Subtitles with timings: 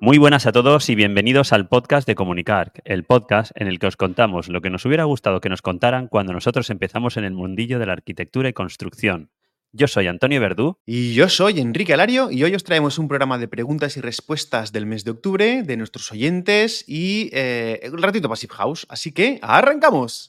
[0.00, 3.88] Muy buenas a todos y bienvenidos al podcast de Comunicar, el podcast en el que
[3.88, 7.32] os contamos lo que nos hubiera gustado que nos contaran cuando nosotros empezamos en el
[7.32, 9.30] mundillo de la arquitectura y construcción.
[9.72, 10.78] Yo soy Antonio Verdú.
[10.86, 14.72] Y yo soy Enrique Alario y hoy os traemos un programa de preguntas y respuestas
[14.72, 18.86] del mes de octubre de nuestros oyentes y eh, un ratito Passive House.
[18.88, 20.26] Así que arrancamos.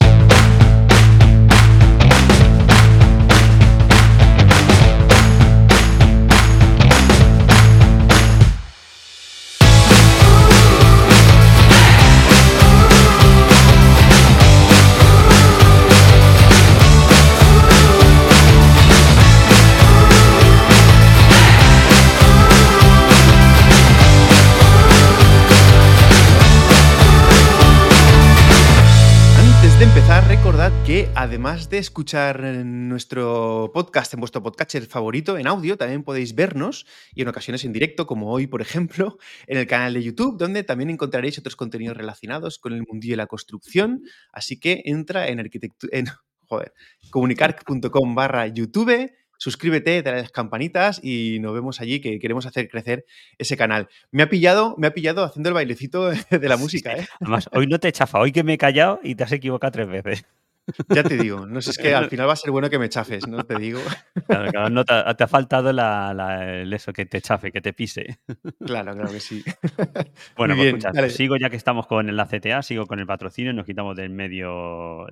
[31.10, 36.86] Que además de escuchar nuestro podcast en vuestro podcatcher favorito en audio, también podéis vernos
[37.14, 40.64] y en ocasiones en directo, como hoy, por ejemplo, en el canal de YouTube, donde
[40.64, 44.02] también encontraréis otros contenidos relacionados con el mundillo de la construcción.
[44.32, 46.06] Así que entra en arquitectura, en
[46.46, 46.72] joder,
[47.10, 53.06] comunicar.com barra YouTube suscríbete, dale las campanitas y nos vemos allí que queremos hacer crecer
[53.38, 53.88] ese canal.
[54.10, 57.08] Me ha pillado, me ha pillado haciendo el bailecito de la música, ¿eh?
[57.20, 59.88] Además, hoy no te chafa, hoy que me he callado y te has equivocado tres
[59.88, 60.26] veces.
[60.88, 62.88] Ya te digo, no sé, es que al final va a ser bueno que me
[62.88, 63.44] chafes, ¿no?
[63.44, 63.80] Te digo.
[64.26, 68.20] Claro, no te, ha faltado el eso, que te chafe, que te pise.
[68.64, 69.42] Claro, claro que sí.
[70.36, 73.66] Bueno, pues escucha, sigo ya que estamos con la CTA, sigo con el patrocinio, nos
[73.66, 75.06] quitamos del medio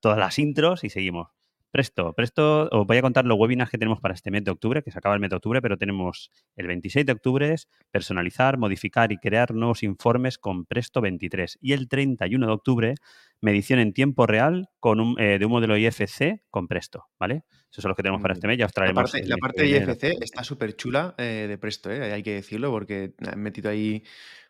[0.00, 1.28] todas las intros y seguimos.
[1.72, 4.82] Presto, Presto, os voy a contar los webinars que tenemos para este mes de octubre,
[4.82, 7.56] que se acaba el mes de octubre, pero tenemos el 26 de octubre,
[7.90, 11.58] personalizar, modificar y crear nuevos informes con Presto 23.
[11.62, 12.94] Y el 31 de octubre,
[13.40, 17.44] medición en tiempo real con un, eh, de un modelo IFC con Presto, ¿vale?
[17.70, 19.14] Esos son los que tenemos para este mes, ya os traeremos.
[19.24, 22.12] La parte, de IFC está súper chula eh, de Presto, ¿eh?
[22.12, 24.04] hay que decirlo, porque han metido ahí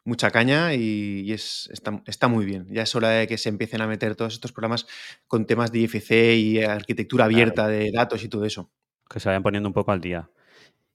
[0.04, 2.66] mucha caña y, es, está, muy bien.
[2.70, 4.86] Ya es hora de que se empiecen a meter todos estos programas
[5.26, 8.70] con temas de IFC y arquitectura abierta de datos y todo eso.
[9.08, 10.30] Que se vayan poniendo un poco al día.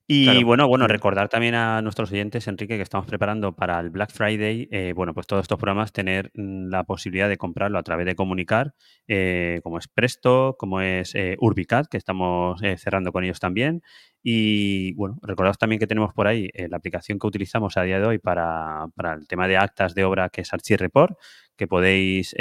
[0.09, 4.13] Y bueno, bueno, recordar también a nuestros oyentes, Enrique, que estamos preparando para el Black
[4.13, 8.05] Friday, eh, bueno, pues todos estos programas tener mm, la posibilidad de comprarlo a través
[8.05, 8.73] de comunicar,
[9.09, 13.81] eh, como es Presto, como es eh, Urbicat, que estamos cerrando con ellos también.
[14.29, 18.07] Y bueno, recordad también que tenemos por ahí la aplicación que utilizamos a día de
[18.07, 21.17] hoy para, el tema de actas de obra, que es Report,
[21.55, 22.35] que podéis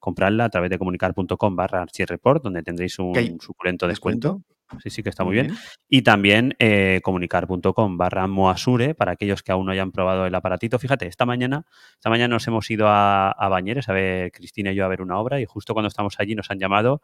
[0.00, 4.40] comprarla a través de comunicar.com barra Report, donde tendréis un suculento descuento.
[4.82, 5.54] Sí, sí, que está muy, bien.
[5.86, 10.78] Y también eh, comunicar.com barra Moasure para aquellos que aún no hayan probado el aparatito.
[10.78, 14.76] Fíjate, esta mañana, esta mañana nos hemos ido a, a Bañeres a ver, Cristina y
[14.76, 17.02] yo, a ver una obra y justo cuando estamos allí nos han llamado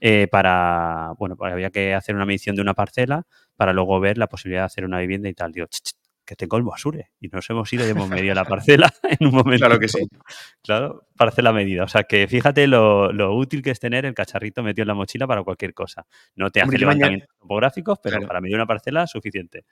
[0.00, 3.26] eh, para, bueno, pues había que hacer una medición de una parcela
[3.56, 5.52] para luego ver la posibilidad de hacer una vivienda y tal.
[5.52, 5.66] Digo,
[6.28, 7.10] que tengo el Moasure.
[7.20, 9.64] Y nos hemos ido y hemos medido la parcela en un momento.
[9.64, 10.06] Claro que sí.
[10.62, 11.84] Claro, parcela medida.
[11.84, 15.26] O sea que fíjate lo, útil que es tener el cacharrito metido en la mochila
[15.26, 16.06] para cualquier cosa.
[16.36, 19.64] No te hace levantamientos topográficos, pero para medir una parcela suficiente.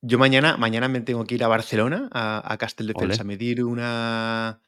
[0.00, 4.62] Yo mañana, mañana me tengo que ir a Barcelona, a, a Castelldefels, a medir una,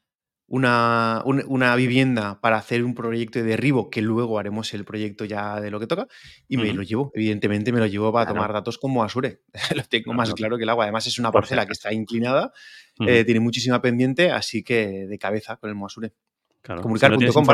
[0.47, 5.59] una, una, vivienda para hacer un proyecto de derribo, que luego haremos el proyecto ya
[5.59, 6.07] de lo que toca,
[6.47, 9.41] y me lo llevo, evidentemente me lo llevo para tomar datos como Asure.
[9.75, 10.85] lo tengo más claro que el agua.
[10.85, 12.51] Además es una parcela que está inclinada,
[12.99, 16.13] eh, tiene muchísima pendiente, así que de cabeza con el Moasure.
[16.61, 16.81] Claro.
[16.81, 17.45] Comunicar.com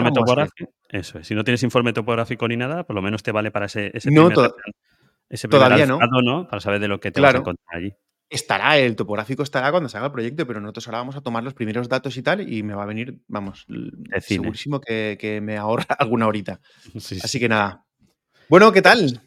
[0.89, 1.27] Eso es.
[1.27, 4.11] Si no tienes informe topográfico ni nada, por lo menos te vale para ese, ese
[4.11, 4.29] no,
[5.29, 6.47] ese todavía no.
[6.47, 7.93] Para saber de lo que te vas a encontrar allí.
[8.29, 11.43] Estará, el topográfico estará cuando se haga el proyecto, pero nosotros ahora vamos a tomar
[11.43, 13.65] los primeros datos y tal, y me va a venir, vamos,
[14.19, 16.59] segurísimo que, me ahorra alguna horita.
[17.23, 17.85] Así que nada.
[18.47, 19.21] Bueno, ¿qué tal?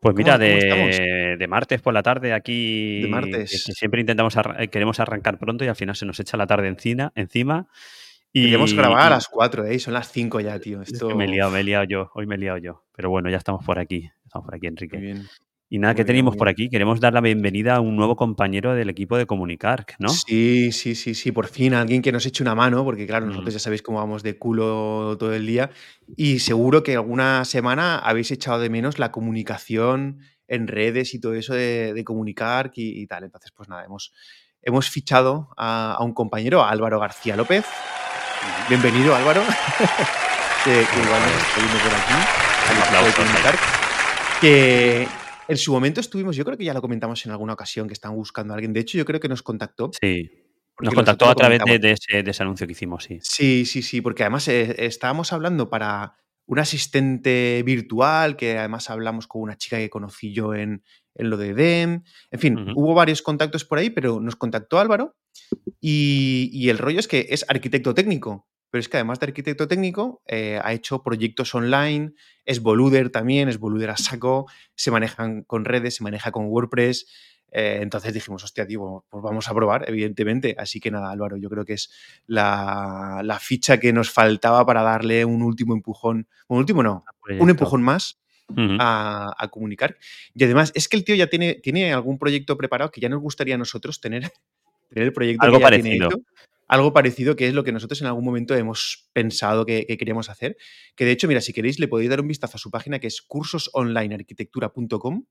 [0.00, 3.02] Pues mira, de, martes por la tarde aquí.
[3.02, 3.64] De martes.
[3.74, 4.34] siempre intentamos
[4.70, 7.12] queremos arrancar pronto y al final se nos echa la tarde encima.
[7.14, 7.68] encima
[8.32, 9.78] y Queríamos grabar a las 4, ¿eh?
[9.80, 10.82] son las 5 ya, tío.
[10.82, 11.16] Esto...
[11.16, 12.10] me he liado, me he liado yo.
[12.14, 12.84] Hoy me he liado yo.
[12.94, 14.08] Pero bueno, ya estamos por aquí.
[14.24, 14.96] Estamos por aquí, Enrique.
[14.96, 15.26] Muy bien.
[15.72, 16.68] Y nada, ¿qué tenemos por aquí?
[16.68, 20.08] Queremos dar la bienvenida a un nuevo compañero del equipo de Comunicar, ¿no?
[20.08, 23.54] Sí, sí, sí, sí, por fin alguien que nos eche una mano, porque claro, nosotros
[23.54, 25.70] ya sabéis cómo vamos de culo todo el día
[26.16, 30.18] y seguro que alguna semana habéis echado de menos la comunicación
[30.48, 33.22] en redes y todo eso de, Comunicar y, tal.
[33.22, 34.12] Entonces, pues nada, hemos,
[34.62, 37.64] hemos fichado a, un compañero, Álvaro García López.
[38.68, 39.42] Bienvenido, Álvaro.
[40.64, 43.06] que, igual nos está viendo por aquí.
[43.06, 43.54] de Comunicar.
[44.40, 45.19] Que
[45.50, 48.14] en su momento estuvimos, yo creo que ya lo comentamos en alguna ocasión que están
[48.14, 48.72] buscando a alguien.
[48.72, 49.90] De hecho, yo creo que nos contactó.
[50.00, 50.30] Sí.
[50.80, 53.18] Nos contactó a través de, ese, anuncio que hicimos, sí.
[53.20, 56.14] Sí, sí, sí, porque además eh, estábamos hablando para
[56.46, 60.82] un asistente virtual, que además hablamos con una chica que conocí yo en,
[61.14, 62.02] en lo de DEM.
[62.30, 65.16] En fin, hubo varios contactos por ahí, pero nos contactó Álvaro
[65.80, 68.48] y, el rollo es que es arquitecto técnico.
[68.70, 72.12] Pero es que además de arquitecto técnico, eh, ha hecho proyectos online,
[72.44, 77.06] es Boluder también, es Boluder a saco, se manejan con redes, se maneja con WordPress.
[77.52, 80.54] Eh, entonces dijimos, hostia, tío, pues vamos a probar, evidentemente.
[80.56, 81.90] Así que nada, Álvaro, yo creo que es
[82.26, 86.28] la, ficha que nos faltaba para darle un último empujón.
[86.46, 87.04] Un último no,
[87.38, 88.20] un empujón más
[88.78, 89.96] a, comunicar.
[90.34, 93.20] Y además, es que el tío ya tiene, tiene algún proyecto preparado que ya nos
[93.20, 94.22] gustaría a nosotros tener,
[94.88, 96.08] tener el proyecto algo parecido.
[96.70, 100.56] Algo parecido que es lo que nosotros en algún momento hemos pensado que, queríamos hacer.
[100.94, 103.08] Que de hecho, mira, si queréis, le podéis dar un vistazo a su página que
[103.08, 105.24] es cursosonlinearquitectura.com.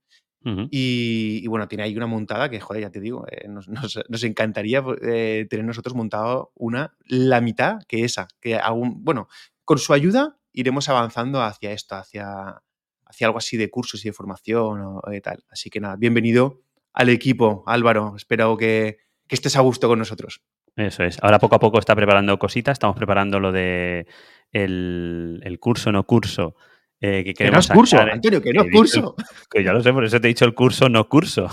[0.70, 5.48] y, bueno, tiene ahí una montada que, joder, ya te digo, eh, nos, encantaría eh,
[5.50, 8.28] tener nosotros montado una, la mitad que esa.
[8.42, 9.30] Que aún, bueno,
[9.64, 12.62] con su ayuda iremos avanzando hacia esto, hacia,
[13.06, 15.46] hacia algo así de cursos y de formación o, tal.
[15.50, 18.16] Así que nada, bienvenido al equipo, Álvaro.
[18.18, 18.98] Espero que,
[19.30, 20.42] estés a gusto con nosotros.
[20.80, 21.18] Eso es.
[21.22, 22.74] Ahora poco a poco está preparando cositas.
[22.74, 24.08] Estamos preparando lo de
[24.52, 26.56] el, el curso, no curso
[27.02, 29.16] eh, que, no es curso, Antonio, que no es curso.
[29.50, 31.48] que ya lo sé, por eso te he dicho el curso, no curso.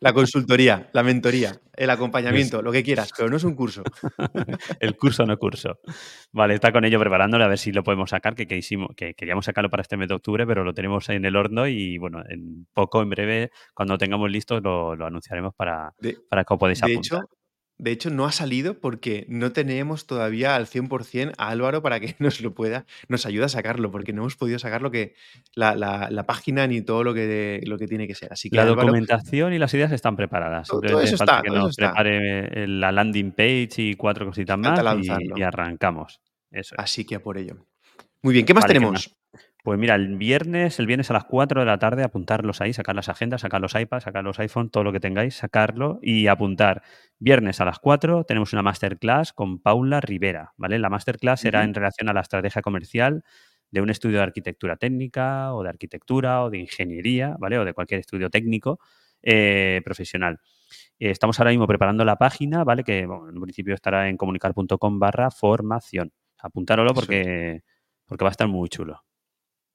[0.00, 3.84] La consultoría, la mentoría, el acompañamiento, lo que quieras, pero no es un curso.
[4.80, 5.78] el curso, no curso.
[6.32, 9.70] Vale, está con ello preparándolo a ver si lo podemos sacar, que, que queríamos sacarlo
[9.70, 12.66] para este mes de octubre, pero lo tenemos ahí en el horno y bueno, en
[12.74, 15.94] poco, en breve, cuando tengamos listo, lo, anunciaremos para,
[16.28, 17.20] para que os podáis apuntar.
[17.76, 22.14] De hecho, no ha salido porque no tenemos todavía al 100% a Álvaro para que
[22.20, 25.14] nos lo pueda, nos ayude a sacarlo, porque no hemos podido sacar lo que,
[25.54, 28.32] la, página ni todo lo que, lo que tiene que ser.
[28.32, 30.68] Así que la documentación y las ideas están preparadas.
[30.68, 34.80] Todo, eso está, que nos prepare la landing page y cuatro cositas más
[35.36, 36.20] y, arrancamos.
[36.50, 37.66] Eso Así que a por ello.
[38.22, 39.14] Muy bien, ¿qué más tenemos?
[39.64, 42.94] Pues mira, el viernes, el viernes a las 4 de la tarde, apuntarlos ahí, sacar
[42.94, 46.82] las agendas, sacar los iPads, sacar los iPhones, todo lo que tengáis, sacarlo y apuntar.
[47.18, 50.78] Viernes a las 4 tenemos una masterclass con Paula Rivera, ¿vale?
[50.78, 53.24] La masterclass será en relación a la estrategia comercial
[53.70, 57.58] de un estudio de arquitectura técnica o de arquitectura o de ingeniería, ¿vale?
[57.58, 58.80] O de cualquier estudio técnico
[59.22, 60.40] eh, profesional.
[60.98, 62.84] Eh, estamos ahora mismo preparando la página, ¿vale?
[62.84, 66.12] Que en principio estará en comunicar.com barra formación.
[66.38, 67.62] Apuntárolo porque,
[68.06, 69.03] porque va a estar muy chulo.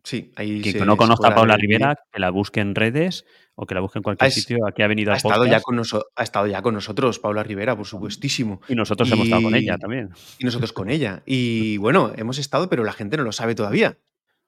[0.03, 3.25] Sí, ahí Quien no conozca a Paula Rivera, que la busque en redes
[3.55, 4.65] o que la busque en cualquier sitio.
[4.65, 5.81] Aquí ha venido ha estado ya con
[6.15, 8.61] Ha estado ya con nosotros, Paula Rivera, por supuestísimo.
[8.69, 10.11] Y nosotros hemos estado con ella también.
[10.37, 11.21] Y nosotros con ella.
[11.25, 13.97] Y bueno, hemos estado, pero la gente no lo sabe todavía.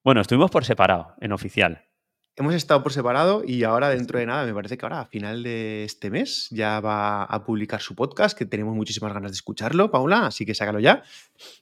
[0.03, 1.83] Bueno, estuvimos por separado, en oficial.
[2.37, 5.43] Hemos estado por separado y ahora dentro de nada, me parece que ahora a final
[5.43, 9.91] de este mes ya va a publicar su podcast, que tenemos muchísimas ganas de escucharlo,
[9.91, 11.03] Paula, así que sácalo ya.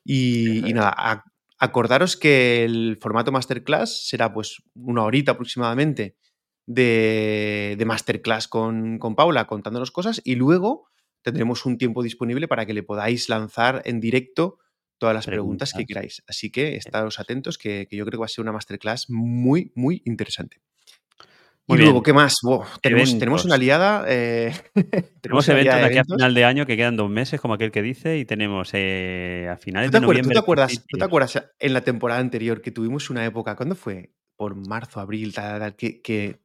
[0.05, 1.25] Y, y nada,
[1.59, 6.15] Acordaros que el formato masterclass será pues una horita aproximadamente
[6.65, 10.89] de, masterclass con, Paula contándonos cosas y luego
[11.21, 14.59] tendremos un tiempo disponible para que le podáis lanzar en directo
[14.97, 16.23] todas las preguntas, que queráis.
[16.27, 19.71] Así que estaros atentos que, que, yo creo que va a ser una masterclass muy,
[19.75, 20.61] muy interesante
[21.75, 22.39] y luego, ¿qué más?
[22.81, 24.05] tenemos, tenemos, una aliada.
[24.07, 24.53] Eh,
[25.21, 27.81] tenemos, eventos de aquí a final de año que quedan dos meses, como aquel que
[27.81, 30.33] dice, y tenemos eh, a finales de noviembre.
[30.33, 33.75] ¿tú te, acuerdas, ¿tú te, acuerdas, en la temporada anterior que tuvimos una época, ¿cuándo
[33.75, 34.13] fue?
[34.35, 36.39] Por marzo, abril, tal, que, que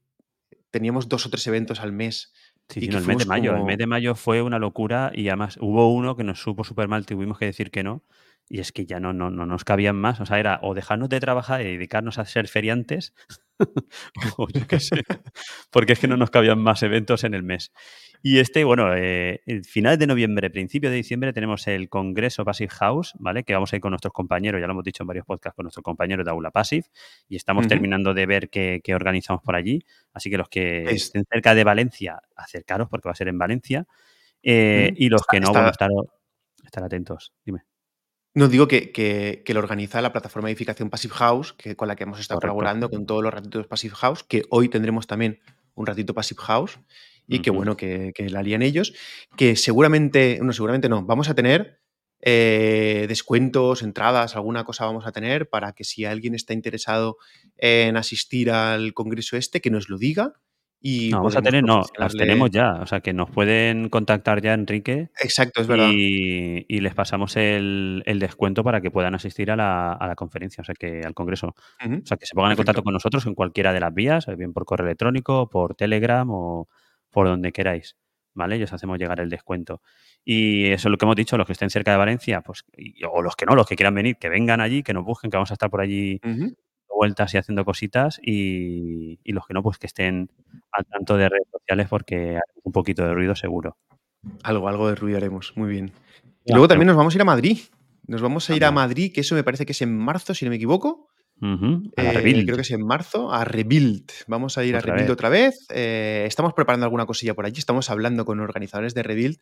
[0.71, 2.33] teníamos dos o tres eventos al mes.
[2.69, 3.57] Sí, el mes de mayo.
[3.57, 6.89] El mes de mayo fue una locura y además hubo uno que nos supo súper
[6.89, 8.03] mal, tuvimos que decir que no.
[8.49, 10.21] Y es que ya no, no, no nos cabían más.
[10.21, 13.15] O sea, era o dejarnos de trabajar y dedicarnos a ser feriantes,
[14.37, 15.03] o yo qué sé,
[15.71, 17.73] porque es que no nos cabían más eventos en el mes.
[18.27, 22.71] Y este, bueno, eh, el final de noviembre, principio de diciembre, tenemos el Congreso Passive
[22.71, 23.45] House, ¿vale?
[23.45, 25.65] Que vamos a ir con nuestros compañeros, ya lo hemos dicho en varios podcasts, con
[25.65, 26.87] nuestros compañeros de Aula Passive,
[27.29, 29.85] y estamos terminando de ver qué, organizamos por allí.
[30.15, 33.87] Así que los que estén cerca de Valencia, acercaros, porque va a ser en Valencia.
[34.43, 35.91] Eh, y los que no, bueno, estar,
[36.65, 37.35] estar atentos.
[37.45, 37.65] Dime.
[38.35, 41.95] No digo que, que, lo organiza la plataforma de edificación Passive House, que, con la
[41.95, 45.39] que hemos estado colaborando con todos los ratitos Passive House, que hoy tendremos también
[45.75, 46.81] un ratito Passive House
[47.29, 48.93] y que bueno que, la harían ellos,
[49.37, 51.81] que seguramente, no, seguramente no, vamos a tener
[52.21, 57.19] eh, descuentos, entradas, alguna cosa vamos a tener para que si alguien está interesado
[57.57, 60.35] en asistir al congreso este, que nos lo diga
[61.11, 62.75] no, vamos a tener, no, las tenemos ya.
[62.75, 65.09] O sea, que nos pueden contactar ya, Enrique.
[65.23, 65.89] Exacto, es verdad.
[65.91, 71.01] Y, les pasamos el, descuento para que puedan asistir a la, conferencia, o sea, que
[71.01, 71.55] al congreso.
[71.81, 74.53] O sea, que se pongan en contacto con nosotros en cualquiera de las vías, bien
[74.53, 76.69] por correo electrónico, por Telegram o
[77.11, 77.97] por donde queráis.
[78.37, 78.59] ¿Vale?
[78.59, 79.81] Y os hacemos llegar el descuento.
[80.25, 82.65] Y eso es lo que hemos dicho, los que estén cerca de Valencia, pues,
[83.09, 85.37] o los que no, los que quieran venir, que vengan allí, que nos busquen, que
[85.37, 86.21] vamos a estar por allí
[86.95, 90.31] vueltas y haciendo cositas y, los que no, pues que estén
[90.73, 93.77] al tanto de redes sociales porque hay un poquito de ruido seguro.
[94.43, 95.93] Algo, algo de ruido haremos, muy bien.
[96.45, 97.59] Y luego también nos vamos a ir a Madrid.
[98.07, 100.45] Nos vamos a ir a Madrid, que eso me parece que es en marzo, si
[100.45, 101.09] no me equivoco.
[101.97, 104.11] Eh, creo que es en marzo, a Rebuild.
[104.27, 105.67] Vamos a ir a Rebuild otra vez.
[105.71, 107.59] Eh, estamos preparando alguna cosilla por allí.
[107.59, 109.39] Estamos hablando con organizadores de Rebuild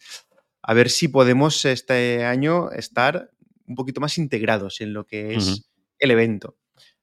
[0.62, 3.30] a ver si podemos este año estar
[3.66, 5.68] un poquito más integrados en lo que es
[5.98, 6.56] el evento.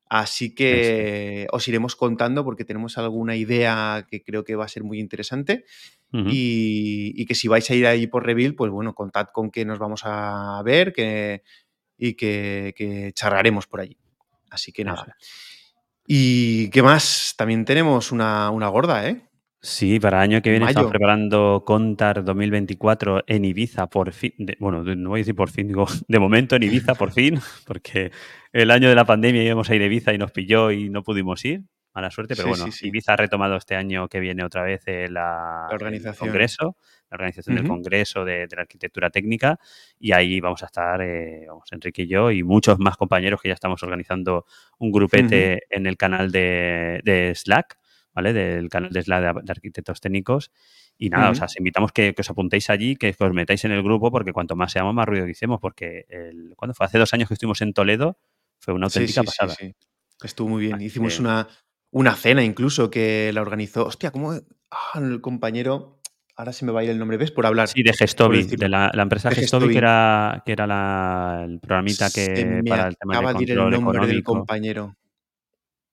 [0.09, 4.83] Así que os iremos contando porque tenemos alguna idea que creo que va a ser
[4.83, 5.65] muy interesante.
[6.11, 9.77] y, que si vais a ir ahí por Reveal, pues bueno, contad con que nos
[9.77, 11.43] vamos a ver que,
[11.95, 13.97] y que, charlaremos por allí.
[14.49, 15.15] Así que nada.
[16.07, 17.35] ¿Y qué más?
[17.37, 19.28] También tenemos una, una gorda, ¿eh?
[19.61, 24.33] Sí, para el año que viene estamos preparando Contar 2024 en Ibiza, por fin.
[24.57, 27.37] bueno, no voy a decir por fin, digo, de momento en Ibiza, por fin,
[27.67, 28.11] porque
[28.53, 31.03] el año de la pandemia íbamos a ir a Ibiza y nos pilló y no
[31.03, 31.63] pudimos ir.
[31.93, 36.13] Mala suerte, pero bueno, Ibiza ha retomado este año que viene otra vez la, organización.
[36.13, 36.77] el congreso,
[37.09, 39.59] la organización del congreso de, la arquitectura técnica
[39.99, 43.49] y ahí vamos a estar, eh, vamos, Enrique y yo y muchos más compañeros que
[43.49, 44.45] ya estamos organizando
[44.77, 47.79] un grupete en el canal de Slack
[48.19, 48.33] ¿vale?
[48.33, 50.51] Del canal de Slack de, arquitectos técnicos.
[50.97, 53.81] Y nada, o sea, os invitamos que, os apuntéis allí, que os metáis en el
[53.81, 57.29] grupo, porque cuanto más seamos, más ruido hicimos, porque el, cuando fue hace dos años
[57.29, 58.17] que estuvimos en Toledo,
[58.59, 59.55] fue una auténtica pasada.
[59.55, 59.73] Sí,
[60.21, 60.81] Estuvo muy bien.
[60.81, 61.47] Hicimos una,
[61.91, 63.85] una cena incluso que la organizó.
[63.85, 64.33] Hostia, ¿cómo?
[64.69, 66.01] Ah, el compañero.
[66.35, 67.31] Ahora se me va a ir el nombre, ¿ves?
[67.31, 67.69] Por hablar.
[67.69, 72.61] Sí, de Gestobi, de la, empresa Gestobi, que era, que era la, el programita que
[72.67, 74.95] para el tema de control el nombre del compañero.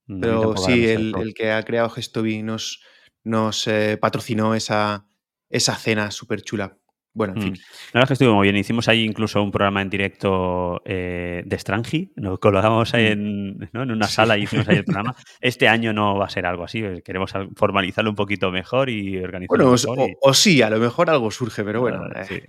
[0.06, 2.82] Pero sí, el, que ha creado Gestobi nos,
[3.24, 5.06] nos eh, patrocinó esa,
[5.50, 6.78] esa cena súper chula.
[7.16, 7.52] Bueno, en fin.
[7.52, 7.56] Mm.
[7.56, 8.56] La verdad es que estuvo muy bien.
[8.56, 12.12] Hicimos ahí incluso un programa en directo eh, de Strangi.
[12.16, 13.12] Nos colocamos ahí mm.
[13.12, 15.16] en, en una sala y hicimos ahí el programa.
[15.40, 16.80] Este año no va a ser algo así.
[16.84, 20.10] Eh, queremos formalizarlo un poquito mejor y organizarlo mejor.
[20.20, 22.02] O, sí, a lo mejor algo surge, pero bueno.
[22.14, 22.44] Ah, eh.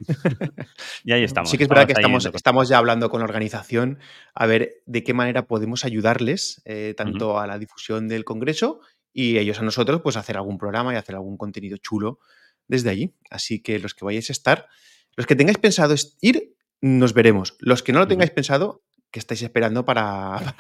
[1.05, 1.50] y ahí estamos.
[1.50, 4.00] Sí que es verdad que estamos, estamos ya hablando con la organización
[4.33, 6.62] a ver de qué manera podemos ayudarles
[6.97, 8.81] tanto a la difusión del Congreso
[9.13, 12.19] y ellos a nosotros, pues hacer algún programa y hacer algún contenido chulo
[12.67, 13.13] desde allí.
[13.29, 14.67] Así que los que vayáis a estar,
[15.15, 17.55] los que tengáis pensado ir, nos veremos.
[17.59, 20.55] Los que no lo tengáis pensado, que estáis esperando para,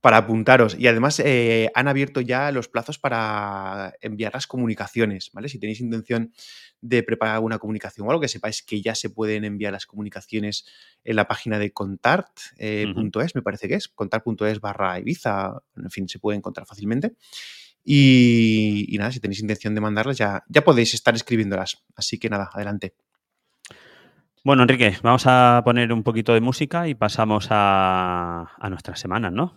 [0.00, 0.76] para, apuntaros.
[0.78, 5.48] Y además eh, han abierto ya los plazos para enviar las comunicaciones, ¿vale?
[5.48, 6.32] Si tenéis intención
[6.80, 10.66] de preparar una comunicación o algo, que sepáis que ya se pueden enviar las comunicaciones
[11.02, 12.94] en la página de contart.es, eh,
[13.34, 17.16] me parece que es, contart.es barra Ibiza, en fin, se puede encontrar fácilmente.
[17.84, 21.84] Y, nada, si tenéis intención de mandarlas, ya, ya podéis estar escribiéndolas.
[21.94, 22.94] Así que nada, adelante.
[24.42, 29.32] Bueno, Enrique, vamos a poner un poquito de música y pasamos a, a nuestras semanas,
[29.32, 29.54] ¿no?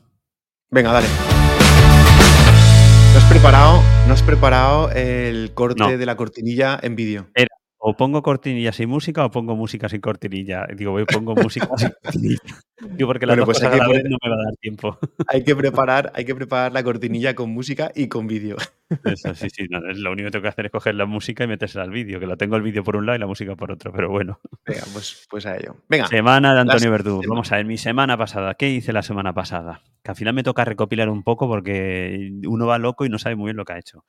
[0.70, 1.08] Venga, dale.
[3.14, 7.28] ¿No has preparado, no has preparado el corte de la cortinilla en vídeo?
[7.88, 10.68] O pongo cortinilla sin música o pongo música sin cortinilla.
[10.76, 12.40] Digo, voy, pongo música sin cortinilla.
[12.82, 15.00] Digo, porque la bueno, pues no me va a dar tiempo.
[15.28, 18.58] Hay que preparar, hay que preparar la cortinilla con música y con vídeo.
[19.06, 19.68] Eso, sí, sí.
[19.70, 22.28] lo único que tengo que hacer es coger la música y meterse al vídeo, que
[22.28, 24.42] lo tengo el vídeo por un lado y la música por otro, pero bueno.
[24.66, 25.78] Venga, pues, pues a ello.
[25.88, 26.08] Venga.
[26.08, 27.22] Semana de Antonio Verdú.
[27.26, 28.56] Vamos a ver, mi semana pasada.
[28.56, 29.82] ¿Qué hice la semana pasada?
[30.04, 33.38] Que al final me toca recopilar un poco porque uno va loco y no sabe
[33.38, 34.04] muy bien lo que ha hecho.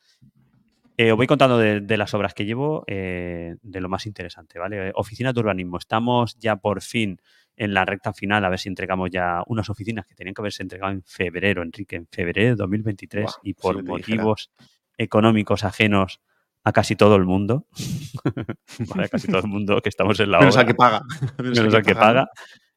[1.01, 4.91] Eh, os voy contando de, las obras que llevo, eh, de lo más interesante, ¿vale?
[4.97, 5.79] Oficinas de urbanismo.
[5.79, 7.21] Estamos ya por fin
[7.57, 10.65] en la recta final, a ver si entregamos ya unas oficinas que tenían que haberse
[10.65, 14.51] entregado en febrero, Enrique, en febrero de 2023, y por motivos
[14.97, 16.21] económicos ajenos
[16.65, 17.69] a casi todo el mundo,
[18.99, 20.67] a casi todo el mundo que estamos en la Menos obra.
[20.67, 21.03] que paga.
[21.39, 22.29] Menos, al que paga.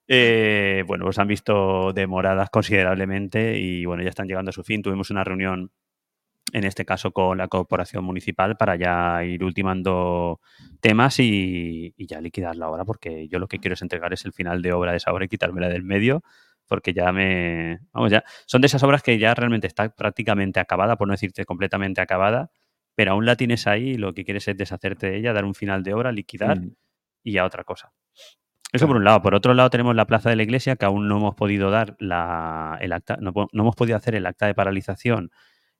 [0.07, 4.83] Eh, bueno, pues han visto demoradas considerablemente y bueno, ya están llegando a su fin.
[4.83, 5.71] Tuvimos una reunión
[6.53, 10.41] en este caso con la corporación municipal, para ya ir ultimando
[10.81, 14.33] temas y, ya liquidar la obra, porque yo lo que quiero es entregar es el
[14.33, 16.23] final de obra de esa obra y quitármela del medio,
[16.67, 17.79] porque ya me...
[17.93, 18.23] Vamos, ya...
[18.45, 22.51] Son de esas obras que ya realmente está prácticamente acabada, por no decirte completamente acabada,
[22.95, 25.55] pero aún la tienes ahí y lo que quieres es deshacerte de ella, dar un
[25.55, 26.75] final de obra, liquidar mm.
[27.23, 27.93] y a otra cosa.
[28.73, 29.21] Eso por un lado.
[29.21, 31.97] Por otro lado tenemos la plaza de la iglesia, que aún no hemos podido dar
[31.99, 35.31] la, el acta, no hemos podido hacer el acta de paralización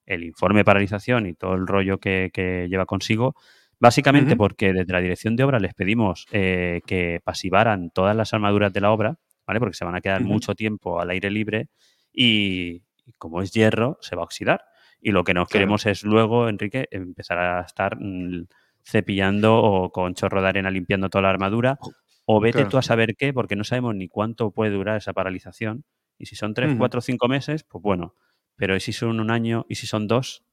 [0.06, 2.30] el informe de paralización y todo el rollo que,
[2.68, 3.34] lleva consigo,
[3.78, 8.72] básicamente porque desde la dirección de obra les pedimos eh, que pasivaran todas las armaduras
[8.72, 9.60] de la obra, ¿vale?
[9.60, 11.68] Porque se van a quedar mucho tiempo al aire libre
[12.12, 12.82] y,
[13.18, 14.64] como es hierro, se va a oxidar.
[15.00, 18.46] Y lo que no queremos es luego, Enrique, empezar a estar mm,
[18.84, 21.78] cepillando o con chorro de arena limpiando toda la armadura.
[22.24, 25.84] O vete tú a saber qué, porque no sabemos ni cuánto puede durar esa paralización.
[26.18, 28.14] Y si son tres, cuatro, cinco meses, pues bueno,
[28.56, 29.66] pero ¿y si son un año?
[29.68, 30.44] ¿Y si son dos?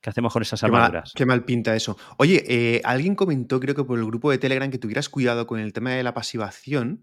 [0.00, 1.12] ¿Qué hacemos con esas armaduras?
[1.14, 1.98] Qué mal, pinta eso.
[2.16, 5.60] Oye, eh, alguien comentó, creo que por el grupo de Telegram, que tuvieras cuidado con
[5.60, 7.02] el tema de la pasivación,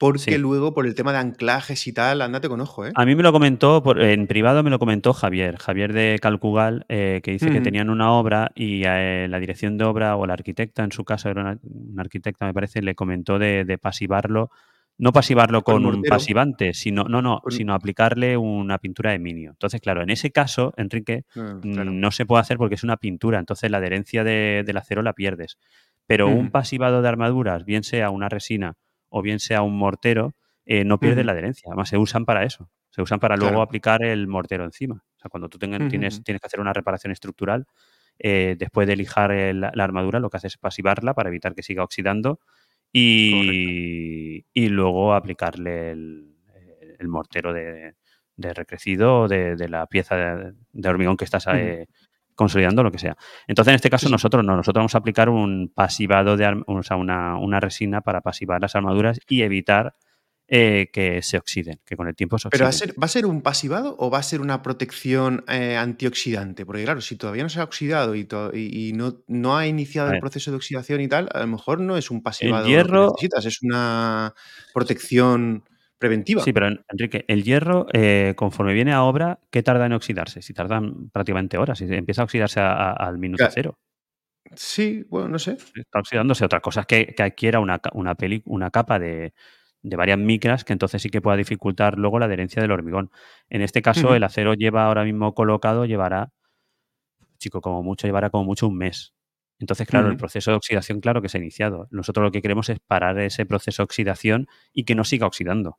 [0.00, 2.92] porque luego por el tema de anclajes y tal, ándate con ojo, ¿eh?
[2.94, 7.20] A mí me lo comentó, en privado me lo comentó Javier, Javier de Calcugal, eh,
[7.22, 10.84] que dice que tenían una obra y eh, la dirección de obra o la arquitecta,
[10.84, 11.58] en su caso era una,
[11.98, 14.50] arquitecta me parece, le comentó de, pasivarlo,
[15.00, 19.50] no pasivarlo con, un pasivante, sino, no, no, sino aplicarle una pintura de minio.
[19.50, 23.38] Entonces, claro, en ese caso, Enrique, ah, no se puede hacer porque es una pintura,
[23.38, 25.58] entonces la adherencia del acero la pierdes.
[26.06, 28.74] Pero un pasivado de armaduras, bien sea una resina,
[29.08, 30.34] o bien sea un mortero,
[30.66, 31.68] eh, no pierden la adherencia.
[31.68, 32.70] Además, se usan para eso.
[32.90, 34.96] Se usan para luego aplicar el mortero encima.
[34.96, 37.66] O sea, cuando tú tienes, tienes que hacer una reparación estructural,
[38.18, 41.84] eh, después de lijar la armadura, lo que haces es pasivarla para evitar que siga
[41.84, 42.40] oxidando
[42.92, 46.26] y, y luego aplicarle el,
[47.08, 47.94] mortero de,
[48.36, 51.86] recrecido de, de, la pieza de, hormigón que estás eh,
[52.34, 53.16] consolidando lo que sea.
[53.46, 56.96] Entonces, en este caso, nosotros no, nosotros vamos a aplicar un pasivado de o sea,
[56.96, 59.94] una, resina para pasivar las armaduras y evitar
[60.52, 62.58] eh, que se oxiden, que con el tiempo se oxiden.
[62.58, 65.44] ¿Pero va a ser, va a ser un pasivado o va a ser una protección
[65.46, 66.66] eh, antioxidante?
[66.66, 70.18] Porque claro, si todavía no se ha oxidado y, y, no, no, ha iniciado el
[70.18, 73.26] proceso de oxidación y tal, a lo mejor no es un pasivado el hierro, que
[73.26, 74.34] necesitas, es una
[74.74, 75.62] protección
[75.98, 76.42] preventiva.
[76.42, 80.42] Sí, pero Enrique, el hierro, eh, conforme viene a obra, ¿qué tarda en oxidarse?
[80.42, 83.78] Si tardan prácticamente horas, si empieza a oxidarse al minuto cero.
[84.56, 85.58] Sí, bueno, no sé.
[85.76, 86.44] Está oxidándose.
[86.44, 88.16] Otra cosa es que, adquiera una, una,
[88.46, 89.32] una capa de,
[89.82, 93.10] varias micras que entonces sí que pueda dificultar luego la adherencia del hormigón.
[93.48, 96.32] En este caso, el acero lleva ahora mismo colocado, llevará,
[97.38, 99.14] chico, como mucho, llevará como mucho un mes.
[99.58, 101.86] Entonces, claro, el proceso de oxidación, claro que se ha iniciado.
[101.90, 105.78] Nosotros lo que queremos es parar ese proceso de oxidación y que no siga oxidando.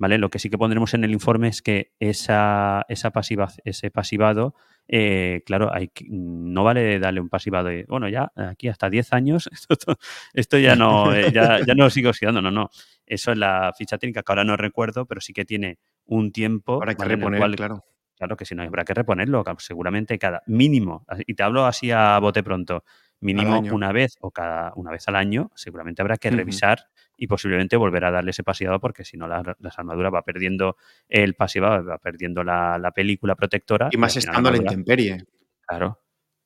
[0.00, 0.16] ¿vale?
[0.16, 4.54] Lo que sí que pondremos en el informe es que esa, esa pasiva, ese pasivado,
[4.88, 9.50] eh, claro, hay, no vale darle un pasivado de, bueno, ya aquí hasta 10 años,
[10.32, 12.70] esto, ya, no, eh, ya, no sigue oxidando, no, no.
[13.10, 16.78] Eso es la ficha técnica que ahora no recuerdo, pero sí que tiene un tiempo.
[16.78, 17.84] Para que reponer, claro.
[18.16, 22.18] Claro que si no, habrá que reponerlo, seguramente cada mínimo, y te hablo así a
[22.18, 22.84] bote pronto,
[23.18, 26.84] mínimo una vez o cada una vez al año, seguramente habrá que revisar
[27.16, 30.76] y posiblemente volver a darle ese pasivado porque si no la, las armaduras va perdiendo
[31.08, 33.88] el pasivado, va perdiendo la, película protectora.
[33.90, 35.24] Y más estando a la intemperie.
[35.66, 36.00] Claro,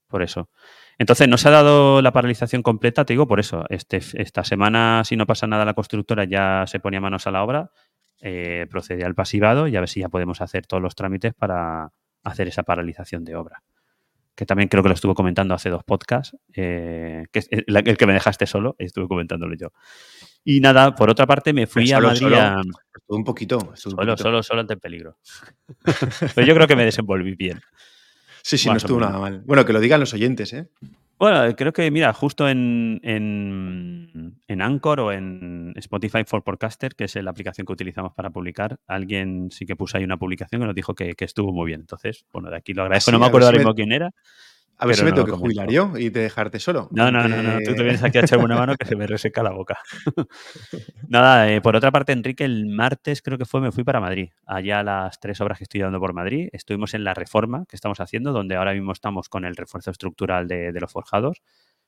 [0.07, 0.49] por eso.
[0.99, 3.65] Entonces, no se ha dado la paralización completa, te digo por eso.
[3.69, 7.43] Este, esta semana, si no pasa nada, la constructora ya se ponía manos a la
[7.43, 7.71] obra,
[8.21, 11.91] eh, procedía al pasivado y a ver si ya podemos hacer todos los trámites para
[12.23, 13.63] hacer esa paralización de obra
[14.35, 18.07] que también creo que lo estuve comentando hace dos podcasts, eh, que es el, que
[18.07, 19.69] me dejaste solo, estuve comentándolo yo.
[20.43, 22.27] Y nada, por otra parte me fui a Madrid
[23.07, 23.73] un poquito.
[23.75, 25.19] solo, solo, solo ante el peligro.
[26.35, 27.61] Pero yo creo que me desenvolví bien.
[28.45, 29.43] Sí, sí, no estuvo nada mal.
[29.47, 30.69] Bueno, que lo digan los oyentes, ¿eh?
[31.19, 37.05] Bueno, creo que, mira, justo en, en, en, Anchor o en Spotify for Podcaster, que
[37.05, 40.67] es la aplicación que utilizamos para publicar, alguien sí que puso ahí una publicación que
[40.67, 41.81] nos dijo que, estuvo muy bien.
[41.81, 43.13] Entonces, bueno, de aquí lo agradezco.
[43.13, 44.11] no me acuerdo ahora mismo quién era.
[44.77, 46.89] A ver si me tengo que jubilar yo y te dejarte solo.
[46.91, 49.07] No, no, no, no, tú te vienes aquí a echarme una mano que se me
[49.07, 49.79] reseca la boca.
[51.09, 54.31] Nada, eh, por otra parte, Enrique, el martes creo que fue, me fui para Madrid.
[54.47, 56.49] Allá las tres obras que estoy dando por Madrid.
[56.53, 60.49] Estuvimos en la reforma que estamos haciendo, donde ahora mismo estamos con el refuerzo estructural
[60.49, 61.43] de, los forjados.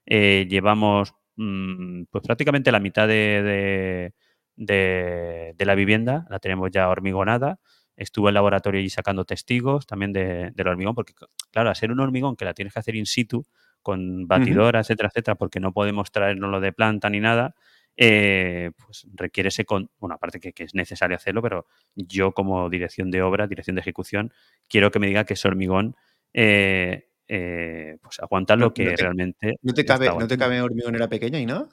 [0.06, 4.12] Eh, llevamos mm, pues prácticamente la mitad de,
[4.54, 7.58] de la vivienda, la tenemos ya hormigonada
[7.96, 11.14] estuve en el laboratorio y sacando testigos también de, del hormigón, porque
[11.50, 13.44] claro, a ser un hormigón que la tienes que hacer in situ,
[13.82, 17.54] con batidora, etcétera, etcétera, porque no podemos traernos de planta ni nada,
[17.96, 23.10] eh, pues requiere ese, con, bueno, aparte que, es necesario hacerlo, pero yo como dirección
[23.10, 24.32] de obra, dirección de ejecución,
[24.68, 25.96] quiero que me diga que ese hormigón
[26.34, 29.56] eh, eh, pues aguanta lo que realmente...
[29.62, 31.68] ¿No te cabe, ¿no te cabe hormigonera pequeña y nada?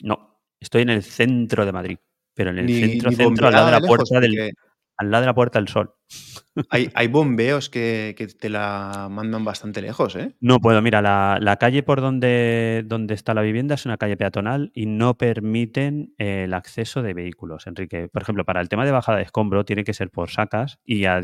[0.00, 1.98] No, estoy en el centro de Madrid,
[2.34, 4.52] pero en el centro, centro, al lado de la puerta del
[4.98, 5.94] al lado de la Puerta del Sol.
[6.70, 10.34] Hay, bombeos que, te la mandan bastante lejos, ¿eh?
[10.40, 10.82] No puedo.
[10.82, 15.16] Mira, la, calle por donde, donde, está la vivienda es una calle peatonal y no
[15.16, 18.08] permiten el acceso de vehículos, Enrique.
[18.08, 21.04] Por ejemplo, para el tema de bajada de escombro tiene que ser por sacas y
[21.04, 21.20] a,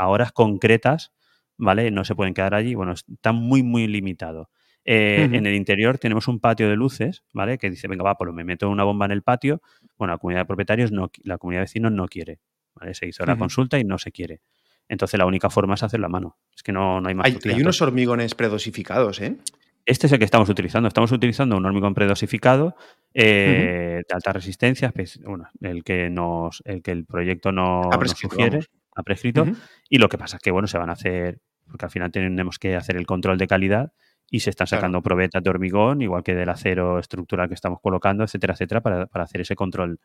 [0.00, 1.12] horas concretas,
[1.56, 1.90] ¿vale?
[1.92, 2.74] No se pueden quedar allí.
[2.74, 4.50] Bueno, está muy, muy limitado.
[4.84, 7.58] Eh, en el interior tenemos un patio de luces, ¿vale?
[7.58, 9.62] Que dice, venga, va, pues me meto una bomba en el patio.
[9.96, 12.40] Bueno, la comunidad de propietarios, no, la comunidad de vecinos no quiere.
[12.74, 12.94] ¿vale?
[12.94, 14.40] Se hizo la consulta y no se quiere.
[14.88, 16.38] Entonces la única forma es hacerlo a mano.
[16.54, 17.26] Es que no, no hay más.
[17.26, 19.36] Hay, hay unos hormigones predosificados, ¿eh?
[19.84, 20.86] Este es el que estamos utilizando.
[20.86, 22.76] Estamos utilizando un hormigón predosificado
[23.14, 24.92] eh, de alta resistencia,
[25.24, 28.60] bueno, el que nos, el que el proyecto no, nos sugiere.
[28.94, 29.46] ha prescrito.
[29.88, 32.58] Y lo que pasa es que, bueno, se van a hacer, porque al final tenemos
[32.58, 33.92] que hacer el control de calidad
[34.32, 38.24] y se están sacando probetas de hormigón, igual que del acero estructural que estamos colocando,
[38.24, 40.00] etcétera, etcétera, para, hacer ese control.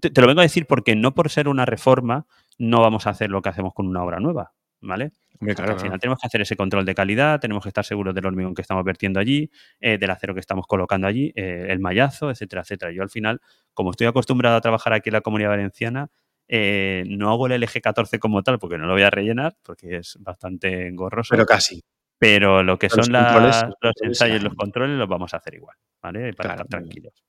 [0.00, 2.26] Te, lo vengo a decir porque no por ser una reforma
[2.58, 5.12] no vamos a hacer lo que hacemos con una obra nueva, ¿vale?
[5.40, 8.54] al final tenemos que hacer ese control de calidad, tenemos que estar seguros del hormigón
[8.54, 12.62] que estamos vertiendo allí, eh, del acero que estamos colocando allí, eh, el mallazo, etcétera,
[12.62, 12.90] etcétera.
[12.90, 13.40] Yo al final,
[13.72, 16.10] como estoy acostumbrado a trabajar aquí en la Comunidad Valenciana,
[16.48, 19.98] eh, no hago el eje 14 como tal porque no lo voy a rellenar porque
[19.98, 21.28] es bastante engorroso.
[21.30, 21.82] Pero casi.
[22.18, 25.76] Pero lo que son los, los ensayos y los controles los vamos a hacer igual,
[26.02, 26.32] ¿vale?
[26.32, 27.24] Para estar tranquilos.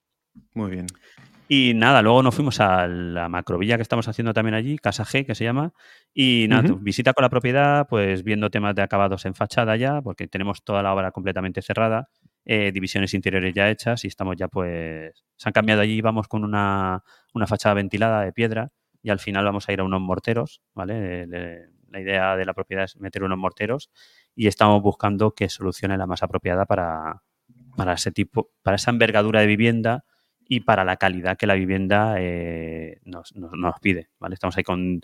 [0.54, 0.88] Muy bien.
[1.48, 5.26] Y nada, luego nos fuimos a la macrovilla que estamos haciendo también allí, Casa G,
[5.26, 5.74] que se llama.
[6.12, 10.28] Y nada, visita con la propiedad, pues viendo temas de acabados en fachada ya, porque
[10.28, 12.10] tenemos toda la obra completamente cerrada,
[12.46, 15.24] eh, divisiones interiores ya hechas y estamos ya pues...
[15.36, 18.72] Se han cambiado allí, vamos con una, una fachada ventilada de piedra
[19.04, 21.28] y al final vamos a ir a unos morteros, ¿vale?
[21.92, 23.90] la idea de la propiedad es meter unos morteros
[24.36, 27.24] y estamos buscando que solucione la más apropiada para,
[27.76, 30.06] para ese tipo, para esa envergadura de vivienda
[30.48, 33.34] y para la calidad que la vivienda eh, nos,
[33.82, 34.10] pide.
[34.20, 34.36] ¿vale?
[34.36, 35.02] Estamos ahí con,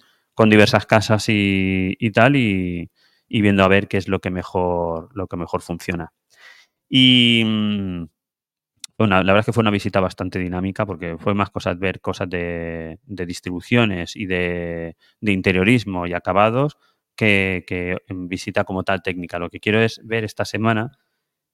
[0.50, 2.90] diversas casas y, tal y,
[3.30, 6.14] viendo a ver qué es lo que mejor, lo que mejor funciona.
[6.90, 8.06] Y mm,
[8.98, 12.02] bueno, la verdad es que fue una visita bastante dinámica porque fue más cosas ver
[12.02, 16.78] cosas de, distribuciones y de, interiorismo y acabados
[17.22, 19.38] que, que visita como tal técnica.
[19.38, 20.92] Lo que quiero es ver esta semana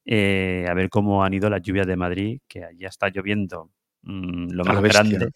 [0.10, 3.72] eh, a ver cómo han ido las lluvias de Madrid, que ya está lloviendo
[4.04, 5.32] mm, lo más grande.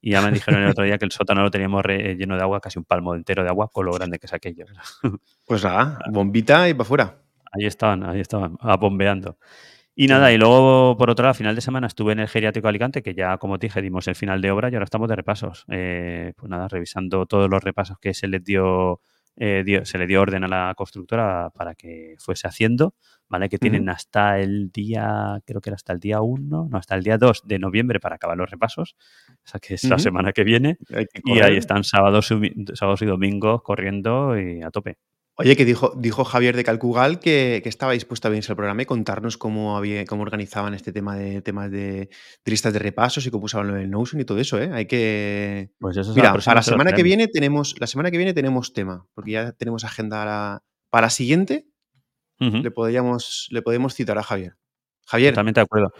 [0.00, 2.60] Y ya me dijeron el otro día que el sótano lo teníamos lleno de agua,
[2.60, 4.66] casi un palmo entero de agua, con lo grande que es aquello.
[5.46, 7.22] Pues nada, bombita y para afuera.
[7.52, 9.38] Ahí estaban, ahí estaban, bombeando.
[9.96, 12.66] Y nada, y luego, por otro lado, a final de semana estuve en el Geriátrico
[12.66, 15.16] Alicante, que ya, como te dije, dimos el final de obra y ahora estamos de
[15.16, 15.64] repasos.
[15.68, 19.00] Eh, pues nada, revisando todos los repasos que se les dio,
[19.36, 22.94] eh, se le dio orden a la constructora para que fuese haciendo.
[23.28, 23.48] ¿vale?
[23.48, 27.02] Que tienen hasta el día, creo que era hasta el día 1, no, hasta el
[27.02, 28.96] día 2 de noviembre para acabar los repasos,
[29.30, 30.78] o sea que es la semana que viene,
[31.24, 32.32] y ahí están sábados,
[32.74, 34.98] sábados y domingos corriendo y a tope.
[35.36, 38.86] Oye, que dijo, dijo Javier de Calcugal que, estaba dispuesto a venirse al programa y
[38.86, 42.08] contarnos cómo, había, cómo organizaban este tema de temas de,
[42.44, 44.70] listas de repasos y cómo usaban lo del Notion y todo eso, ¿eh?
[44.72, 45.70] Hay que.
[45.80, 47.74] Pues eso Mira, para la semana que viene tenemos.
[47.80, 51.66] La semana que viene tenemos tema, porque ya tenemos agenda para la siguiente
[52.38, 54.56] le, podríamos, le podemos citar a Javier.
[55.06, 55.32] Javier.
[55.32, 55.92] Totalmente de acuerdo.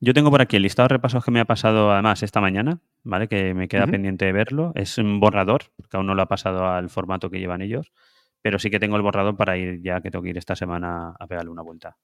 [0.00, 2.80] Yo tengo por aquí el listado de repasos que me ha pasado además esta mañana,
[3.02, 3.28] ¿vale?
[3.28, 4.72] Que me queda pendiente de verlo.
[4.74, 7.92] Es un borrador, porque aún no lo ha pasado al formato que llevan ellos,
[8.46, 11.16] pero sí que tengo el borrador para ir ya que tengo que ir esta semana
[11.18, 11.96] a pegarle una vuelta.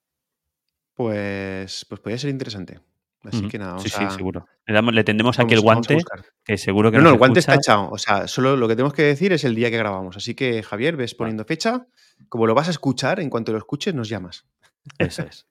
[0.93, 2.81] Pues, pues podría ser interesante.
[3.23, 4.45] Así que nada, Sí, sí, seguro.
[4.65, 5.99] Le, tendemos aquí el guante,
[6.43, 7.89] que seguro que No, no, el guante está echado.
[7.89, 10.17] O sea, solo lo que tenemos que decir es el día que grabamos.
[10.17, 11.87] Así que, Javier, ves poniendo fecha.
[12.27, 14.45] Como lo vas a escuchar, en cuanto lo escuches, nos llamas.
[14.97, 15.47] Eso es.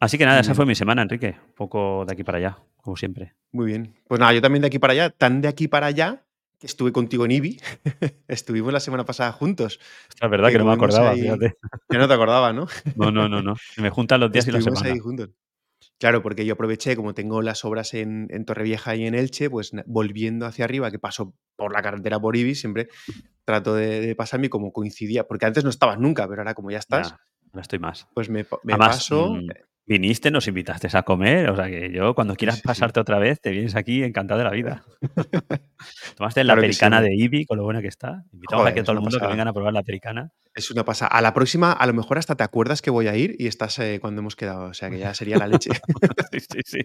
[0.00, 1.38] Así que nada, esa fue mi semana, Enrique.
[1.46, 3.32] Un poco de aquí para allá, como siempre.
[3.52, 3.94] Muy bien.
[4.06, 6.26] Pues nada, yo también de aquí para allá, tan de aquí para allá,
[6.60, 7.60] que estuve contigo en IBI.
[8.28, 9.80] Estuvimos la semana pasada juntos.
[10.20, 11.56] Es verdad que, no me acordaba, fíjate.
[11.88, 12.68] Ya no te acordaba, ¿no?
[12.96, 13.54] No, no, no, no.
[13.78, 14.84] Me juntan los días y las semanas.
[14.84, 15.30] ahí juntos.
[15.98, 20.44] Claro, porque yo aproveché, como tengo las obras en, Torrevieja y en Elche, pues volviendo
[20.44, 22.88] hacia arriba, que paso por la carretera por Ibis, siempre
[23.44, 27.14] trato de, pasarme como coincidía, porque antes no estabas nunca, pero ahora como ya estás.
[27.52, 28.08] no estomaste más.
[28.14, 29.34] Pues me, paso.
[29.34, 29.46] Mm,
[29.90, 33.50] viniste, nos invitaste a comer, o sea que yo cuando quieras pasarte otra vez, te
[33.50, 34.84] vienes aquí encantado de la vida.
[36.16, 38.22] Tomaste la pericana de Ibi, con lo buena que está.
[38.32, 40.30] Invitamos a que todo el mundo que vengan a probar la pericana.
[40.54, 41.08] Es una pasada.
[41.08, 43.80] A la próxima, a lo mejor hasta te acuerdas que voy a ir y estás
[43.80, 44.66] eh, cuando hemos quedado.
[44.66, 45.70] O sea que ya sería la leche.
[46.32, 46.78] sí, sí, sí.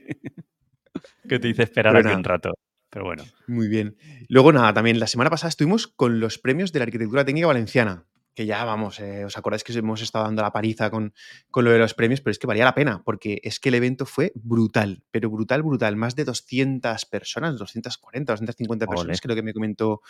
[1.29, 2.53] Que te dice esperar aquí un rato.
[2.89, 3.23] Pero bueno.
[3.45, 3.97] Muy bien.
[4.29, 8.07] Luego, nada, también la semana pasada estuvimos con los premios de la arquitectura técnica valenciana
[8.35, 11.13] que ya vamos, eh, os acordáis que hemos estado dando la pariza con,
[11.49, 13.75] con, lo de los premios, pero es que valía la pena, porque es que el
[13.75, 15.95] evento fue brutal, pero brutal, brutal.
[15.95, 20.01] Más de 200 personas, 240, 250 personas, creo que me comentó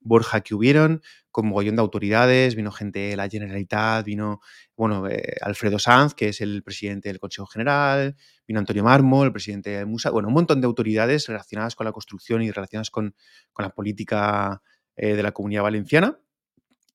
[0.00, 4.40] Borja que hubieron, con mogollón de autoridades, vino gente de la Generalitat, vino,
[4.76, 9.32] bueno, eh, Alfredo Sanz, que es el presidente del Consejo General, vino Antonio Mármol, el
[9.32, 13.14] presidente de Musa, bueno, un montón de autoridades relacionadas con la construcción y relacionadas con,
[13.52, 14.62] con la política
[14.96, 16.18] eh, de la comunidad valenciana.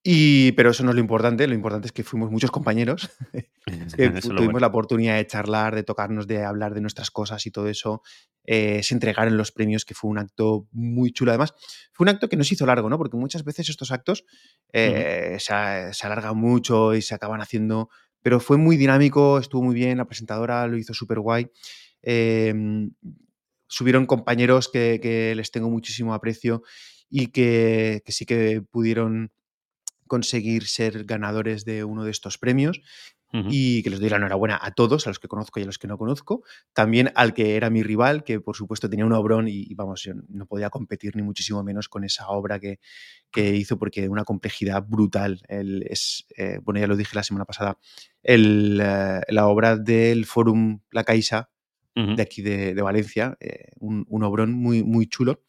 [0.03, 3.11] Y, pero eso no es lo importante, lo importante es que fuimos muchos compañeros,
[3.95, 7.67] que tuvimos la oportunidad de charlar, de tocarnos, de hablar de nuestras cosas y todo
[7.67, 8.01] eso.
[8.43, 11.31] Eh, se entregaron los premios, que fue un acto muy chulo.
[11.31, 11.53] Además,
[11.93, 12.97] fue un acto que no se hizo largo, ¿no?
[12.97, 14.25] Porque muchas veces estos actos
[14.73, 17.89] eh, se, alargan mucho y se acaban haciendo,
[18.23, 21.51] pero fue muy dinámico, estuvo muy bien, la presentadora lo hizo súper guay.
[22.01, 22.91] Em,
[23.67, 26.63] subieron compañeros que, que les tengo muchísimo aprecio
[27.11, 29.31] y que, sí que pudieron
[30.11, 32.81] conseguir ser ganadores de uno de estos premios
[33.31, 35.77] y que les doy la enhorabuena a todos, a los que conozco y a los
[35.77, 36.43] que no conozco.
[36.73, 40.11] También al que era mi rival, que por supuesto tenía un obrón y, vamos, yo
[40.27, 42.81] no podía competir ni muchísimo menos con esa obra que,
[43.31, 45.39] que hizo porque una complejidad brutal.
[45.47, 47.77] El, es, eh, bueno, ya lo dije la semana pasada,
[48.21, 51.49] el, eh, la obra del Forum La Caixa
[51.95, 55.41] de aquí de, Valencia, eh, un, un, obrón muy, muy chulo.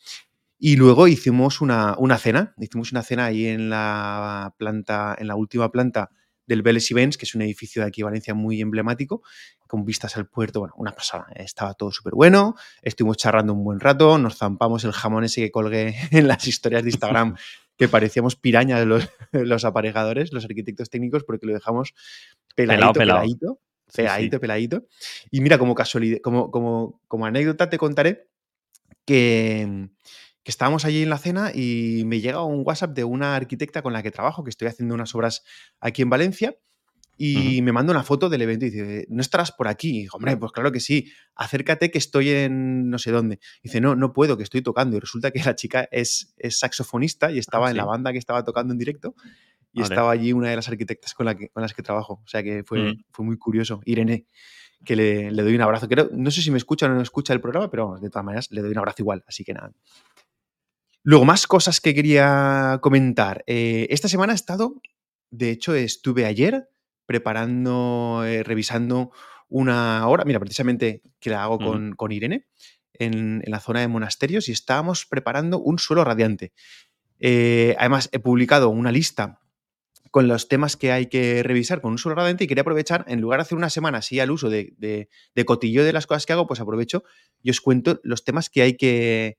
[0.65, 5.35] Y luego hicimos una, una, cena, hicimos una cena ahí en la planta, en la
[5.35, 6.11] última planta
[6.47, 9.25] del Vélez Events, que es un edificio de aquí Valencia muy emblemático,
[9.67, 13.81] con vistas al puerto, bueno, una pasada, estaba todo súper bueno, estuvimos charlando un buen
[13.81, 17.35] rato, nos zampamos el jamón ese que colgué en las historias de Instagram,
[17.77, 21.93] que parecíamos pirañas los, los aparejadores, los arquitectos técnicos, porque lo dejamos
[22.55, 23.61] peladito, peladito,
[23.93, 24.87] peladito, peladito.
[25.33, 28.29] Y mira, como casualidad, como, como, como anécdota te contaré
[29.05, 29.91] que
[30.43, 33.93] que estábamos allí en la cena y me llega un WhatsApp de una arquitecta con
[33.93, 35.45] la que trabajo, que estoy haciendo unas obras
[35.81, 36.57] aquí en Valencia,
[37.25, 40.03] y me manda una foto del evento y dice, ¿no estarás por aquí?
[40.03, 43.39] Y hombre, pues claro que sí, acércate que estoy en no sé dónde.
[43.63, 44.97] dice, no, no puedo, que estoy tocando.
[44.97, 48.19] Y resulta que la chica es, es saxofonista y ah, estaba en la banda que
[48.19, 49.15] estaba tocando en directo.
[49.75, 52.21] Y estaba allí una de las arquitectas con, la con las que trabajo.
[52.25, 53.81] O sea que fue, fue muy curioso.
[53.85, 54.27] Irene,
[54.85, 55.87] que le, le doy un abrazo.
[56.13, 58.63] no sé si me escucha o no escucha el programa, pero de todas maneras le
[58.63, 59.23] doy un abrazo igual.
[59.27, 59.73] Así que nada.
[61.05, 63.43] Luego, más cosas que quería comentar.
[63.47, 64.81] Eh, esta semana he estado,
[65.31, 66.69] de hecho, estuve ayer
[67.07, 69.11] preparando, eh, revisando
[69.49, 72.47] una hora, mira, precisamente que la hago con, Irene,
[72.95, 76.53] en, la zona de monasterios, y estábamos preparando un suelo radiante.
[77.19, 79.41] Eh, además, he publicado una lista
[80.13, 83.21] con los temas que hay que revisar con un suelo radiante y quería aprovechar, en
[83.21, 86.27] lugar de hacer una semana así al uso de, de, de cotillo de las cosas
[86.27, 87.03] que hago, pues aprovecho
[87.43, 89.39] y os cuento los temas que hay que,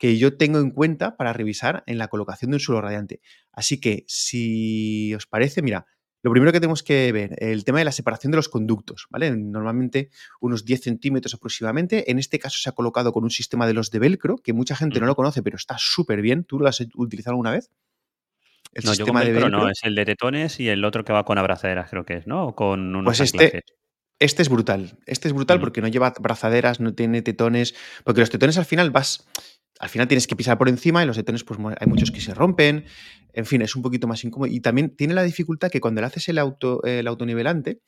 [0.00, 3.20] que yo tengo en cuenta para revisar en la colocación de un suelo radiante.
[3.52, 5.84] Así que, si os parece, mira,
[6.22, 9.30] lo primero que tenemos que ver, el tema de la separación de los conductos, ¿vale?
[9.36, 10.08] Normalmente
[10.40, 12.10] unos 10 centímetros aproximadamente.
[12.10, 14.74] En este caso se ha colocado con un sistema de los de velcro, que mucha
[14.74, 16.44] gente no lo conoce, pero está súper bien.
[16.44, 17.70] ¿Tú lo has utilizado alguna vez?
[18.72, 21.12] El no, sistema yo de velcro no, es el de tetones y el otro que
[21.12, 22.48] va con abrazaderas, creo que es, ¿no?
[22.48, 23.64] O con unos pues este,
[24.18, 24.98] este es brutal.
[25.06, 27.74] Este es brutal porque no lleva brazaderas, no tiene tetones.
[28.04, 29.26] Porque los tetones al final vas
[29.80, 32.34] al final tienes que pisar por encima y los detones pues hay muchos que se
[32.34, 32.84] rompen,
[33.32, 34.52] en fin, es un poquito más incómodo.
[34.52, 37.80] Y también tiene la dificultad que cuando le haces el, auto, el autonivelante,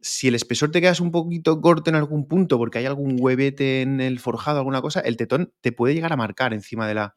[0.00, 3.80] si el espesor te quedas un poquito corto en algún punto porque hay algún huevete
[3.80, 7.14] en el forjado, alguna cosa, el tetón te puede llegar a marcar encima de la...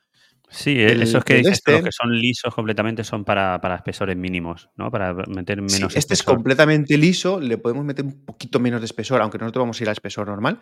[0.49, 4.89] Sí, eh, esos que dices que son lisos completamente son para, espesores mínimos, ¿no?
[4.89, 9.21] Para meter menos Este es completamente liso, le podemos meter un poquito menos de espesor,
[9.21, 10.61] aunque nosotros vamos a ir al espesor normal.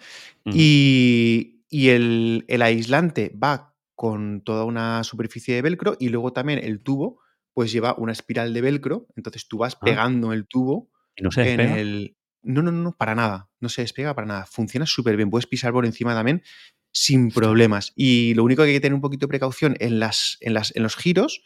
[0.51, 6.81] Y, y el, aislante va con toda una superficie de velcro y luego también el
[6.81, 7.19] tubo
[7.53, 9.85] pues lleva una espiral de velcro, entonces tú vas ah.
[9.85, 12.17] pegando el tubo ¿Y no se en el...
[12.43, 15.71] No, no, no, para nada, no se despega para nada, funciona súper bien, puedes pisar
[15.71, 16.43] por encima también
[16.91, 17.91] sin problemas.
[17.95, 20.75] Y lo único que hay que tener un poquito de precaución en, las, en, las,
[20.75, 21.41] en los giros,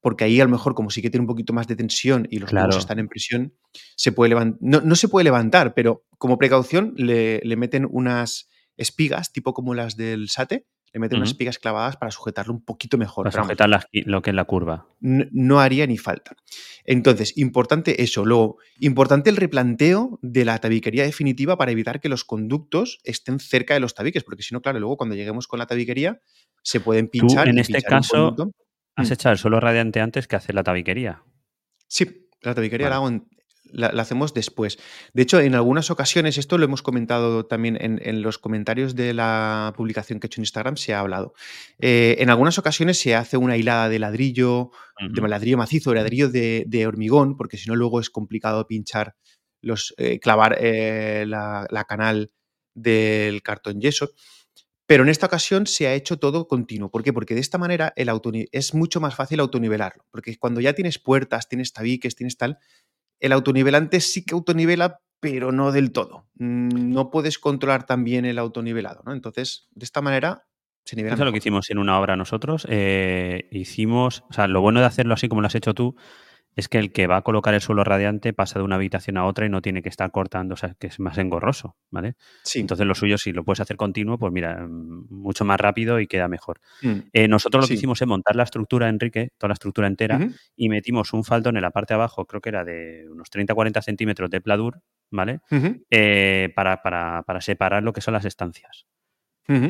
[0.00, 2.38] porque ahí a lo mejor como sí que tiene un poquito más de tensión y
[2.38, 3.54] los tubos están en presión,
[3.96, 8.49] se puede levantar, no, no, se puede levantar, pero como precaución le, le meten unas
[8.80, 12.98] espigas, tipo como las del SATE, le meten unas espigas clavadas para sujetarlo un poquito
[12.98, 13.30] mejor.
[13.30, 14.88] Para sujetar lo que es la curva.
[14.98, 16.34] No, haría ni falta.
[16.84, 18.24] Entonces, importante eso.
[18.24, 23.74] Luego, importante el replanteo de la tabiquería definitiva para evitar que los conductos estén cerca
[23.74, 26.20] de los tabiques, porque si no, claro, luego cuando lleguemos con la tabiquería
[26.62, 27.48] se pueden pinchar.
[27.48, 28.34] en este caso,
[28.96, 29.12] has mm.
[29.12, 31.22] echado el suelo radiante antes que hacer la tabiquería.
[31.86, 33.28] Sí, la tabiquería la hago en,
[33.64, 34.78] la, hacemos después.
[35.12, 39.72] De hecho, en algunas ocasiones, esto lo hemos comentado también en, los comentarios de la
[39.76, 41.34] publicación que he hecho en Instagram, se ha hablado.
[41.78, 46.28] Eh, en algunas ocasiones se hace una hilada de ladrillo, de ladrillo macizo, de ladrillo
[46.28, 49.14] de, hormigón, porque si no luego es complicado pinchar,
[49.62, 52.32] los, eh, clavar eh, la, canal
[52.74, 54.10] del cartón yeso.
[54.86, 56.90] Pero en esta ocasión se ha hecho todo continuo.
[56.90, 57.12] ¿Por qué?
[57.12, 58.10] Porque de esta manera el
[58.50, 60.04] es mucho más fácil autonivelarlo.
[60.10, 62.58] Porque cuando ya tienes puertas, tienes tabiques, tienes tal,
[63.20, 66.26] el autonivelante sí que autonivela, pero no del todo.
[66.36, 69.12] No puedes controlar también el autonivelado, ¿no?
[69.12, 70.46] Entonces, de esta manera
[70.84, 71.14] se nivela.
[71.14, 72.66] Eso es lo que hicimos en una obra nosotros.
[72.68, 75.94] Eh, hicimos, o sea, lo bueno de hacerlo así como lo has hecho tú
[76.60, 79.26] es que el que va a colocar el suelo radiante pasa de una habitación a
[79.26, 82.14] otra y no tiene que estar cortando, o sea, que es más engorroso, ¿vale?
[82.44, 82.60] Sí.
[82.60, 86.06] Entonces lo suyo, si lo puedes hacer continuo, pues mira, mm, mucho más rápido y
[86.06, 86.60] queda mejor.
[86.82, 86.98] Mm.
[87.12, 90.20] Eh, nosotros lo que hicimos es montar la estructura, Enrique, toda la estructura entera,
[90.56, 93.82] y metimos un faldón en la parte de abajo, creo que era de unos 30-40
[93.82, 95.40] centímetros de pladur, ¿vale?
[95.90, 98.86] Eh, para, para, para separar lo que son las estancias.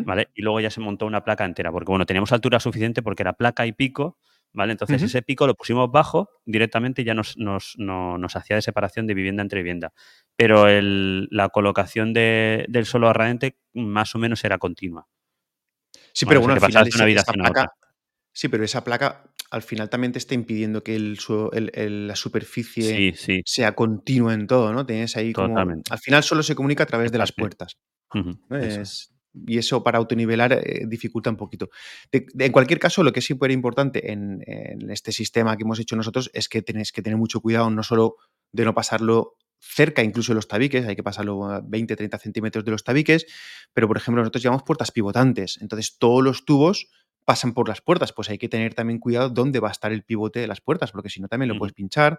[0.05, 0.29] ¿vale?
[0.35, 3.33] Y luego ya se montó una placa entera, porque bueno, teníamos altura suficiente porque era
[3.33, 4.19] placa y pico,
[4.53, 4.73] ¿vale?
[4.73, 9.15] Entonces ese pico lo pusimos bajo directamente y ya nos, nos, hacía de separación de
[9.15, 9.93] vivienda entre vivienda.
[10.37, 15.07] Pero la colocación del suelo arradiante más o menos era continua.
[16.13, 17.73] Sí, pero bueno, al final esa, esa placa,
[18.33, 21.19] sí, pero esa placa al final también te está impidiendo que el,
[22.07, 24.87] la superficie sea continua en todo, ¿no?
[24.87, 25.59] Tienes ahí como...
[25.59, 27.77] Al final solo se comunica a través de las puertas.
[29.35, 31.71] Y eso para autonivelar eh, dificulta un poquito.
[32.13, 34.41] en cualquier caso, lo que es súper importante en,
[34.91, 38.17] este sistema que hemos hecho nosotros es que tienes que tener mucho cuidado no solo
[38.53, 42.65] de no pasarlo cerca incluso de los tabiques, hay que pasarlo a 20, 30 centímetros
[42.65, 43.27] de los tabiques,
[43.75, 46.89] pero por ejemplo nosotros llevamos puertas pivotantes, entonces todos los tubos
[47.31, 50.03] pasan por las puertas, pues hay que tener también cuidado dónde va a estar el
[50.03, 52.19] pivote de las puertas, porque si no también lo puedes pinchar,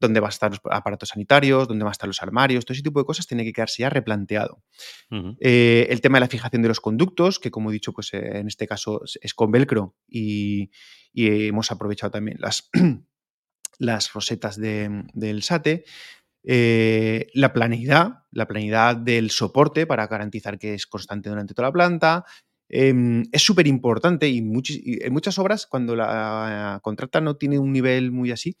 [0.00, 2.82] dónde va a estar los aparatos sanitarios, dónde van a estar los armarios, todo ese
[2.82, 4.62] tipo de cosas tiene que quedarse ya replanteado.
[5.40, 8.38] Eh, el tema de la fijación de los conductos, que como he dicho, pues eh,
[8.38, 10.70] en este caso es con velcro y,
[11.12, 12.70] hemos aprovechado también las,
[13.78, 15.84] las rosetas del SATE.
[16.48, 21.72] Eh, la planidad, la planidad del soporte para garantizar que es constante durante toda la
[21.72, 22.24] planta.
[22.68, 28.10] Em, es súper importante y, en muchas obras, cuando la contrata no tiene un nivel
[28.10, 28.56] muy así,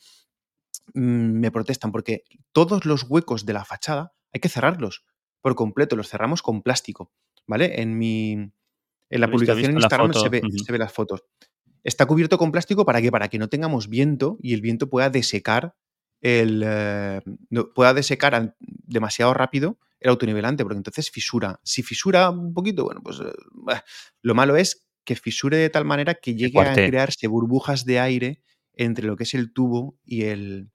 [0.94, 5.04] mm, me protestan porque todos los huecos de la fachada hay que cerrarlos
[5.40, 7.12] por completo, los cerramos con plástico,
[7.46, 7.80] ¿vale?
[7.80, 11.24] En mi en la publicación en Instagram se ve, se ve las fotos.
[11.84, 13.12] Está cubierto con plástico para qué?
[13.12, 15.76] Para que no tengamos viento y el viento pueda desecar
[16.20, 17.20] el, eh,
[17.74, 21.60] pueda desecar demasiado rápido el autonivelante, porque entonces fisura.
[21.62, 23.80] Si fisura un poquito, bueno, pues eh,
[24.22, 28.42] lo malo es que fisure de tal manera que llegue a crearse burbujas de aire
[28.74, 30.70] entre lo que es el tubo y el,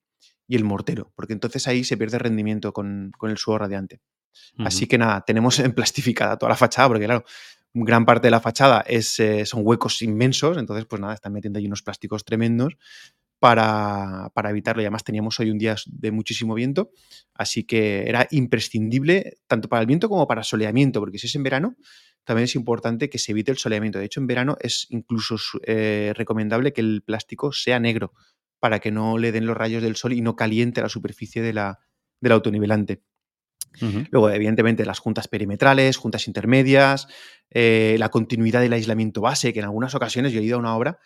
[0.48, 4.02] y el mortero, porque entonces ahí se pierde rendimiento con, el suelo radiante.
[4.58, 7.26] Así que nada, tenemos plastificada toda la fachada, porque claro,
[7.74, 11.60] gran parte de la fachada es, eh, son huecos inmensos, entonces pues nada, están metiendo
[11.60, 12.78] ahí unos plásticos tremendos
[13.42, 14.84] para, evitarlo.
[14.84, 16.92] Y además teníamos hoy un día de muchísimo viento,
[17.34, 21.34] así que era imprescindible tanto para el viento como para el soleamiento, porque si es
[21.34, 21.76] en verano,
[22.24, 23.98] también es importante que se evite el soleamiento.
[23.98, 28.14] De hecho, en verano es incluso eh, recomendable que el plástico sea negro
[28.60, 31.54] para que no le den los rayos del sol y no caliente la superficie de
[31.54, 31.80] la,
[32.20, 33.02] del autonivelante.
[34.12, 37.08] Luego, evidentemente, las juntas perimetrales, juntas intermedias,
[37.50, 40.76] eh, la continuidad del aislamiento base, que en algunas ocasiones yo he ido a una
[40.76, 41.00] obra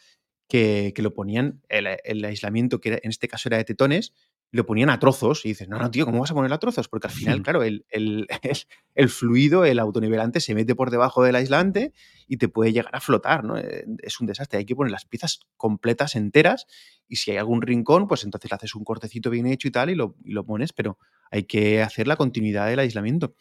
[0.48, 4.14] que, lo ponían, el, aislamiento, que en este caso era de tetones,
[4.52, 6.88] lo ponían a trozos y dices, no, no, tío, ¿cómo vas a poner a trozos?
[6.88, 11.94] Porque al final, claro, el, el, fluido, el autonivelante se mete por debajo del aislante
[12.28, 13.58] y te puede llegar a flotar, ¿no?
[13.58, 14.60] Eh, es un desastre.
[14.60, 16.68] Hay que poner las piezas completas, enteras,
[17.08, 19.90] y si hay algún rincón, pues entonces le haces un cortecito bien hecho y tal
[19.90, 20.98] y lo, y lo pones, pero
[21.32, 23.36] hay que hacer la continuidad del aislamiento.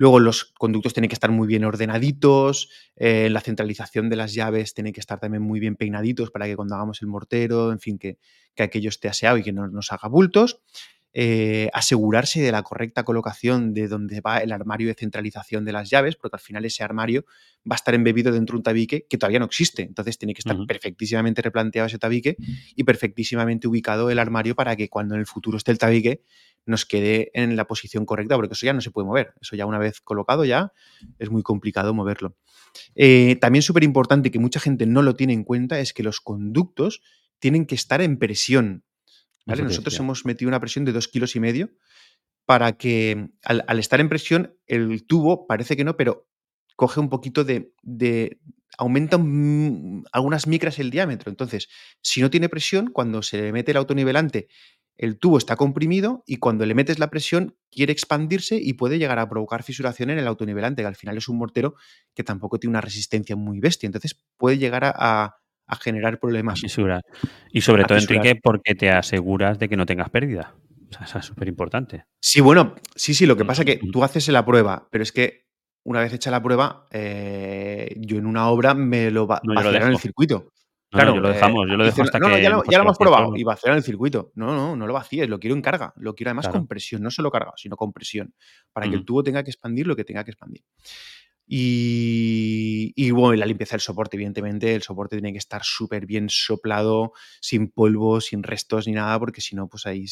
[0.00, 4.72] Luego los conductos tienen que estar muy bien ordenaditos, eh, la centralización de las llaves
[4.72, 7.98] tiene que estar también muy bien peinaditos para que cuando hagamos el mortero, en fin,
[7.98, 8.16] que,
[8.58, 10.62] aquello esté aseado y que no nos haga bultos.
[11.12, 15.90] Eh, asegurarse de la correcta colocación de donde va el armario de centralización de las
[15.90, 17.24] llaves, porque al final ese armario
[17.68, 19.82] va a estar embebido dentro de un tabique que todavía no existe.
[19.82, 22.36] Entonces tiene que estar perfectísimamente replanteado ese tabique
[22.76, 26.22] y perfectísimamente ubicado el armario para que cuando en el futuro esté el tabique
[26.64, 29.34] nos quede en la posición correcta, porque eso ya no se puede mover.
[29.40, 30.72] Eso ya una vez colocado ya
[31.18, 32.36] es muy complicado moverlo.
[32.94, 36.20] Eh, también súper importante que mucha gente no lo tiene en cuenta es que los
[36.20, 37.02] conductos
[37.40, 38.84] tienen que estar en presión.
[39.56, 41.70] Nosotros hemos metido una presión de dos kilos y medio
[42.46, 46.28] para que al, estar en presión el tubo parece que no, pero
[46.76, 47.72] coge un poquito de,
[48.78, 49.16] aumenta
[50.12, 51.30] algunas micras el diámetro.
[51.30, 51.68] Entonces,
[52.02, 54.48] si no tiene presión, cuando se le mete el autonivelante
[55.00, 59.18] el tubo está comprimido y cuando le metes la presión quiere expandirse y puede llegar
[59.18, 61.74] a provocar fisuración en el autonivelante, que al final es un mortero
[62.14, 63.86] que tampoco tiene una resistencia muy bestia.
[63.86, 65.39] Entonces puede llegar a,
[65.76, 66.60] generar problemas.
[66.60, 67.02] Fisurar.
[67.50, 70.54] Y sobre todo, Enrique, porque te aseguras de que no tengas pérdida.
[70.90, 72.04] O sea, eso es súper importante.
[72.20, 75.12] Sí, bueno, sí, sí, lo que pasa es que tú haces la prueba, pero es
[75.12, 75.46] que
[75.84, 79.82] una vez hecha la prueba, eh, yo en una obra me lo va a en
[79.82, 80.52] el circuito
[80.90, 82.42] claro, lo dejamos, yo lo dejo hasta que.
[82.42, 84.32] ya, lo, hemos probado y vaciar en el circuito.
[84.34, 85.92] No, no, no lo vacíes, lo quiero en carga.
[85.96, 88.34] Lo quiero además con presión, no solo carga, sino con presión.
[88.72, 90.64] Para que el tubo tenga que expandir lo que tenga que expandir.
[91.52, 97.12] Y, bueno, la limpieza del soporte, evidentemente, el soporte tiene que estar súper bien soplado,
[97.40, 100.06] sin polvo, sin restos ni nada, porque si no, pues ahí.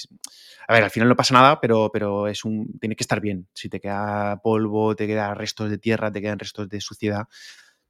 [0.66, 2.76] A ver, al final no pasa nada, pero, pero es un.
[2.80, 3.46] tiene que estar bien.
[3.54, 7.28] Si te queda polvo, te quedan restos de tierra, te quedan restos de suciedad,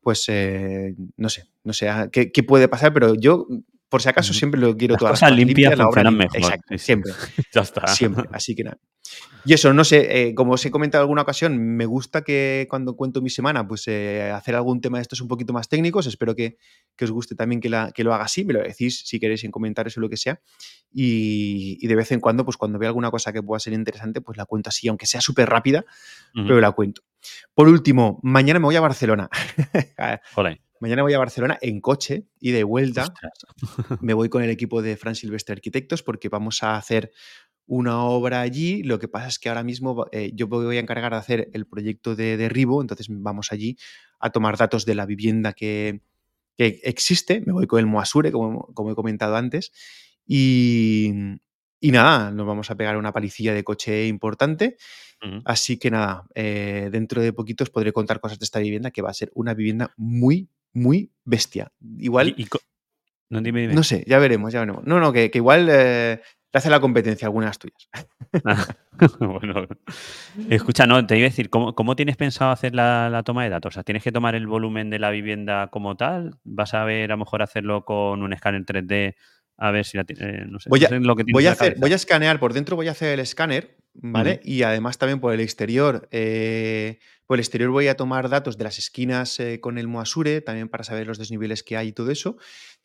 [0.02, 3.46] pues eh, no sé, no sé ah, qué, puede pasar, pero yo
[3.88, 6.36] por si acaso siempre lo quiero las todas cosas limpias, limpias funcionan mejor.
[6.36, 7.12] Exacto, siempre.
[7.54, 7.86] ya está.
[7.86, 8.78] Siempre, así que nada.
[9.44, 12.66] Y eso, no sé, eh, como os he comentado en alguna ocasión, me gusta que
[12.68, 16.06] cuando cuento mi semana, pues eh, hacer algún tema de estos un poquito más técnicos.
[16.06, 16.58] Espero que,
[17.00, 18.44] os guste también que, la, que, lo haga así.
[18.44, 20.40] Me lo decís si queréis en comentarios o lo que sea.
[20.92, 24.36] Y, de vez en cuando, pues cuando veo alguna cosa que pueda ser interesante, pues
[24.36, 25.84] la cuento así, aunque sea súper rápida,
[26.34, 27.02] pero la cuento.
[27.54, 29.30] Por último, mañana me voy a Barcelona.
[30.80, 33.12] Mañana voy a Barcelona en coche y de vuelta
[34.00, 37.10] me voy con el equipo de Fran Silvestre Arquitectos porque vamos a hacer
[37.66, 38.82] una obra allí.
[38.82, 41.66] Lo que pasa es que ahora mismo eh, yo voy a encargar de hacer el
[41.66, 43.76] proyecto de derribo, entonces vamos allí
[44.18, 46.00] a tomar datos de la vivienda que,
[46.56, 47.40] existe.
[47.46, 49.70] Me voy con el Moasure, como, como he comentado antes.
[50.26, 51.12] Y,
[51.80, 54.76] nada, nos vamos a pegar una palicilla de coche importante.
[55.44, 59.10] Así que nada, eh, dentro de poquitos podré contar cosas de esta vivienda, que va
[59.10, 61.72] a ser una vivienda muy, muy bestia.
[61.98, 62.34] Igual.
[63.30, 64.84] No, sé, ya veremos, ya veremos.
[64.86, 67.88] No, no, que, igual eh, te hace la competencia algunas tuyas.
[68.44, 68.66] Ah,
[69.20, 69.66] bueno,
[70.48, 73.72] escucha, no, te iba a decir, ¿cómo, tienes pensado hacer la, toma de datos?
[73.72, 76.36] O sea, ¿tienes que tomar el volumen de la vivienda como tal?
[76.44, 79.14] ¿Vas a ver a lo mejor hacerlo con un escáner 3D?
[79.58, 81.92] A ver si la, eh, no sé, voy a, lo que voy a hacer, voy
[81.92, 84.40] a escanear por dentro, voy a hacer el escáner, ¿vale?
[84.44, 86.08] Y además también por el exterior.
[86.10, 90.40] Eh, por el exterior voy a tomar datos de las esquinas eh, con el Moasure,
[90.40, 92.36] también para saber los desniveles que hay y todo eso.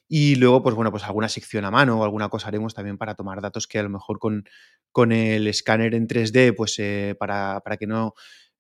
[0.07, 3.15] Y luego, pues bueno, pues alguna sección a mano o alguna cosa haremos también para
[3.15, 4.45] tomar datos que a lo mejor con,
[4.91, 8.13] con el escáner en 3D, pues eh, para, para, que no,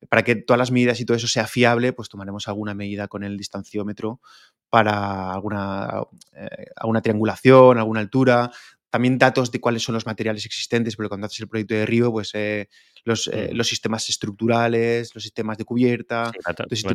[0.09, 3.23] para que todas las medidas y todo eso sea fiable, pues tomaremos alguna medida con
[3.23, 4.21] el distanciómetro
[4.69, 6.01] para alguna,
[6.35, 8.51] eh, alguna triangulación, alguna altura,
[8.93, 12.11] también datos de cuáles son los materiales existentes, porque cuando haces el proyecto de Río,
[12.11, 12.69] pues eh,
[13.03, 13.55] los, mm.
[13.55, 16.31] los, sistemas estructurales, los sistemas de cubierta,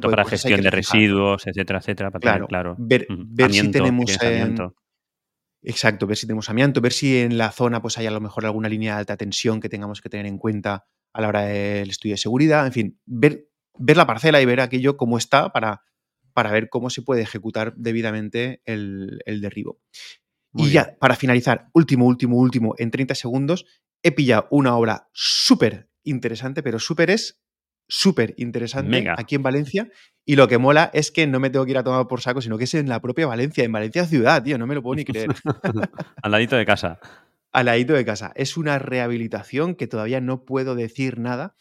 [0.00, 2.76] para gestión de residuos, etcétera, etcétera, para claro, claro.
[2.78, 4.16] ver, ver si tenemos
[5.60, 8.46] exacto, ver si tenemos amianto, ver si en la zona pues hay a lo mejor
[8.46, 11.90] alguna línea de alta tensión que tengamos que tener en cuenta a la hora del
[11.90, 15.82] estudio de seguridad, en fin, ver, ver la parcela y ver aquello cómo está para,
[16.32, 19.80] para ver cómo se puede ejecutar debidamente el, derribo.
[20.54, 23.66] Y ya, para finalizar, último, último, último, en 30 segundos,
[24.02, 27.40] he pillado una obra súper interesante, pero súper es
[27.88, 29.90] súper interesante aquí en Valencia.
[30.24, 32.42] Y lo que mola es que no me tengo que ir a tomar por saco,
[32.42, 34.96] sino que es en la propia Valencia, en Valencia ciudad, tío, no me lo puedo
[34.96, 35.28] ni creer.
[36.22, 37.00] Al ladito de casa.
[37.50, 38.32] Al ladito de casa.
[38.36, 41.56] Es una rehabilitación que todavía no puedo decir nada,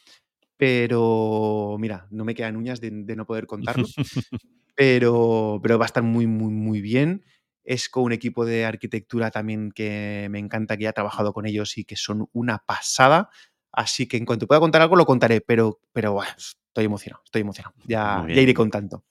[0.57, 3.88] pero mira, no me quedan uñas de, no poder contarlo.
[4.75, 7.23] pero, pero va a estar muy, muy, muy bien.
[7.70, 11.78] Es con un equipo de arquitectura también que me encanta, que ha trabajado con ellos
[11.78, 13.30] y que son una pasada.
[13.74, 17.41] Así que en cuanto pueda contar algo, lo contaré, pero, pero bueno, estoy emocionado, estoy
[17.41, 17.76] emocionado.
[17.86, 19.03] Ya, ya iré contando.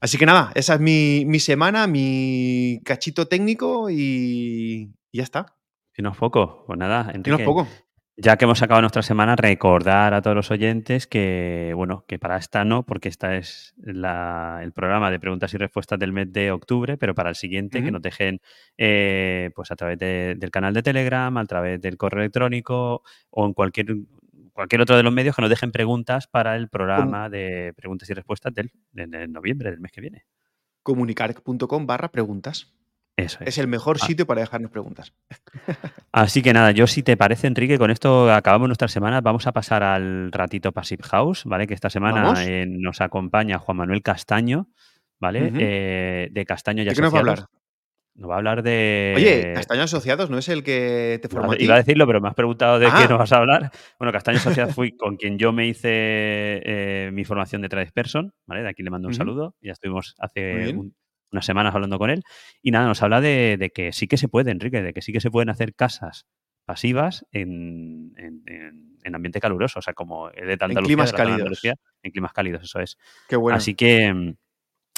[0.00, 5.56] Así que nada, esa es mi, mi semana, mi cachito técnico y, ya está.
[5.92, 7.24] Si no es poco, pues nada, Enrique.
[7.24, 7.68] Si no es poco.
[8.22, 12.36] Ya que hemos acabado nuestra semana, recordar a todos los oyentes que, bueno, que para
[12.36, 16.98] esta no, porque esta es el programa de preguntas y respuestas del mes de octubre,
[16.98, 18.42] pero para el siguiente que nos dejen
[18.76, 23.54] eh, pues a través del canal de Telegram, a través del correo electrónico o en
[23.54, 23.86] cualquier
[24.52, 28.12] cualquier otro de los medios que nos dejen preguntas para el programa de preguntas y
[28.12, 30.26] respuestas del, de noviembre, del mes que viene.
[30.82, 32.74] Comunicar.com barra preguntas.
[33.22, 33.58] Es.
[33.58, 34.06] el mejor ah.
[34.06, 35.12] sitio para dejarnos preguntas.
[36.12, 39.20] Así que nada, yo si te parece, Enrique, con esto acabamos nuestra semana.
[39.20, 41.66] Vamos a pasar al ratito Passive House, ¿vale?
[41.66, 44.68] Que esta semana eh, nos acompaña Juan Manuel Castaño,
[45.18, 45.52] ¿vale?
[45.58, 47.46] Eh, de Castaño ya ¿De qué nos va a hablar?
[48.14, 49.14] Nos va a hablar de.
[49.16, 51.54] Oye, Castaño Asociados no es el que te formó.
[51.54, 53.06] Iba a decirlo, pero me has preguntado de qué ah.
[53.08, 53.70] nos vas a hablar.
[53.98, 58.62] Bueno, Castaño Asociados fui con quien yo me hice eh, mi formación de Tradesperson, ¿vale?
[58.62, 59.54] De aquí le mando un saludo.
[59.62, 60.74] Ya estuvimos hace
[61.32, 62.22] unas semanas hablando con él.
[62.62, 65.20] Y nada, nos habla de, que sí que se puede, Enrique, de que sí que
[65.20, 66.26] se pueden hacer casas
[66.64, 68.14] pasivas en,
[69.12, 71.64] ambiente caluroso, o sea, como de tanta en climas cálidos.
[71.64, 72.96] en climas cálidos, eso es.
[73.28, 73.56] Qué bueno.
[73.56, 74.34] Así que,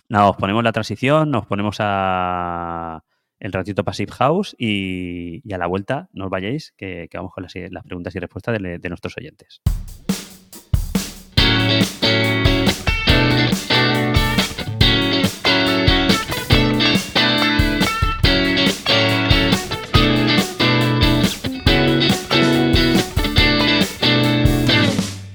[0.09, 3.03] nada, os ponemos la transición, nos ponemos a
[3.41, 7.85] el ratito Passive House y, a la vuelta no os vayáis, que, vamos con las,
[7.85, 9.63] preguntas y respuestas de nuestros oyentes.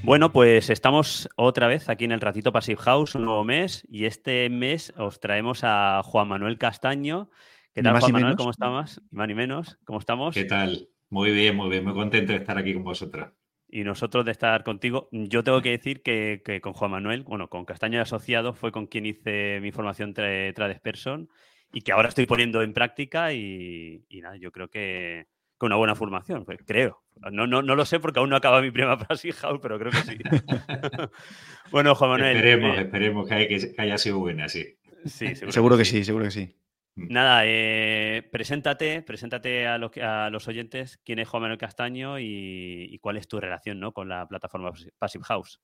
[0.07, 4.05] Bueno, pues estamos otra vez aquí en el Ratito Passive House, un nuevo mes, y
[4.05, 7.29] este mes os traemos a Juan Manuel Castaño.
[7.73, 8.37] ¿Qué tal, Juan Manuel?
[8.37, 9.01] ¿Cómo estamos?
[9.11, 10.33] Y más ni menos, ¿cómo estamos?
[10.33, 10.87] ¿Qué tal?
[11.09, 13.33] Muy bien, muy bien, muy contento de estar aquí con vosotros.
[13.67, 15.09] Y nosotros de estar contigo.
[15.11, 19.05] Yo tengo que decir que, con Juan Manuel, bueno, con Castaño Asociado fue con quien
[19.05, 21.27] hice mi formación Trades Person
[21.73, 25.27] y que ahora estoy poniendo en práctica y, nada, yo creo que
[25.57, 27.03] con una buena formación, pues, creo.
[27.31, 29.91] No, no, no lo sé porque aún no acaba mi prima Passive House, pero creo
[29.91, 30.17] que sí.
[31.71, 32.35] bueno, Juan Manuel.
[32.35, 34.77] Esperemos, eh, esperemos que, haya, sido buena, sí.
[35.05, 36.03] Sí, seguro, que, sí.
[36.03, 36.55] seguro que sí.
[36.95, 37.13] Mm.
[37.13, 42.97] Nada, eh, preséntate, preséntate a los, a los oyentes quién es Juan Manuel Castaño y,
[43.01, 43.93] cuál es tu relación ¿no?
[43.93, 45.59] con la plataforma Passive House.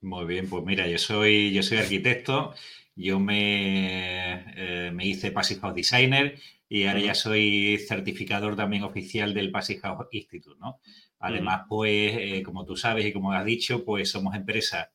[0.00, 2.54] Muy bien, pues mira, yo soy, yo soy arquitecto,
[2.96, 6.36] yo me, eh, me hice Passive House Designer
[6.72, 10.80] y ahora ya soy certificador también oficial del Passive House Institute, ¿no?
[11.18, 14.90] Además, pues, eh, como tú sabes y como has dicho, pues somos empresa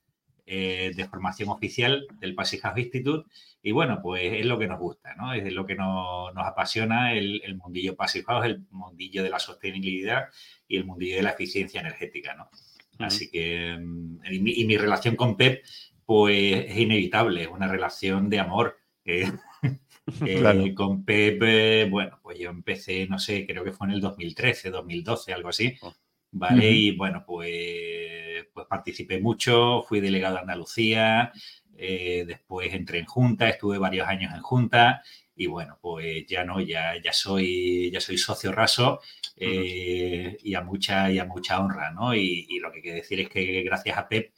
[0.48, 3.30] eh, de formación oficial del Passive House Institute
[3.62, 5.34] y bueno, pues es lo que nos gusta, ¿no?
[5.34, 10.30] Es lo que nos, apasiona el, el, mundillo Passive House, el mundillo de la sostenibilidad
[10.68, 12.50] y el mundillo de la eficiencia energética, ¿no?
[12.98, 15.64] Así que, mm, y mi, relación con Pep,
[16.08, 18.80] pues es inevitable, es una relación de amor.
[19.06, 19.32] Eh,
[20.26, 24.02] eh, con Pep, eh, bueno, pues yo empecé, no sé, creo que fue en el
[24.02, 25.76] 2013, 2012, algo así.
[25.82, 25.94] Oh.
[26.30, 26.70] ¿Vale?
[26.70, 31.32] Y bueno, pues, pues participé mucho, fui delegado a Andalucía,
[31.74, 35.02] después entré en Junta, estuve varios años en Junta
[35.38, 39.00] y bueno, pues ya no, ya, ya, soy, ya soy socio raso
[39.36, 42.16] eh, y, a mucha, y a mucha honra, ¿no?
[42.16, 44.34] Y, lo que quiero decir es que gracias a PEP,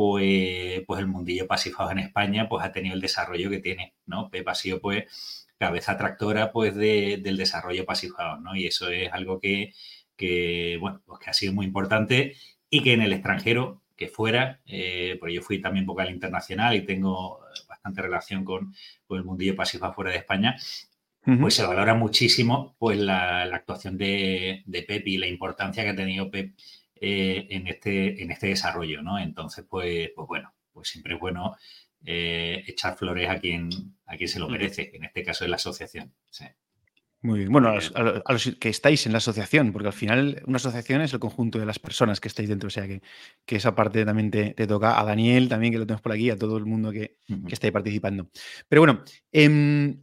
[0.00, 4.30] pues, pues el mundillo pasifado en España pues ha tenido el desarrollo que tiene, ¿no?
[4.30, 8.56] PEP ha sido pues cabeza tractora pues del desarrollo pasifado, ¿no?
[8.56, 9.74] Y eso es algo que,
[10.16, 12.34] que, bueno, pues que ha sido muy importante
[12.70, 16.86] y que en el extranjero, que fuera, eh, porque yo fui también vocal internacional y
[16.86, 18.74] tengo bastante relación con,
[19.10, 20.56] el mundillo pasivo fuera de España,
[21.42, 26.30] pues se valora muchísimo pues la, actuación de, Pep y la importancia que ha tenido
[26.30, 26.54] Pep
[27.00, 29.18] eh, en, este, en este desarrollo, ¿no?
[29.18, 31.56] Entonces, pues, pues bueno, pues siempre es bueno
[32.04, 33.70] eh, echar flores a quien,
[34.06, 36.12] a quien se lo merece, en este caso es la asociación.
[37.22, 37.52] Muy bien.
[37.52, 41.20] Bueno, a los, que estáis en la asociación, porque al final una asociación es el
[41.20, 43.02] conjunto de las personas que estáis dentro, o sea que,
[43.44, 46.38] que esa parte también te, toca a Daniel, también que lo tenemos por aquí, a
[46.38, 47.18] todo el mundo que,
[47.50, 48.30] está ahí participando.
[48.68, 50.00] Pero bueno, em,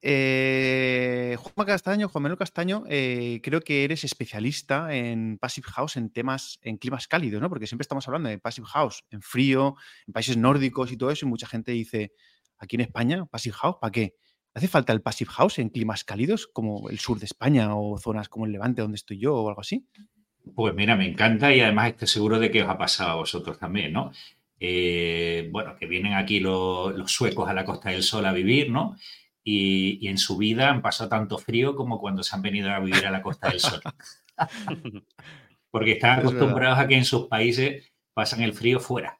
[0.00, 6.10] eh, Juan Castaño, Juan Manuel Castaño, eh, creo que eres especialista en Passive House en
[6.10, 7.48] temas, en climas cálidos, ¿no?
[7.48, 9.74] Porque siempre estamos hablando de Passive House en frío,
[10.06, 12.12] en países nórdicos y todo eso, y mucha gente dice,
[12.58, 14.14] aquí en España, Passive House, ¿para qué?
[14.54, 18.28] ¿Hace falta el Passive House en climas cálidos como el sur de España o zonas
[18.28, 19.86] como el Levante donde estoy yo o algo así?
[20.54, 23.58] Pues mira, me encanta y además estoy seguro de que os ha pasado a vosotros
[23.58, 24.10] también, ¿no?
[24.60, 28.96] Eh, bueno, que vienen aquí los, suecos a la Costa del Sol a vivir, ¿no?
[29.50, 33.06] Y, en su vida han pasado tanto frío como cuando se han venido a vivir
[33.06, 33.80] a la Costa del Sol.
[35.70, 39.18] Porque están acostumbrados a que en sus países pasan el frío fuera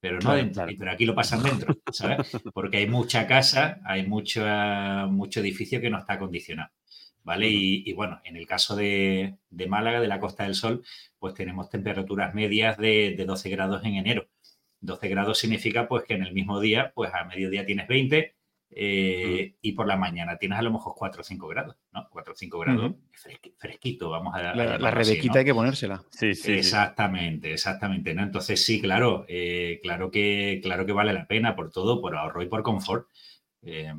[0.00, 0.66] pero no dentro.
[0.66, 2.32] Pero aquí lo pasan dentro, ¿sabes?
[2.54, 4.42] Porque hay mucha casa, hay mucho,
[5.08, 6.70] mucho edificio que no está acondicionado,
[7.22, 7.48] ¿vale?
[7.50, 9.36] Y, bueno, en el caso de,
[9.68, 10.82] Málaga, de la Costa del Sol,
[11.18, 14.26] pues tenemos temperaturas medias de, de 12 grados en enero.
[14.80, 18.34] 12 grados significa pues que en el mismo día, pues a mediodía tienes 20,
[18.72, 22.08] eh, y por la mañana tienes a lo mejor 4 o 5 grados, ¿no?
[22.10, 22.94] 4 o 5 grados
[23.58, 24.56] fresquito, vamos a dar.
[24.56, 26.02] La, la rebequita hay que ponérsela.
[26.10, 26.52] Sí, sí.
[26.52, 28.22] Exactamente, exactamente, ¿no?
[28.22, 32.42] Entonces sí, claro, eh, claro, que, claro que vale la pena por todo, por ahorro
[32.42, 33.08] y por confort.
[33.62, 33.92] Eh,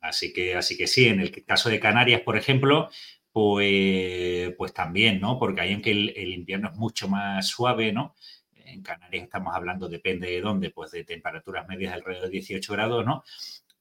[0.00, 2.88] así, que, así que sí, en el caso de Canarias, por ejemplo,
[3.30, 5.38] pues, pues también, ¿no?
[5.38, 8.14] Porque ahí aunque el, el invierno es mucho más suave, ¿no?
[8.54, 13.04] En Canarias estamos hablando, depende de dónde, pues de temperaturas medias alrededor de 18 grados,
[13.06, 13.22] ¿no?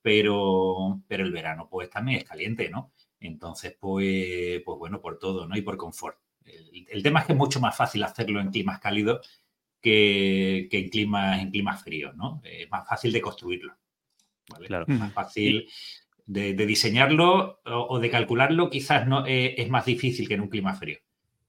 [0.05, 2.91] Pero, pero el verano pues también es caliente, ¿no?
[3.19, 5.57] Entonces, pues, pues bueno, por todo, ¿no?
[5.57, 6.19] Y por confort.
[6.45, 9.27] El, tema es que es mucho más fácil hacerlo en climas cálidos
[9.81, 12.39] que, en, climas, en climas fríos, ¿no?
[12.43, 13.73] Es más fácil de construirlo,
[14.47, 14.67] ¿vale?
[14.67, 14.85] Claro.
[14.89, 15.67] Más fácil
[16.27, 20.75] de, diseñarlo o, de calcularlo quizás no eh, es más difícil que en un clima
[20.75, 20.99] frío,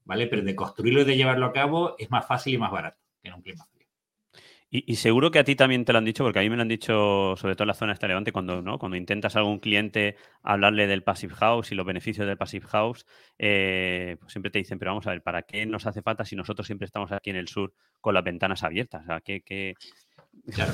[0.03, 0.25] ¿vale?
[0.25, 3.27] Pero de construirlo y de llevarlo a cabo es más fácil y más barato que
[3.27, 3.76] en un clima frío.
[4.69, 6.61] Y, seguro que a ti también te lo han dicho, porque a mí me lo
[6.61, 8.77] han dicho, sobre todo en la zona de este Levante, cuando, ¿no?
[8.77, 13.05] cuando intentas a algún cliente hablarle del Passive House y los beneficios del Passive House,
[13.37, 16.35] eh, pues siempre te dicen, pero vamos a ver, ¿para qué nos hace falta si
[16.35, 19.03] nosotros siempre estamos aquí en el sur con las ventanas abiertas?
[19.03, 19.73] O sea, ¿qué,
[20.53, 20.73] Claro.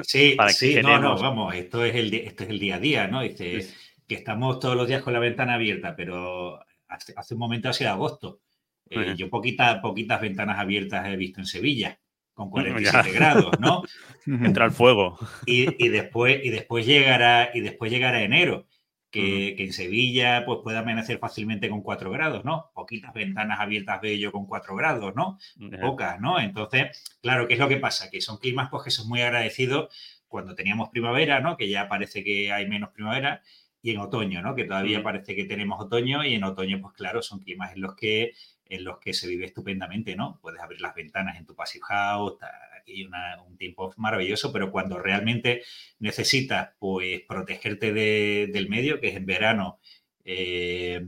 [0.00, 3.22] Sí, sí, no, no, vamos, esto es el, esto es el día a día, ¿no?
[3.22, 3.64] Dice
[4.08, 6.58] que estamos todos los días con la ventana abierta, pero
[6.88, 8.40] hace, un momento ha sido agosto.
[8.88, 11.96] Eh, yo poquitas, poquitas ventanas abiertas he visto en Sevilla
[12.40, 13.82] con 47 grados, ¿no?
[14.26, 15.18] Entra al fuego.
[15.46, 18.66] Y, después, y, después llegará, y después llegará enero,
[19.10, 22.70] que, en Sevilla pues, puede amanecer fácilmente con 4 grados, ¿no?
[22.74, 25.38] Poquitas ventanas abiertas veo yo con 4 grados, ¿no?
[25.80, 26.40] Pocas, ¿no?
[26.40, 28.08] Entonces, claro, ¿qué es lo que pasa?
[28.10, 29.92] Que son climas pues, que son muy agradecidos
[30.28, 31.56] cuando teníamos primavera, ¿no?
[31.56, 33.42] Que ya parece que hay menos primavera.
[33.82, 34.54] y en otoño, ¿no?
[34.54, 37.96] Que todavía parece que tenemos otoño y en otoño, pues claro, son climas en los
[37.96, 38.32] que
[38.70, 40.38] en los que se vive estupendamente, ¿no?
[40.40, 42.38] Puedes abrir las ventanas en tu passive house,
[42.80, 43.10] aquí hay
[43.46, 45.62] un tiempo maravilloso, pero cuando realmente
[45.98, 49.80] necesitas, pues, protegerte del medio, que es en verano
[50.24, 51.04] eh,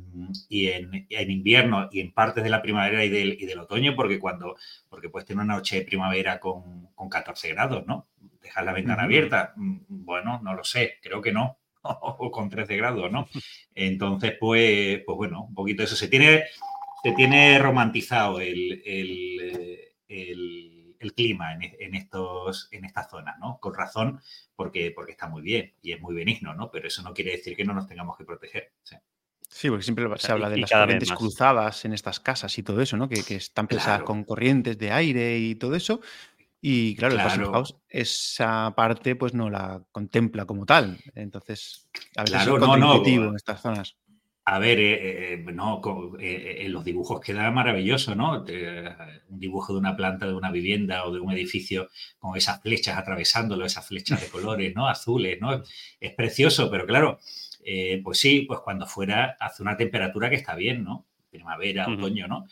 [0.48, 4.18] y en, invierno y en partes de la primavera y del, y del, otoño, porque
[4.18, 4.56] cuando,
[4.88, 8.08] porque puedes tener una noche de primavera con, con 14 grados, ¿no?
[8.42, 12.76] Dejar la ventana abierta, mm, bueno, no lo sé, creo que no, o con 13
[12.76, 13.28] grados, ¿no?
[13.74, 15.96] Entonces, pues, pues bueno, un poquito eso.
[15.96, 16.44] Se tiene,
[17.02, 18.82] se tiene romantizado el,
[21.16, 23.58] clima en, estos, en estas zonas, ¿no?
[23.60, 24.20] Con razón,
[24.54, 26.70] porque, porque está muy bien y es muy benigno, ¿no?
[26.70, 28.72] Pero eso no quiere decir que no nos tengamos que proteger.
[29.48, 29.68] Sí.
[29.68, 33.08] porque siempre se habla de las corrientes cruzadas en estas casas y todo eso, ¿no?
[33.08, 36.00] Que, están pesadas con corrientes de aire y todo eso.
[36.64, 40.96] Y claro, el Passive House esa parte pues no la contempla como tal.
[41.16, 43.04] Entonces, a veces claro, es no, no.
[43.04, 43.96] en estas zonas.
[44.44, 45.80] A ver, eh, eh, no,
[46.18, 48.44] eh, en los dibujos queda maravilloso, ¿no?
[48.44, 52.98] un dibujo de una planta, de una vivienda o de un edificio con esas flechas
[52.98, 54.88] atravesándolo, esas flechas de colores, ¿no?
[54.88, 55.62] Azules, ¿no?
[56.00, 57.20] Es precioso, pero claro,
[58.02, 61.06] pues sí, pues cuando fuera hace una temperatura que está bien, ¿no?
[61.30, 62.46] Primavera, otoño, ¿no?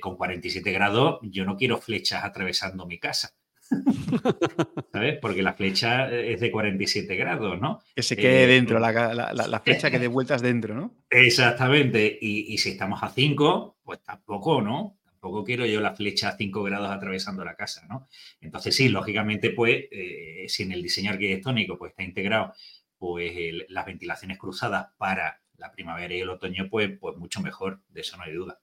[0.00, 3.34] con 47 grados, yo no quiero flechas atravesando mi casa.
[4.92, 5.18] ¿Sabes?
[5.20, 7.80] Porque la flecha es de 47 grados, ¿no?
[7.94, 10.94] Que se quede eh, dentro, la, flecha que dé vueltas dentro, ¿no?
[11.10, 12.18] Exactamente.
[12.20, 14.98] Y, si estamos a 5, pues tampoco, ¿no?
[15.04, 18.08] Tampoco quiero yo la flecha a 5 grados atravesando la casa, ¿no?
[18.40, 22.52] Entonces, sí, lógicamente, pues, eh, si en el diseño arquitectónico pues, está integrado
[22.98, 23.32] pues,
[23.68, 28.16] las ventilaciones cruzadas para la primavera y el otoño, pues, pues mucho mejor, de eso
[28.16, 28.60] no hay duda.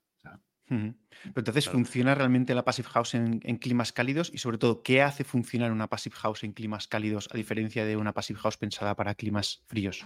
[0.70, 4.32] Entonces, ¿funciona realmente la Passive House en, climas cálidos?
[4.34, 7.98] Y sobre todo, ¿qué hace funcionar una Passive House en climas cálidos a diferencia de
[7.98, 10.06] una Passive House pensada para climas fríos?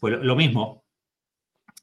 [0.00, 0.84] Pues lo mismo.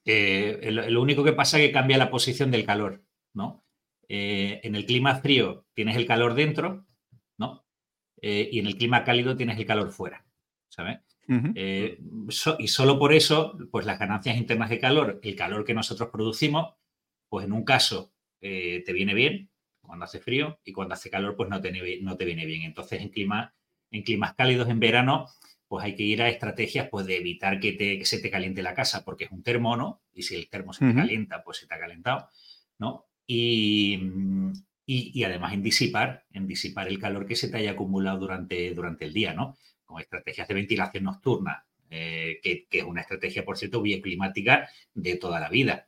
[0.04, 3.64] Eh, lo, único que pasa es que cambia la posición del calor, ¿no?
[4.08, 6.86] Eh, en el clima frío tienes el calor dentro,
[7.38, 7.66] ¿no?
[8.22, 10.26] Eh, y en el clima cálido tienes el calor fuera,
[10.70, 11.00] ¿sabes?
[11.28, 16.76] y solo por eso, pues las ganancias internas de calor, el calor que nosotros producimos,
[17.30, 19.50] pues en un caso eh, te viene bien
[19.82, 21.72] cuando hace frío y cuando hace calor pues no te,
[22.02, 22.64] no te viene bien.
[22.64, 23.54] Entonces en, clima,
[23.92, 25.28] en climas cálidos en verano
[25.68, 28.74] pues hay que ir a estrategias pues de evitar que, te, se te caliente la
[28.74, 30.02] casa porque es un termo, ¿no?
[30.14, 32.30] Y si el termo se te calienta pues se te ha calentado,
[32.78, 33.06] ¿no?
[33.28, 34.00] Y,
[34.86, 39.06] y, además en disipar, en disipar el calor que se te haya acumulado durante, durante
[39.06, 39.58] el día, ¿no?
[39.84, 45.16] Con estrategias de ventilación nocturna, eh, que, que, es una estrategia, por cierto, bioclimática de
[45.16, 45.88] toda la vida.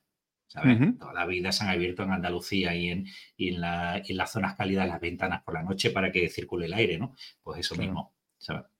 [0.99, 3.05] Toda la vida se han abierto en Andalucía y en,
[3.37, 7.15] en, las zonas cálidas las ventanas por la noche para que circule el aire, ¿no?
[7.41, 8.13] Pues eso mismo,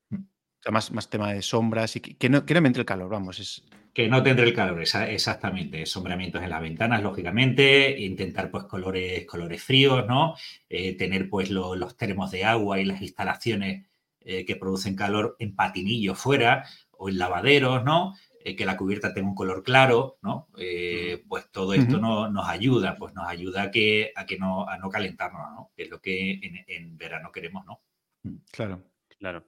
[0.09, 0.71] mm.
[0.71, 3.39] más, más tema de sombras y que, no, que no entre el calor, vamos.
[3.39, 3.63] Es...
[3.93, 5.86] Que no tendré el calor, exactamente.
[5.86, 7.99] Sombramientos en las ventanas, lógicamente.
[7.99, 10.36] Intentar, pues, colores, colores fríos, ¿no?
[10.69, 13.88] Eh, tener, pues, los termos de agua y las instalaciones
[14.30, 18.13] eh, que producen calor en patinillos fuera o en lavaderos, ¿no?
[18.47, 20.47] Eh, que la cubierta tenga un color claro, ¿no?
[20.57, 24.77] Eh, pues todo esto nos ayuda, pues nos ayuda a que, a que no, a
[24.77, 25.71] no calentarnos, ¿no?
[25.75, 27.81] Que es lo que en, verano queremos, ¿no?
[28.23, 28.37] Mm.
[28.49, 28.83] Claro.
[29.19, 29.43] Claro.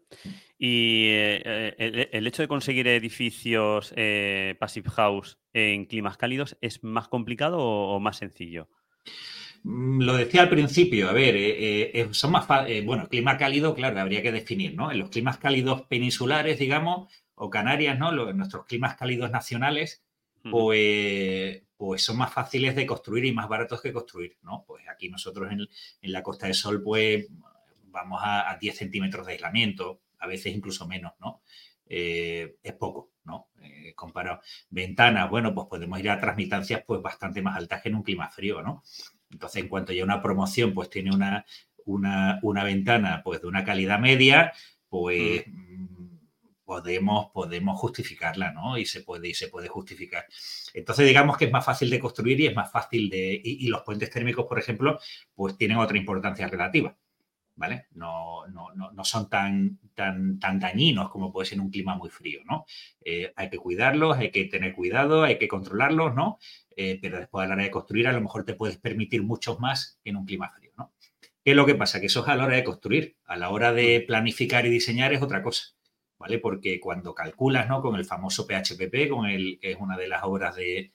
[0.58, 3.94] Y eh, el, hecho de conseguir edificios
[4.60, 8.68] Passive House en climas cálidos es más complicado o, más sencillo?
[9.64, 12.48] Mm, lo decía al principio, a ver, son más
[12.84, 14.92] bueno, clima cálido, claro, habría que definir, ¿no?
[14.92, 17.08] En los climas cálidos peninsulares, digamos,
[17.42, 18.12] o Canarias, ¿no?
[18.12, 20.04] nuestros climas cálidos nacionales,
[20.52, 24.66] pues, pues son más fáciles de construir y más baratos que construir, ¿no?
[24.68, 25.68] Pues aquí nosotros en,
[26.12, 27.28] la Costa del Sol, pues
[27.86, 31.42] vamos a, 10 centímetros de aislamiento, a veces incluso menos, ¿no?
[31.86, 33.48] Eh, es poco, ¿no?
[33.62, 34.42] Eh, comparado.
[34.70, 38.30] Ventanas, bueno, pues podemos ir a transmitancias pues bastante más altas que en un clima
[38.30, 38.84] frío, ¿no?
[39.32, 41.46] Entonces, en cuanto ya una promoción pues tiene una,
[41.86, 44.52] una, ventana pues de una calidad media,
[44.90, 45.46] pues
[46.70, 48.78] podemos, podemos justificarla, ¿no?
[48.78, 50.28] Y se puede, y se puede justificar.
[50.76, 53.42] Entonces, digamos que es más fácil de construir y es más fácil de.
[53.44, 55.00] Y, los puentes térmicos, por ejemplo,
[55.34, 56.96] pues tienen otra importancia relativa.
[57.56, 57.88] ¿Vale?
[57.96, 62.10] No, no, no, son tan, tan, tan dañinos como puede ser en un clima muy
[62.10, 62.66] frío, ¿no?
[63.04, 66.38] Eh, hay que cuidarlos, hay que tener cuidado, hay que controlarlos, ¿no?
[66.78, 69.60] Eh, pero después a la hora de construir a lo mejor te puedes permitir muchos
[69.60, 70.94] más en un clima frío, ¿no?
[71.44, 72.00] ¿Qué es lo que pasa?
[72.00, 73.18] Que eso es a la hora de construir.
[73.26, 75.74] A la hora de planificar y diseñar es otra cosa.
[76.20, 76.40] ¿Vale?
[76.40, 77.82] Porque cuando calculas, ¿no?
[77.82, 80.92] Con el famoso PHPP, con el, que es una de las obras de,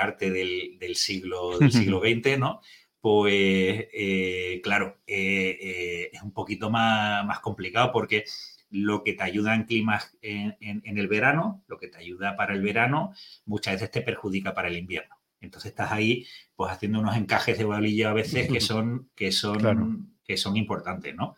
[0.00, 2.60] arte del, siglo, del siglo XX, ¿no?
[3.00, 8.24] Pues, eh, claro, eh, eh, es un poquito más, más complicado porque
[8.70, 12.62] lo que te ayuda en climas en, el verano, lo que te ayuda para el
[12.62, 13.12] verano,
[13.44, 15.14] muchas veces te perjudica para el invierno.
[15.40, 20.16] Entonces estás ahí pues haciendo unos encajes de bolillo a veces que son, que son,
[20.24, 21.36] que son importantes, ¿no?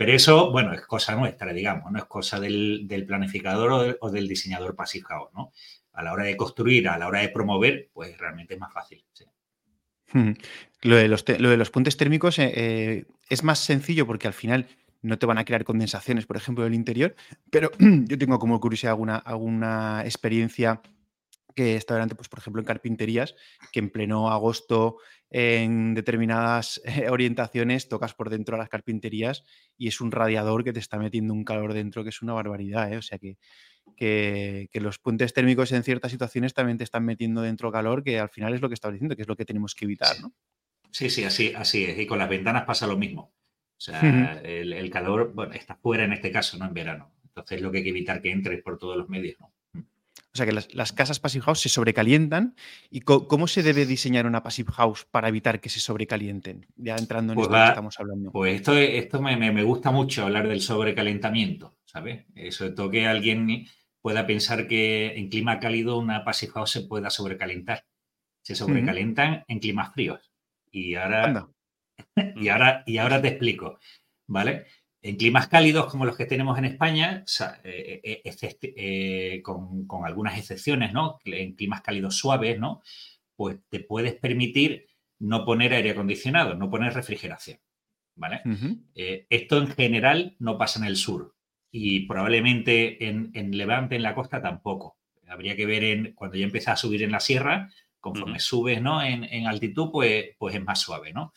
[0.00, 4.74] Pero eso, bueno, es cosa nuestra, digamos, no es cosa del, planificador o, del diseñador
[4.74, 5.52] passive ¿no?
[5.92, 9.04] A la hora de construir, a la hora de promover, pues realmente es más fácil.
[10.80, 14.68] Lo, de los lo, puentes térmicos eh, eh, es más sencillo porque al final
[15.02, 17.14] no te van a crear condensaciones, por ejemplo, del interior,
[17.50, 20.80] pero yo tengo como curiosidad alguna, alguna experiencia
[21.54, 23.34] que está delante, pues, por ejemplo, en carpinterías,
[23.70, 24.96] que en pleno agosto
[25.30, 29.44] en determinadas eh, orientaciones tocas por dentro a las carpinterías
[29.76, 32.92] y es un radiador que te está metiendo un calor dentro que es una barbaridad.
[32.92, 32.96] ¿eh?
[32.96, 33.38] O sea que,
[33.96, 38.28] que, los puentes térmicos en ciertas situaciones también te están metiendo dentro calor, que al
[38.28, 40.20] final es lo que estaba diciendo, que es lo que tenemos que evitar.
[40.20, 40.32] ¿no?
[40.90, 41.98] Sí, sí, así, así es.
[41.98, 43.32] Y con las ventanas pasa lo mismo.
[43.76, 47.14] O sea, el, el, calor, bueno, está fuera en este caso, no en verano.
[47.24, 49.49] Entonces lo que hay que evitar que entre por todos los medios, ¿no?
[50.32, 52.54] O sea que las, casas Passive House se sobrecalientan.
[52.88, 56.66] ¿Y cómo se debe diseñar una Passive House para evitar que se sobrecalienten?
[56.76, 58.30] Ya entrando en pues esto que estamos hablando.
[58.30, 62.26] Pues esto, esto me, gusta mucho hablar del sobrecalentamiento, ¿sabes?
[62.50, 63.66] Sobre todo que alguien
[64.00, 67.84] pueda pensar que en clima cálido una Passive House se pueda sobrecalentar.
[68.42, 70.32] Se sobrecalientan en climas fríos.
[70.70, 71.48] Y ahora,
[72.36, 73.78] y ahora, y ahora te explico,
[74.28, 74.66] ¿vale?
[75.02, 77.24] En climas cálidos como los que tenemos en España,
[77.64, 78.22] eh, eh,
[78.76, 81.18] eh, con, algunas excepciones, ¿no?
[81.24, 82.82] En climas cálidos suaves, ¿no?
[83.34, 84.86] Pues te puedes permitir
[85.18, 87.58] no poner aire acondicionado, no poner refrigeración,
[88.14, 88.42] ¿vale?
[88.94, 91.34] esto en general no pasa en el sur
[91.70, 94.96] y probablemente en, Levante, en la costa, tampoco.
[95.28, 97.70] Habría que ver en, cuando ya empieza a subir en la sierra,
[98.00, 99.02] conforme subes, ¿no?
[99.02, 101.32] En, en, altitud, pues, pues es más suave, ¿no?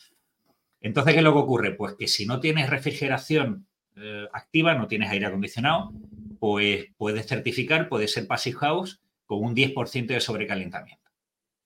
[0.84, 1.72] Entonces, ¿qué es lo que ocurre?
[1.72, 3.66] Pues que si no tienes refrigeración
[3.96, 5.94] eh, activa, no tienes aire acondicionado,
[6.38, 11.10] pues puedes certificar, puede ser Passive House con un 10% de sobrecalentamiento.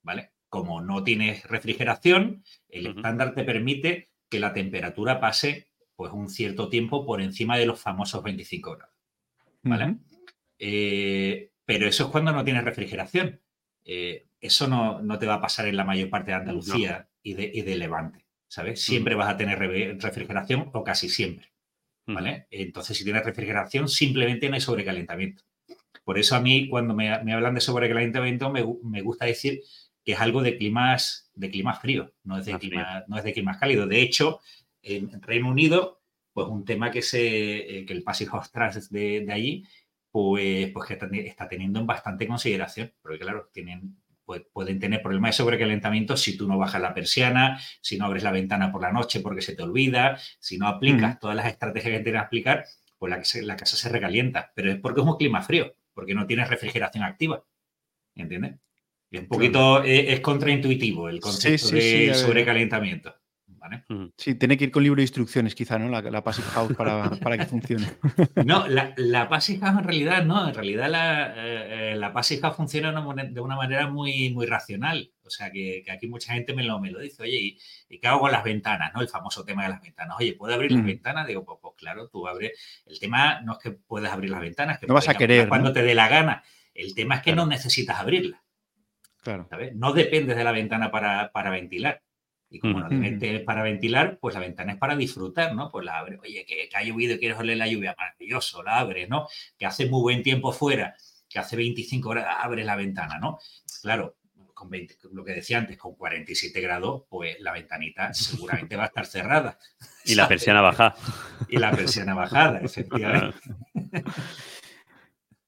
[0.05, 0.31] ¿Vale?
[0.49, 5.66] Como no tienes refrigeración, el estándar te permite que la temperatura pase
[5.97, 8.95] pues un cierto tiempo por encima de los famosos 25 grados.
[9.62, 9.97] ¿Vale?
[10.61, 13.41] Eh, pero eso es cuando no tienes refrigeración.
[13.85, 17.51] Eh, eso no, te va a pasar en la mayor parte de Andalucía y, de,
[17.53, 18.28] y de Levante.
[18.49, 18.82] ¿Sabes?
[18.82, 21.53] Siempre vas a tener refrigeración o casi siempre,
[22.07, 22.46] ¿vale?
[22.51, 25.44] Entonces, si tienes refrigeración, simplemente no hay sobrecalentamiento.
[26.05, 29.61] Por eso a mí, cuando me, hablan de sobrecalentamiento, me, gusta decir
[30.05, 33.34] que es algo de climas, de climas fríos, no es de, clima, no es de
[33.34, 33.88] climas cálidos.
[33.88, 34.40] De hecho,
[34.82, 36.01] en Reino Unido,
[36.32, 38.51] pues un tema que, se, eh, que el Passive House
[38.90, 39.64] de, de allí,
[40.11, 43.99] pues, pues que está teniendo en bastante consideración, porque claro, tienen
[44.53, 48.31] pueden tener problemas de sobrecalentamiento si tú no bajas la persiana, si no abres la
[48.31, 52.05] ventana por la noche porque se te olvida, si no aplicas todas las estrategias que
[52.05, 52.64] tienes que aplicar,
[52.99, 54.53] pues la, la, casa se recalienta.
[54.55, 57.45] Pero es porque es un clima frío, porque no tienes refrigeración activa.
[58.14, 58.57] ¿Entiendes?
[59.11, 63.14] Es un poquito, eh, es, contraintuitivo el concepto de sobrecalentamiento.
[64.16, 65.88] Sí, tiene que ir con libro de instrucciones, quizá, ¿no?
[65.88, 67.86] La, la Passive House para, que funcione.
[68.44, 70.48] No, la, la, Passive House en realidad no.
[70.48, 75.11] En realidad la, eh, la Passive House funciona de una manera muy, muy racional.
[75.28, 77.22] O sea, que, aquí mucha gente me lo, me lo dice.
[77.22, 78.92] Oye, ¿y, qué hago con las ventanas?
[78.94, 79.02] ¿no?
[79.02, 80.16] El famoso tema de las ventanas.
[80.18, 81.26] Oye, ¿puedo abrir las ventanas?
[81.26, 82.82] Digo, pues, pues, claro, tú abres.
[82.86, 85.48] El tema no es que puedas abrir las ventanas, que no vas a querer.
[85.48, 86.42] Cuando te dé la gana.
[86.74, 88.40] El tema es que no necesitas abrirlas.
[89.20, 89.46] Claro.
[89.50, 89.74] ¿sabes?
[89.74, 92.02] No dependes de la ventana para, para ventilar.
[92.51, 95.70] Y como normalmente es para ventilar, pues la ventana es para disfrutar, ¿no?
[95.70, 99.09] Pues la abre, oye, que, ha llovido y quieres oler la lluvia, maravilloso, la abres,
[99.09, 99.26] ¿no?
[99.59, 100.94] Que hace muy buen tiempo fuera,
[101.28, 103.38] que hace 25 horas, abres la ventana, ¿no?
[103.82, 104.16] Claro,
[104.55, 104.70] con
[105.12, 109.59] lo que decía antes, con 47 grados, pues la ventanita seguramente va a estar cerrada.
[110.05, 110.96] Y la persiana bajada.
[111.49, 113.38] Y la persiana bajada, efectivamente.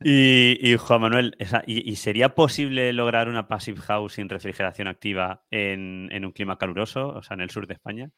[0.03, 1.37] Y, Juan Manuel,
[1.67, 7.23] ¿y, sería posible lograr una passive house sin refrigeración activa en, un clima caluroso, o
[7.23, 8.11] sea, en el sur de España?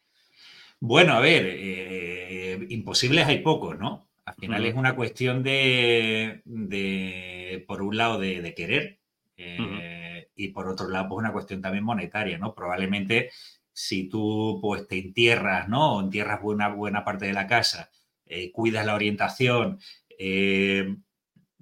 [0.79, 4.09] Bueno, a ver, eh, imposibles hay pocos, ¿no?
[4.25, 6.43] Al final es una cuestión de,
[7.67, 9.01] por un lado, de, querer
[9.37, 12.55] eh, y por otro lado, pues una cuestión también monetaria, ¿no?
[12.55, 13.31] Probablemente
[13.73, 15.97] si tú pues te entierras, ¿no?
[15.97, 17.91] O entierras buena, buena parte de la casa,
[18.27, 19.81] eh, cuidas la orientación,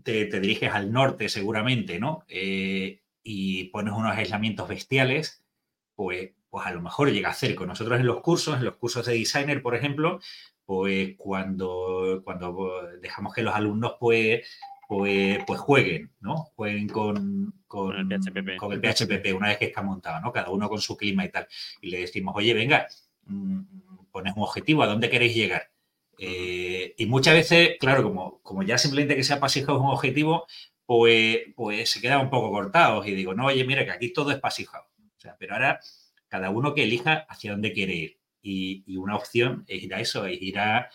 [0.02, 2.24] te, diriges al norte seguramente, ¿no?
[2.28, 5.44] Eh, y pones unos aislamientos bestiales,
[5.94, 7.54] pues, pues a lo mejor llega a hacer.
[7.54, 10.20] Con nosotros en los cursos, en los cursos de designer, por ejemplo,
[10.64, 14.46] pues cuando, cuando dejamos que los alumnos pues,
[14.88, 16.36] pues, pues jueguen, ¿no?
[16.56, 19.34] Jueguen con, con, el PHPP.
[19.36, 20.32] una vez que está montado, ¿no?
[20.32, 21.46] Cada uno con su clima y tal.
[21.80, 22.88] Y le decimos, oye, venga,
[23.26, 23.60] mm,
[24.10, 25.70] pones un objetivo, ¿a dónde queréis llegar?
[26.22, 30.46] Eh, y muchas veces, claro, como, como ya simplemente que sea Passive House un objetivo,
[30.84, 34.30] pues, pues se quedan un poco cortados y digo, no, oye, mira que aquí todo
[34.30, 34.86] es House.
[35.16, 35.80] O sea, pero ahora
[36.28, 38.18] cada uno que elija hacia dónde quiere ir.
[38.42, 40.90] Y, una opción es ir a eso, es ir a,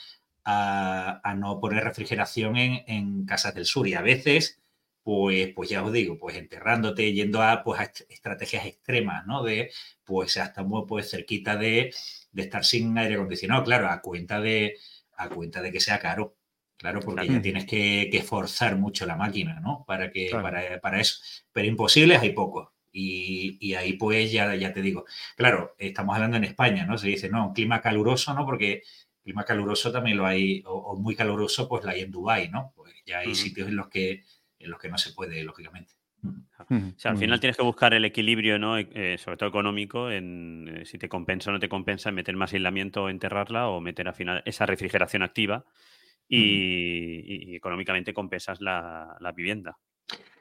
[1.37, 3.87] no poner refrigeración en, casas del sur.
[3.87, 4.59] Y a veces,
[5.03, 9.43] pues, pues ya os digo, pues enterrándote, yendo a, pues, estrategias extremas, ¿no?
[9.43, 9.71] De,
[10.03, 11.91] pues hasta muy pues, cerquita de,
[12.35, 14.77] estar sin aire acondicionado, claro, a cuenta de,
[15.17, 16.37] a cuenta de que sea caro.
[16.77, 19.85] Claro, porque ya tienes que, que, forzar mucho la máquina, ¿no?
[19.87, 21.21] Para, que, para, para eso.
[21.53, 22.69] Pero imposibles hay pocos.
[22.91, 25.05] Y, ahí pues ya, ya te digo,
[25.35, 26.97] claro, estamos hablando en España, ¿no?
[26.97, 28.45] Se dice, no, un clima caluroso, ¿no?
[28.45, 28.83] Porque
[29.21, 32.71] clima caluroso también lo hay, o, muy caluroso, pues lo hay en Dubái, ¿no?
[32.75, 34.23] Pues ya hay sitios en los que
[34.59, 35.93] en los que no se puede, lógicamente.
[36.57, 38.77] O sea, al final tienes que buscar el equilibrio, ¿no?
[38.77, 42.53] Eh, sobre todo económico, en eh, si te compensa o no te compensa meter más
[42.53, 45.65] aislamiento o enterrarla o meter al final esa refrigeración activa
[46.27, 49.77] y, económicamente compensas la, la vivienda.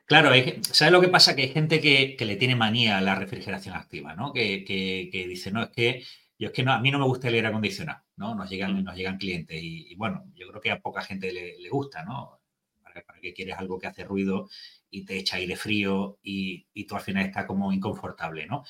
[0.07, 0.31] Claro,
[0.63, 1.35] ¿sabes lo que pasa?
[1.35, 4.33] Que hay gente que, le tiene manía a la refrigeración activa, ¿no?
[4.33, 4.65] Que,
[5.11, 6.03] dice, no, es que
[6.39, 8.35] yo es que no, a mí no me gusta el aire acondicionado, ¿no?
[8.35, 8.85] Nos llegan, mm.
[8.85, 12.41] nos llegan clientes y, bueno, yo creo que a poca gente le, gusta, ¿no?
[12.83, 14.49] Para, para, que quieres algo que hace ruido
[14.95, 18.65] y te echa aire frío y, tú al final estás como inconfortable, ¿no?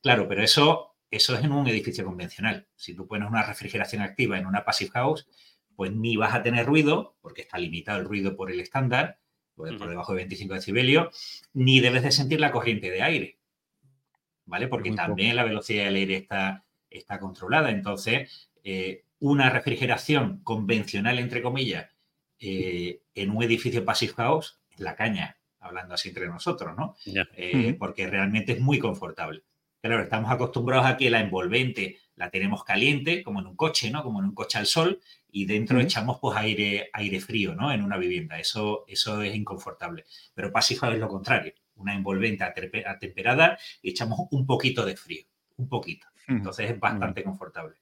[0.00, 2.66] Claro, pero eso, eso es en un edificio convencional.
[2.74, 5.28] Si tú pones una refrigeración activa en una passive house,
[5.74, 9.18] pues ni vas a tener ruido, porque está limitado el ruido por el estándar,
[9.54, 13.38] por, debajo de 25 decibelios, ni debes de sentir la corriente de aire,
[14.46, 14.68] ¿vale?
[14.68, 17.70] Porque también la velocidad del aire está, está controlada.
[17.70, 21.90] Entonces, eh, una refrigeración convencional, entre comillas,
[22.38, 25.35] eh, en un edificio Passive House, es la caña,
[25.66, 26.96] hablando así entre nosotros, ¿no?
[27.36, 29.42] Eh, porque realmente es muy confortable.
[29.80, 34.02] Claro, estamos acostumbrados a que la envolvente la tenemos caliente, como en un coche, ¿no?
[34.02, 35.00] Como en un coche al sol,
[35.30, 37.70] y dentro echamos pues aire, aire frío, ¿no?
[37.70, 38.38] En una vivienda.
[38.38, 40.04] Eso, eso es inconfortable.
[40.34, 41.52] Pero Passive es lo contrario.
[41.74, 45.24] Una envolvente atemperada y echamos un poquito de frío.
[45.56, 46.06] Un poquito.
[46.26, 47.76] Entonces es bastante confortable.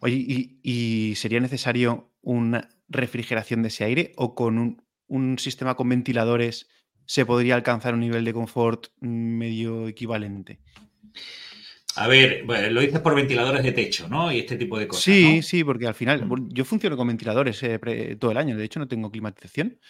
[0.00, 0.16] Oye,
[0.62, 6.68] ¿y, sería necesario una refrigeración de ese aire o con un, un sistema con ventiladores
[7.08, 10.60] se podría alcanzar un nivel de confort medio equivalente?
[11.96, 14.30] A ver, lo dices por ventiladores de techo, ¿no?
[14.30, 15.02] Y este tipo de cosas.
[15.02, 16.50] Sí, sí, porque al final mm.
[16.52, 19.80] yo funciono con ventiladores eh, todo el año, de hecho no tengo climatización.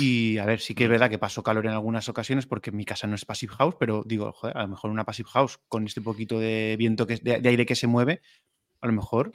[0.00, 0.92] Y a ver, sí que es mm.
[0.92, 4.02] verdad que paso calor en algunas ocasiones porque mi casa no es passive house, pero
[4.06, 7.38] digo, joder, a lo mejor una passive house con este poquito de viento que de,
[7.38, 8.22] de aire que se mueve,
[8.80, 9.32] a lo mejor.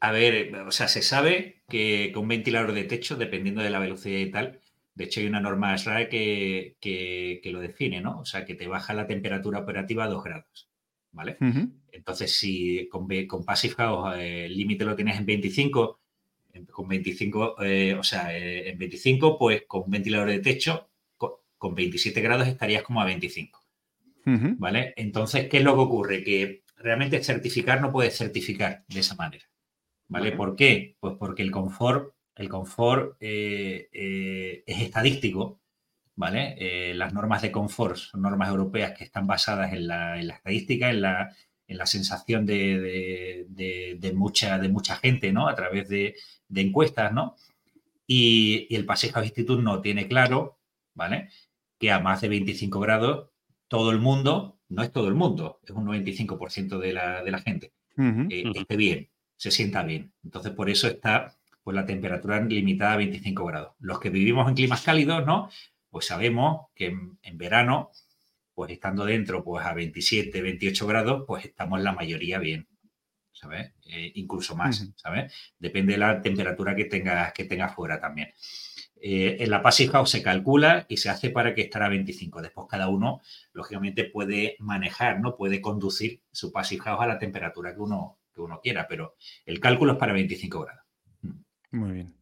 [0.00, 3.78] A ver, o sea, se sabe que con un ventilador de techo, dependiendo de la
[3.78, 4.60] velocidad y tal,
[5.00, 8.20] de hecho hay una norma SRAE que, que, que lo define, ¿no?
[8.20, 10.70] O sea, que te baja la temperatura operativa a 2 grados.
[11.12, 11.36] ¿vale?
[11.92, 16.00] Entonces, si con, con Passive House eh, el límite lo tienes en 25,
[16.70, 21.74] con 25, eh, o sea, eh, en 25, pues con un ventilador de techo, con,
[21.74, 23.60] 27 grados estarías como a 25,
[24.56, 24.94] ¿vale?
[24.96, 26.24] Entonces, ¿qué es lo que ocurre?
[26.24, 29.44] Que realmente certificar no puedes certificar de esa manera,
[30.08, 30.32] ¿vale?
[30.32, 30.96] ¿Por qué?
[31.00, 33.88] Pues porque el confort, el confort es
[34.66, 35.60] estadístico,
[36.16, 36.54] ¿vale?
[36.58, 41.00] Eh, las normas de confort son normas europeas que están basadas en la, estadística, en
[41.02, 43.46] la, sensación de,
[44.14, 45.48] mucha, de mucha gente, ¿no?
[45.48, 46.14] A través de,
[46.54, 47.36] encuestas, ¿no?
[48.06, 50.58] Y, el Pasejo Institute no tiene claro,
[50.94, 51.28] ¿vale?
[51.78, 53.30] Que a más de 25 grados
[53.68, 57.38] todo el mundo, no es todo el mundo, es un 95% de la, de la
[57.38, 60.12] gente, eh, esté bien, se sienta bien.
[60.24, 63.74] Entonces, por eso está pues, la temperatura limitada a 25 grados.
[63.78, 65.48] Los que vivimos en climas cálidos, ¿no?
[65.90, 67.90] pues sabemos que en, verano,
[68.54, 72.68] pues estando dentro pues a 27, 28 grados, pues estamos la mayoría bien,
[73.32, 73.72] ¿sabes?
[73.86, 75.32] Eh, incluso más, ¿sabes?
[75.58, 78.32] Depende de la temperatura que tengas que tenga fuera también.
[79.02, 82.42] Eh, en la Passive House se calcula y se hace para que estará a 25.
[82.42, 83.20] Después cada uno,
[83.52, 85.36] lógicamente, puede manejar, ¿no?
[85.36, 89.58] Puede conducir su Passive House a la temperatura que uno, que uno quiera, pero el
[89.58, 90.79] cálculo es para 25 grados.
[91.70, 92.14] Muy bien.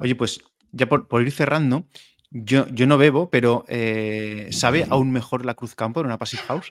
[0.00, 0.40] Oye, pues
[0.72, 1.86] ya por, por ir cerrando,
[2.30, 6.42] yo, yo no bebo, pero eh, ¿sabe aún mejor la Cruz Campo en una Passive
[6.42, 6.70] House?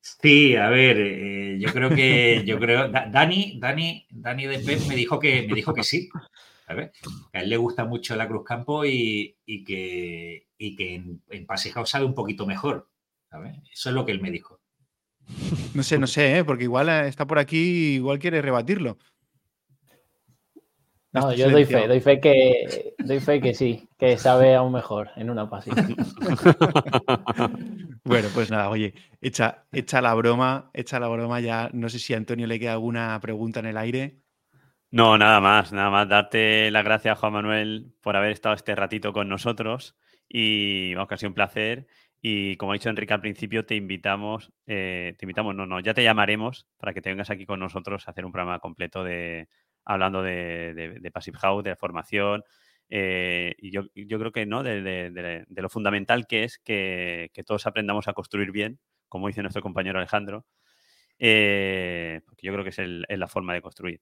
[0.00, 4.94] Sí, a ver, eh, yo creo que, yo creo, Dani, Dani, Dani de Pep me
[4.94, 6.10] dijo que, me dijo que sí,
[6.66, 6.90] ¿sabes?
[7.32, 11.74] Que a él le gusta mucho la Cruz Campo y, que, que en, en Passive
[11.74, 12.90] House sabe un poquito mejor,
[13.30, 13.56] ¿sabes?
[13.72, 14.59] Eso es lo que él me dijo.
[15.74, 16.44] No sé, no sé, ¿eh?
[16.44, 18.98] porque igual está por aquí, igual quiere rebatirlo.
[21.12, 25.10] No, yo doy fe, doy fe que doy fe que sí, que sabe aún mejor
[25.16, 25.76] en una pasiva.
[28.04, 31.68] bueno, pues nada, oye, echa, echa la broma, echa la broma ya.
[31.72, 34.20] No sé si a Antonio le queda alguna pregunta en el aire.
[34.92, 36.08] No, nada más, nada más.
[36.08, 39.96] Darte las gracias, Juan Manuel, por haber estado este ratito con nosotros.
[40.28, 41.88] Y vamos, que ha sido un placer.
[42.22, 45.94] Y como ha dicho Enrique al principio, te invitamos, eh, te invitamos, no, no, ya
[45.94, 49.48] te llamaremos para que te vengas aquí con nosotros a hacer un programa completo de,
[49.84, 52.42] hablando de, Passive House, de formación.
[52.90, 53.84] Eh, y yo,
[54.18, 59.28] creo que no, de, lo fundamental que es que, todos aprendamos a construir bien, como
[59.28, 60.44] dice nuestro compañero Alejandro,
[61.18, 64.00] eh, porque yo creo que es, la forma de construir.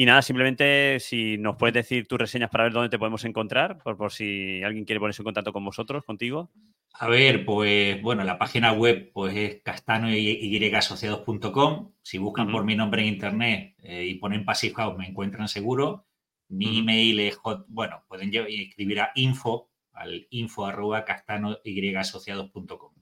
[0.00, 3.76] Y nada, simplemente si nos puedes decir tus reseñas para ver dónde te podemos encontrar,
[3.82, 6.50] por, por si alguien quiere ponerse en contacto con vosotros, contigo.
[6.94, 11.92] A ver, pues bueno, la página web pues es castanoyasociados.com.
[12.00, 16.06] Si buscan por mi nombre en internet eh, y ponen Passive House me encuentran seguro.
[16.48, 17.38] Mi email es,
[17.68, 22.94] bueno, pueden escribir a info, al info arroba castanoyasociados.com.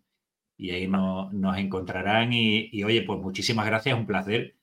[0.57, 4.58] Y ahí nos encontrarán y, y, oye, pues muchísimas gracias, un placer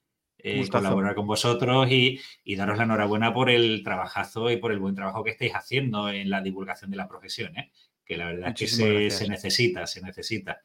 [0.46, 2.20] eh, colaborar con vosotros y,
[2.56, 6.30] daros la enhorabuena por el trabajazo y por el buen trabajo que estáis haciendo en
[6.30, 7.72] la divulgación de la profesión, ¿eh?
[8.06, 8.68] que la verdad es que
[9.10, 10.62] se, necesita, se necesita.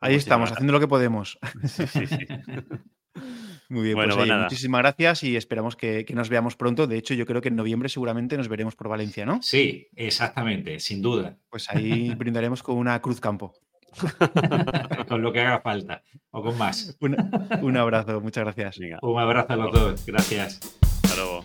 [0.00, 1.38] Ahí estamos, haciendo lo que podemos.
[3.70, 6.86] Muy bien, pues, pues muchísimas gracias y esperamos que, nos veamos pronto.
[6.86, 9.42] De hecho, yo creo que en noviembre seguramente nos veremos por Valencia, ¿no?
[9.42, 11.38] Sí, exactamente, sin duda.
[11.50, 13.52] Pues ahí brindaremos con una cruz campo.
[15.08, 16.96] con lo que haga falta o con más.
[17.00, 18.78] Un, abrazo, muchas gracias.
[19.02, 20.60] Un abrazo a los dos, gracias.
[21.04, 21.42] Hasta luego.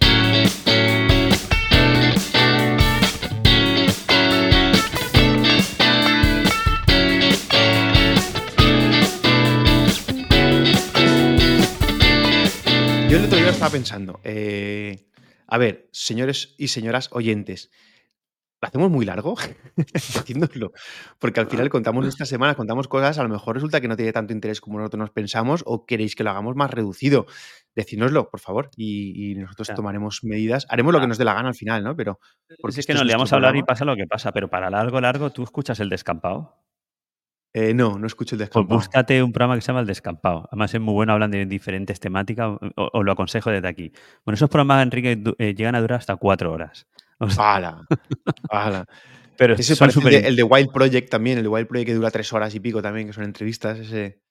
[13.10, 15.06] Yo el otro día estaba pensando, eh,
[15.46, 17.70] a ver, señores y señoras oyentes,
[18.64, 19.36] ¿Lo hacemos muy largo?
[19.94, 20.72] Haciéndolo.
[21.20, 24.14] Porque al final contamos nuestra semana, contamos cosas, a lo mejor resulta que no tiene
[24.14, 27.26] tanto interés como nosotros nos pensamos o queréis que lo hagamos más reducido.
[27.76, 30.66] Decídnoslo, por favor, y, nosotros tomaremos medidas.
[30.70, 31.94] Haremos lo que nos dé la gana al final, ¿no?
[31.94, 32.22] Pero.
[32.62, 35.02] Porque es que nos liamos a hablar y pasa lo que pasa, pero para largo,
[35.02, 36.56] largo, ¿tú escuchas el descampado?
[37.52, 38.78] Eh, no, no escucho el pues descampado.
[38.78, 40.48] Pues búscate un programa que se llama El Descampado.
[40.52, 43.92] Además es muy bueno, hablan de diferentes temáticas, os lo aconsejo desde aquí.
[44.24, 46.88] Bueno, esos programas, Enrique, eh, llegan a durar hasta cuatro horas.
[47.38, 47.86] ¡Hala!
[48.50, 48.86] ¡Hala!
[49.38, 52.54] Pero ese el, de, Wild Project también, el de Wild Project que dura tres horas
[52.56, 53.80] y pico también, que son entrevistas.
[53.80, 54.22] Ese...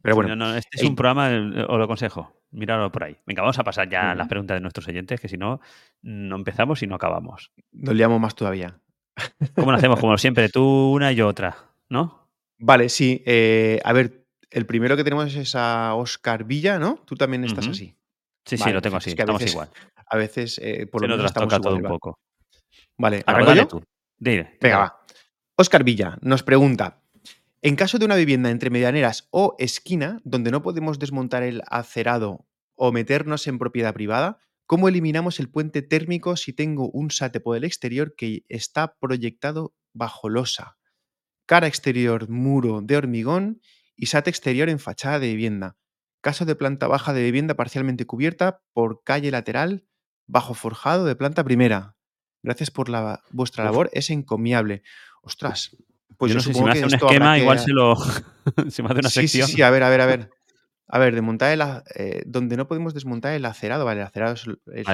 [0.00, 0.36] Pero bueno.
[0.36, 2.40] no, este es un programa, os lo aconsejo.
[2.50, 3.16] Míralo por ahí.
[3.26, 5.60] Venga, vamos a pasar ya a las preguntas de nuestros oyentes, que si no,
[6.02, 7.50] no empezamos y no acabamos.
[7.72, 8.78] Nos liamos más todavía.
[9.56, 9.98] ¿Cómo lo hacemos?
[9.98, 11.56] Como siempre, tú una y yo otra,
[11.88, 12.28] ¿no?
[12.58, 13.22] Vale, sí.
[13.26, 17.00] Eh, a ver, el primero que tenemos es a Oscar Villa, ¿no?
[17.04, 17.96] Tú también estás así.
[18.44, 19.10] Sí, sí, lo tengo así.
[19.10, 19.70] estamos igual.
[20.06, 22.18] A veces, eh, por lo menos, estamos todo un poco.
[22.98, 23.66] Vale, ¿arranco yo?
[23.66, 23.82] Tú.
[24.18, 25.04] Venga, va.
[25.56, 27.02] Oscar Villa nos pregunta:
[27.62, 32.46] En caso de una vivienda entre medianeras o esquina, donde no podemos desmontar el acerado
[32.76, 37.56] o meternos en propiedad privada, ¿cómo eliminamos el puente térmico si tengo un SATE por
[37.56, 40.76] el exterior que está proyectado bajo losa?
[41.46, 43.60] Cara exterior, muro de hormigón
[43.96, 45.76] y SAT exterior en fachada de vivienda.
[46.20, 49.84] Caso de planta baja de vivienda parcialmente cubierta por calle lateral
[50.26, 51.93] bajo forjado de planta primera.
[52.44, 54.82] Gracias por la, vuestra labor, es encomiable.
[55.22, 55.74] Ostras,
[56.18, 57.96] pues yo, no sé si me hace un esquema, igual se lo.
[58.68, 59.48] se me hace una sección.
[59.48, 60.30] Sí, sí, a ver, a ver, a ver.
[60.86, 61.62] A ver, desmontar el,
[61.96, 64.44] eh, donde no podemos desmontar el acerado, vale, el acerado es.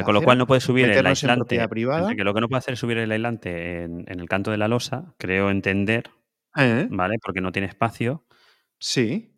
[0.05, 1.69] con lo cual no puede subir el aislante.
[1.69, 2.15] Privada.
[2.15, 4.69] Que lo que no puede hacer es subir el aislante en, el canto de la
[4.69, 6.09] losa, creo entender.
[6.57, 6.87] ¿Eh?
[6.89, 7.17] ¿Vale?
[7.21, 8.25] Porque no tiene espacio.
[8.79, 9.35] Sí.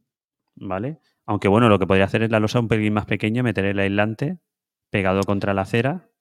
[0.54, 0.98] ¿Vale?
[1.24, 3.78] Aunque bueno, lo que podría hacer es la losa un pelín más pequeña, meter el
[3.78, 4.38] aislante
[4.90, 6.11] pegado contra la acera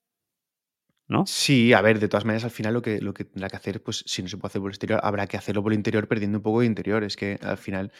[1.11, 1.25] ¿no?
[1.27, 3.83] Sí, a ver, de todas maneras, al final lo que, lo que tendrá que hacer,
[3.83, 6.07] pues si no se puede hacer por el exterior, habrá que hacerlo por el interior
[6.07, 7.03] perdiendo un poco de interior.
[7.03, 7.91] Es que al final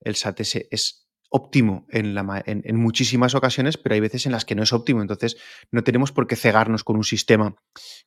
[0.00, 2.16] el SAT es, óptimo en,
[2.46, 5.00] en, muchísimas ocasiones, pero hay veces en las que no es óptimo.
[5.02, 5.36] Entonces,
[5.70, 7.54] no tenemos por qué cegarnos con un sistema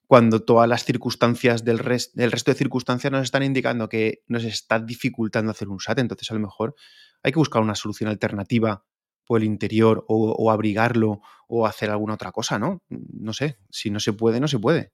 [0.07, 4.79] cuando todas las circunstancias del, del resto de circunstancias nos están indicando que nos está
[4.79, 5.99] dificultando hacer un SAT.
[5.99, 6.75] Entonces, a lo mejor
[7.23, 8.85] hay que buscar una solución alternativa
[9.29, 12.81] el interior o, abrigarlo o hacer alguna otra cosa, ¿no?
[12.89, 14.91] No sé, si no se puede, no se puede.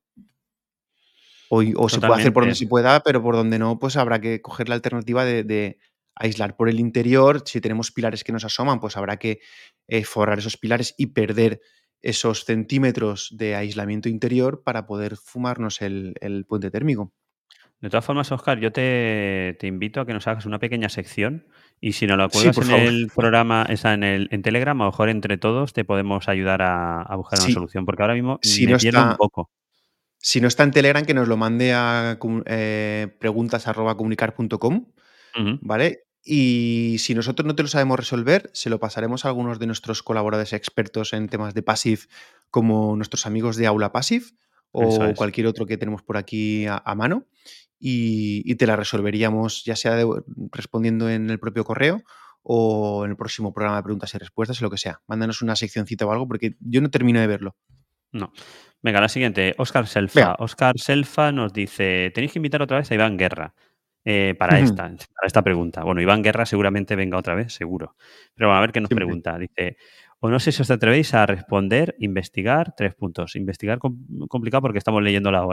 [1.50, 4.42] O, se puede hacer por donde se pueda, pero por donde no, pues habrá que
[4.42, 5.78] coger la alternativa de,
[6.20, 7.44] aislar por el interior.
[7.46, 9.40] Si tenemos pilares que nos asoman, pues habrá que
[9.88, 11.62] eh, forrar esos pilares y perder
[12.02, 17.14] esos centímetros de aislamiento interior para poder fumarnos el, puente térmico.
[17.80, 21.46] De todas formas, Oscar, yo te, invito a que nos hagas una pequeña sección
[21.80, 24.92] y si nos lo acuerdas en el programa, esa en, el, en Telegram, a lo
[24.92, 28.78] mejor entre todos te podemos ayudar a, buscar una solución, porque ahora mismo si me
[28.92, 29.52] no un poco.
[30.18, 32.18] Si no está en Telegram, que nos lo mande a
[32.48, 34.86] eh, preguntas.comunicar.com,
[35.62, 36.00] ¿vale?
[36.24, 40.02] Y si nosotros no te lo sabemos resolver, se lo pasaremos a algunos de nuestros
[40.02, 42.02] colaboradores expertos en temas de Passive,
[42.50, 44.26] como nuestros amigos de Aula Passive
[44.72, 47.26] o cualquier otro que tenemos por aquí a mano
[47.80, 50.04] y, te la resolveríamos ya sea
[50.52, 52.02] respondiendo en el propio correo
[52.44, 55.02] o en el próximo programa de preguntas y respuestas o lo que sea.
[55.08, 57.56] Mándanos una seccioncita o algo porque yo no termino de verlo.
[58.12, 58.32] No.
[58.82, 59.54] Venga, la siguiente.
[59.58, 60.36] Oscar Selfa.
[60.40, 63.54] Oscar Selfa nos dice, tenéis que invitar otra vez a Iván Guerra
[64.06, 65.84] eh, para, esta, para esta pregunta.
[65.84, 67.96] Bueno, Iván Guerra seguramente venga otra vez, seguro.
[68.34, 69.38] Pero bueno, a ver qué nos pregunta.
[69.38, 69.76] Dice,
[70.20, 73.36] o no sé si os atrevéis a responder, investigar, tres puntos.
[73.36, 75.46] Investigar complicado porque estamos leyendo la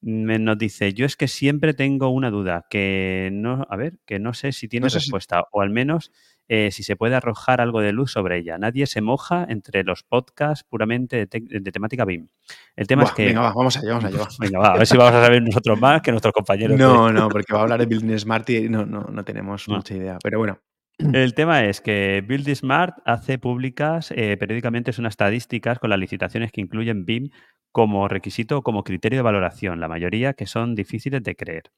[0.00, 4.34] nos dice, yo es que siempre tengo una duda, que no, a ver, que no
[4.34, 6.12] sé si tiene respuesta, o al menos
[6.50, 8.56] eh, si se puede arrojar algo de luz sobre ella.
[8.56, 12.28] Nadie se moja entre los podcasts puramente de, temática BIM.
[12.74, 13.26] El tema es que...
[13.26, 14.28] Venga, vamos allá, vamos allá.
[14.38, 16.78] venga, va, a ver si vamos a saber nosotros más que nuestros compañeros.
[16.78, 19.94] No, no, porque va a hablar de Building Smart y no, no, no tenemos mucha
[19.94, 20.58] idea, pero bueno.
[20.98, 26.50] El tema es que Build Smart hace públicas eh, periódicamente unas estadísticas con las licitaciones
[26.50, 27.30] que incluyen BIM
[27.70, 31.70] como requisito o como criterio de valoración, la mayoría que son difíciles de creer.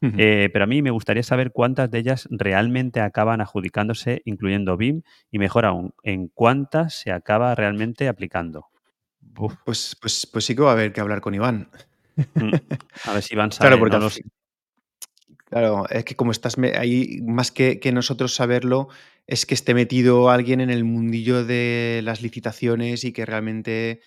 [0.00, 5.02] Eh, pero a mí me gustaría saber cuántas de ellas realmente acaban adjudicándose incluyendo BIM
[5.30, 8.66] y mejor aún, en cuántas se acaba realmente aplicando.
[9.64, 11.68] Pues, pues, pues sí que va a haber que hablar con Iván.
[12.34, 12.54] Mm.
[13.04, 13.68] A ver si Iván sabe.
[13.68, 14.22] Claro, porque
[15.52, 18.88] Claro, es que como estás ahí, más que, nosotros saberlo,
[19.26, 24.00] es que esté metido alguien en el mundillo de las licitaciones y que realmente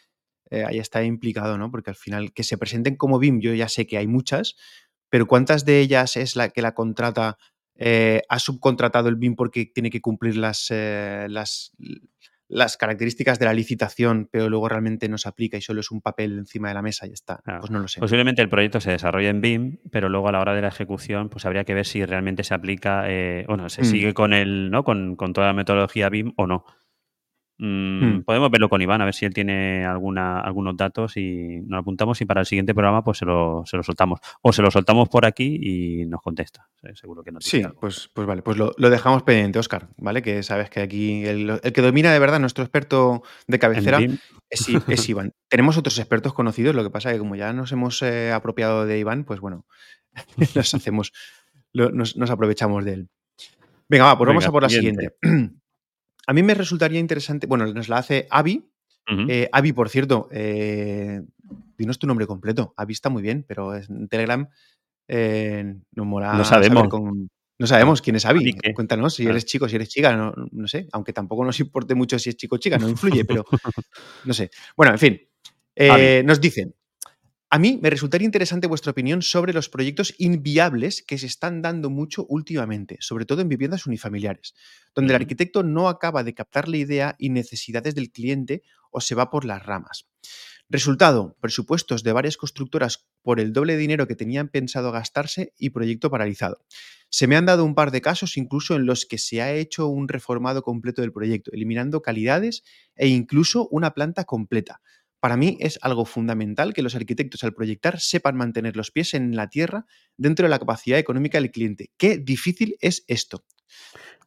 [0.50, 1.70] eh, ahí está implicado, ¿no?
[1.70, 4.56] Porque al final, que se presenten como BIM, yo ya sé que hay muchas,
[5.12, 7.38] pero ¿cuántas de ellas es la que la contrata,
[7.76, 11.74] eh, ha subcontratado el BIM porque tiene que cumplir las, eh, las,
[12.48, 16.02] las características de la licitación, pero luego realmente no se aplica y solo es un
[16.02, 17.42] papel encima de la mesa y está.
[17.60, 18.00] Pues no lo sé.
[18.00, 21.30] Posiblemente el proyecto se desarrolle en BIM, pero luego a la hora de la ejecución,
[21.30, 23.06] pues habría que ver si realmente se aplica,
[23.48, 23.86] bueno, se mm.
[23.86, 24.84] sigue con el, ¿no?
[24.84, 26.66] Con, con, toda la metodología BIM o no.
[27.58, 28.24] Mm, hmm.
[28.24, 32.20] Podemos verlo con Iván, a ver si él tiene alguna, algunos datos y nos apuntamos
[32.20, 34.20] y para el siguiente programa pues se lo, se lo soltamos.
[34.42, 36.68] O se lo soltamos por aquí y nos contesta.
[36.94, 37.40] Seguro que no.
[37.42, 40.22] Sí, pues, pues vale, pues lo, dejamos pendiente, Oscar, ¿vale?
[40.22, 44.00] Que sabes que aquí el, que domina de verdad, nuestro experto de cabecera,
[44.50, 45.34] es, es, Iván.
[45.50, 48.86] Tenemos otros expertos conocidos, lo que pasa es que como ya nos hemos eh, apropiado
[48.86, 49.66] de Iván, pues bueno,
[50.56, 51.14] nos hacemos,
[51.74, 53.10] nos, aprovechamos de él.
[53.88, 55.16] Venga, va, pues vamos a por la siguiente.
[56.28, 58.70] A mí me resultaría interesante, bueno, nos la hace Avi.
[59.30, 61.22] Eh, Avi, por cierto, eh,
[61.78, 62.74] dinos tu nombre completo.
[62.76, 64.50] Avi está muy bien, pero en Telegram
[65.08, 66.34] eh, nos mola.
[66.34, 66.88] No sabemos.
[67.60, 68.56] no sabemos quién es Avi.
[68.74, 70.88] Cuéntanos si eres chico, si eres chica, no, sé.
[70.92, 73.46] Aunque tampoco nos importe mucho si es chico o chica, no influye, pero
[74.26, 74.50] no sé.
[74.76, 76.26] Bueno, en fin.
[76.26, 76.74] nos dicen,
[77.56, 81.90] a mí me resultaría interesante vuestra opinión sobre los proyectos inviables que se están dando
[81.90, 84.56] mucho últimamente, sobre todo en viviendas unifamiliares,
[84.94, 89.16] donde el arquitecto no acaba de captar la idea y necesidades del cliente o se
[89.16, 90.06] va por las ramas.
[90.68, 96.12] Resultado, presupuestos de varias constructoras por el doble dinero que tenían pensado gastarse y proyecto
[96.12, 96.66] paralizado.
[97.10, 99.88] Se me han dado un par de casos incluso en los que se ha hecho
[99.88, 102.64] un reformado completo del proyecto, eliminando calidades
[102.98, 104.82] e incluso una planta completa.
[105.26, 109.36] Para mí es algo fundamental que los arquitectos al proyectar sepan mantener los pies en
[109.36, 111.90] la tierra dentro de la capacidad económica del cliente.
[111.98, 113.44] Qué difícil es esto.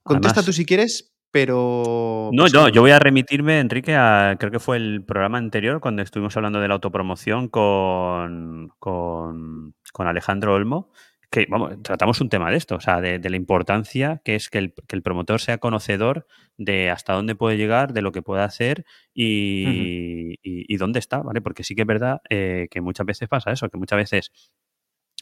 [0.03, 2.30] Contesta tú si quieres, pero...
[2.32, 6.03] No, no, yo voy a remitirme, Enrique, a creo que fue el programa anterior cuando
[6.03, 10.90] estuvimos hablando de la autopromoción con, con, con Alejandro Olmo
[11.30, 14.58] que, vamos, tratamos un tema de esto, o sea, de, la importancia que es que
[14.58, 16.26] el, promotor sea conocedor
[16.56, 21.40] de hasta dónde puede llegar, de lo que puede hacer y, dónde está, ¿vale?
[21.40, 24.32] Porque sí que es verdad eh, que muchas veces pasa eso, que muchas veces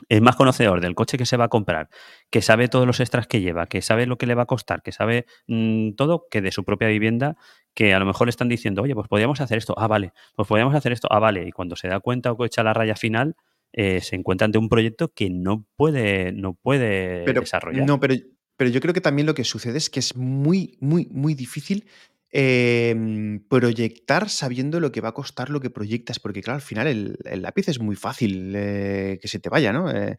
[0.09, 1.89] es más conocedor del coche que se va a comprar,
[2.31, 4.83] que sabe todos los extras que lleva, que sabe lo que le va a costar,
[4.83, 7.37] que sabe mm, todo, que de su propia vivienda,
[7.75, 10.47] que a lo mejor le están diciendo, oye, pues podríamos hacer esto, ah, vale, pues
[10.49, 13.37] podríamos hacer esto, ah, vale, y cuando se da cuenta o echa la raya final,
[13.79, 17.87] eh, se encuentran de un proyecto que no puede, no puede desarrollar.
[17.87, 18.15] No, pero,
[18.57, 21.87] pero yo creo que también lo que sucede es que es muy, muy, muy difícil
[22.31, 26.87] em, proyectar sabiendo lo que va a costar lo que proyectas, porque claro, al final
[26.87, 29.91] el, lápiz es muy fácil eh, que se te vaya, ¿no?
[29.91, 30.17] Eh,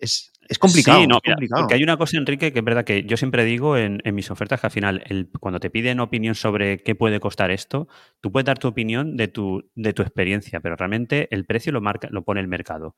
[0.00, 1.00] es, es complicado.
[1.00, 4.00] Sí, no, porque hay una cosa, Enrique, que es verdad que yo siempre digo en,
[4.12, 7.88] mis ofertas que al final, el, cuando te piden opinión sobre qué puede costar esto,
[8.20, 11.80] tú puedes dar tu opinión de tu, de tu experiencia, pero realmente el precio lo,
[11.80, 12.96] marca, lo pone el mercado.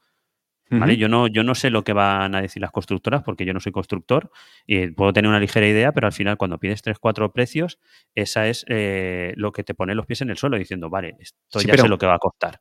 [0.73, 0.97] ¿Vale?
[0.97, 3.59] yo, no, yo no sé lo que van a decir las constructoras porque yo no
[3.59, 4.31] soy constructor
[4.69, 7.81] y puedo tener una ligera idea, pero al final cuando pides 3, 4 precios,
[8.15, 11.61] esa es eh, lo que te pone los pies en el suelo diciendo, vale, esto
[11.61, 12.61] ya sé lo que va a costar.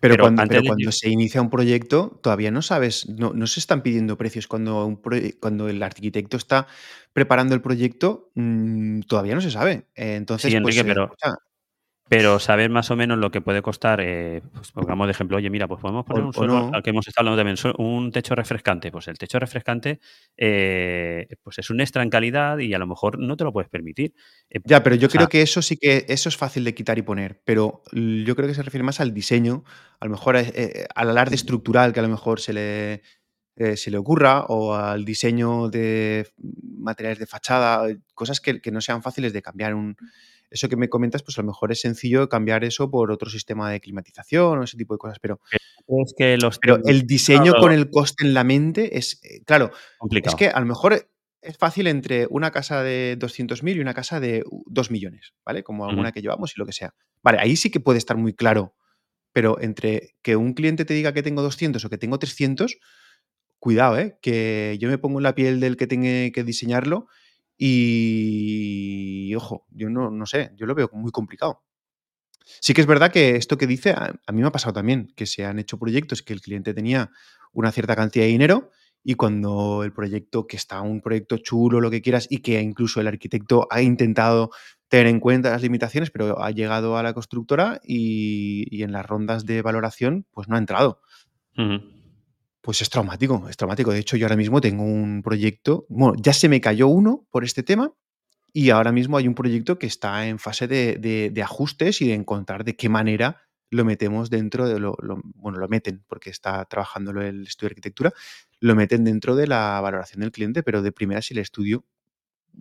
[0.00, 4.18] Pero, cuando, cuando se inicia un proyecto, todavía no sabes, no, no se están pidiendo
[4.18, 4.46] precios.
[4.46, 5.00] Cuando, un
[5.40, 6.66] cuando el arquitecto está
[7.12, 9.86] preparando el proyecto, mm, todavía no se sabe.
[9.94, 11.14] entonces, sí, Enrique, pues, pero,
[12.08, 15.50] pero saber más o menos lo que puede costar, eh, pues pongamos de ejemplo, oye,
[15.50, 18.92] mira, pues podemos poner un suelo, al que hemos estado hablando también, un techo refrescante.
[18.92, 19.98] Pues el techo refrescante
[20.36, 23.68] eh, pues es un extra en calidad y a lo mejor no te lo puedes
[23.68, 24.14] permitir.
[24.48, 27.02] Eh, ya, pero yo creo que eso sí que eso es fácil de quitar y
[27.02, 29.64] poner, pero yo creo que se refiere más al diseño,
[29.98, 33.02] a lo mejor al alarde estructural que a lo mejor se le,
[33.76, 36.28] se le ocurra o al diseño de
[36.78, 39.96] materiales de fachada, cosas que, que no sean fáciles de cambiar un
[40.50, 43.70] eso que me comentas, pues a lo mejor es sencillo cambiar eso por otro sistema
[43.70, 45.40] de climatización o ese tipo de cosas, pero,
[45.86, 49.70] es que los pero el diseño con el coste en la mente es, eh, claro,
[50.10, 51.08] es que a lo mejor
[51.42, 55.62] es fácil entre una casa de 200.000 y una casa de 2 millones, ¿vale?
[55.62, 56.94] Como alguna que llevamos y lo que sea.
[57.22, 58.74] Vale, ahí sí que puede estar muy claro,
[59.32, 62.78] pero entre que un cliente te diga que tengo 200 o que tengo 300,
[63.58, 64.18] cuidado, ¿eh?
[64.20, 67.06] Que yo me pongo en la piel del que tiene que diseñarlo
[67.58, 71.62] y, ojo, yo no, no sé, yo lo veo muy complicado.
[72.60, 75.26] Sí que es verdad que esto que dice, a, mí me ha pasado también, que
[75.26, 77.10] se han hecho proyectos que el cliente tenía
[77.52, 78.70] una cierta cantidad de dinero
[79.02, 83.00] y cuando el proyecto, que está un proyecto chulo, lo que quieras, y que incluso
[83.00, 84.50] el arquitecto ha intentado
[84.88, 89.46] tener en cuenta las limitaciones, pero ha llegado a la constructora y, en las rondas
[89.46, 91.00] de valoración, pues no ha entrado.
[92.66, 93.92] Pues es traumático, es traumático.
[93.92, 97.44] De hecho, yo ahora mismo tengo un proyecto, bueno, ya se me cayó uno por
[97.44, 97.94] este tema
[98.52, 102.64] y ahora mismo hay un proyecto que está en fase de, ajustes y de encontrar
[102.64, 103.40] de qué manera
[103.70, 104.96] lo metemos dentro de lo,
[105.36, 108.12] bueno, lo meten porque está trabajando el estudio de arquitectura,
[108.58, 111.84] lo meten dentro de la valoración del cliente, pero de primera si el estudio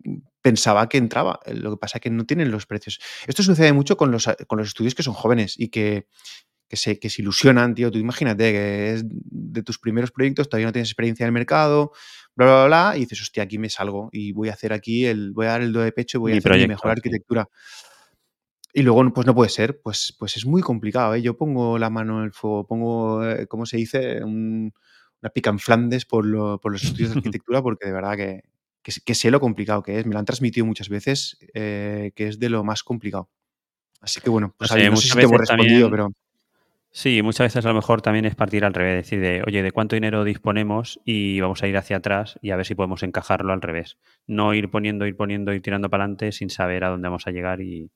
[0.03, 1.40] mm, pensaba que entraba.
[1.48, 2.99] Lo que pasa es que no tienen los precios.
[3.26, 6.06] Esto sucede mucho con los, con los estudios que son jóvenes y que
[6.67, 7.91] que se, que se ilusionan, tío.
[7.91, 11.91] Tú imagínate que es de tus primeros proyectos, todavía no tienes experiencia en el mercado,
[12.35, 15.31] bla, bla, bla, y dices, hostia, aquí me salgo y voy a hacer aquí el,
[15.31, 17.47] voy a dar el do de pecho y voy a hacer mi mejor arquitectura.
[18.73, 21.21] Y luego, pues no puede ser, pues, pues es muy complicado, ¿eh?
[21.21, 24.21] Yo pongo la mano en el fuego, pongo, eh, ¿cómo se dice?
[24.21, 28.43] una pica en Flandes por, los estudios de arquitectura, porque de verdad que,
[28.83, 30.05] que, sé lo complicado que es.
[30.05, 33.29] Me lo han transmitido muchas veces, eh, que es de lo más complicado.
[34.01, 36.11] Así que bueno, pues ahí, no sé si te hemos respondido, pero...
[36.97, 39.73] Sí, muchas veces a lo mejor también es partir al revés, decir de, oye, ¿de
[39.73, 41.01] cuánto dinero disponemos?
[41.03, 43.97] Y vamos a ir hacia atrás y a ver si podemos encajarlo al revés.
[44.27, 47.31] No ir poniendo, ir poniendo, ir tirando para adelante sin saber a dónde vamos a
[47.31, 47.91] llegar y...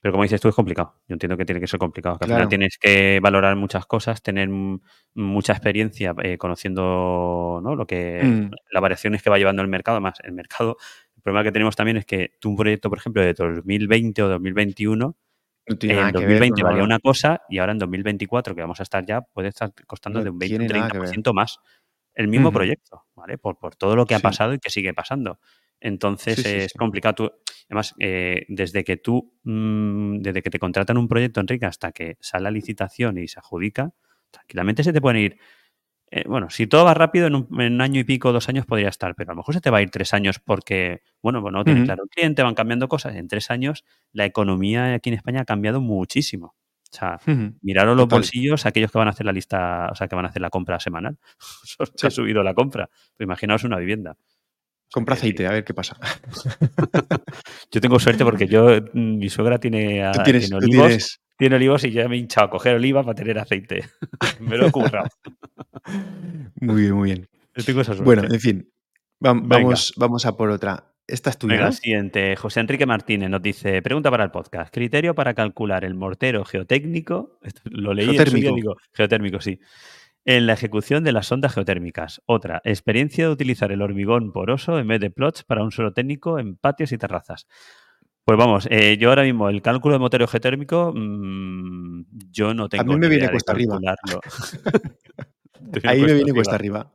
[0.00, 0.96] Pero como dices tú, es complicado.
[1.06, 2.18] Yo entiendo que tiene que ser complicado.
[2.18, 4.48] Que al final tienes que valorar muchas cosas, tener
[5.14, 7.76] mucha experiencia eh, conociendo ¿no?
[7.76, 8.50] lo que mm.
[8.72, 9.98] las variaciones que va llevando el mercado.
[9.98, 10.78] Además, el mercado,
[11.14, 14.28] el problema que tenemos también es que tú un proyecto, por ejemplo, de 2020 o
[14.30, 15.16] 2021
[15.66, 19.48] en 2020 valía una cosa y ahora en 2024, que vamos a estar ya, puede
[19.48, 21.58] estar costando de un 20 30% más
[22.14, 23.38] el mismo proyecto, ¿vale?
[23.38, 25.40] Por, por, todo lo que ha pasado y que sigue pasando.
[25.80, 27.40] Entonces es complicado.
[27.68, 32.16] además, eh, desde que tú, mm, desde que te contratan un proyecto, Enrique, hasta que
[32.20, 33.92] sale la licitación y se adjudica,
[34.30, 35.38] tranquilamente se te pueden ir
[36.10, 39.14] eh, bueno, si todo va rápido, en un, año y pico, dos años podría estar,
[39.14, 41.64] pero a lo mejor se te va a ir tres años porque, bueno, bueno, no
[41.64, 43.16] tiene claro el cliente, van cambiando cosas.
[43.16, 46.54] En tres años la economía aquí en España ha cambiado muchísimo.
[46.92, 47.18] O sea,
[47.60, 50.28] miraros los bolsillos aquellos que van a hacer la lista, o sea, que van a
[50.28, 51.18] hacer la compra semanal.
[51.96, 52.88] se ha subido la compra.
[53.16, 54.16] Pues imaginaos una vivienda.
[54.92, 55.96] Compra aceite, a ver qué pasa.
[57.72, 62.08] yo tengo suerte porque yo, mm, mi suegra tiene, tiene olivos tiene olivos y ya
[62.08, 63.84] me he hinchado a coger oliva para tener aceite.
[64.40, 65.08] me lo he currado.
[66.60, 67.28] muy bien, muy bien.
[68.02, 68.72] Bueno, en fin,
[69.20, 70.90] vamos, vamos a por otra.
[71.06, 71.56] ¿Esta es tuya?
[71.56, 72.34] Venga, siguiente.
[72.34, 74.72] José Enrique Martínez nos dice, pregunta para el podcast.
[74.72, 78.54] Criterio para calcular el mortero geotécnico, lo leí geotérmico.
[78.54, 79.60] digo, geotérmico, sí,
[80.24, 82.22] en la ejecución de las sondas geotérmicas.
[82.26, 86.38] Otra, experiencia de utilizar el hormigón poroso en vez de plots para un suelo técnico
[86.38, 87.46] en patios y terrazas.
[88.24, 92.82] Pues vamos, eh, yo ahora mismo el cálculo de motor geotérmico, mmm, yo no tengo.
[92.82, 93.78] A mí me viene cuesta arriba.
[95.84, 96.90] Ahí me viene cuesta arriba.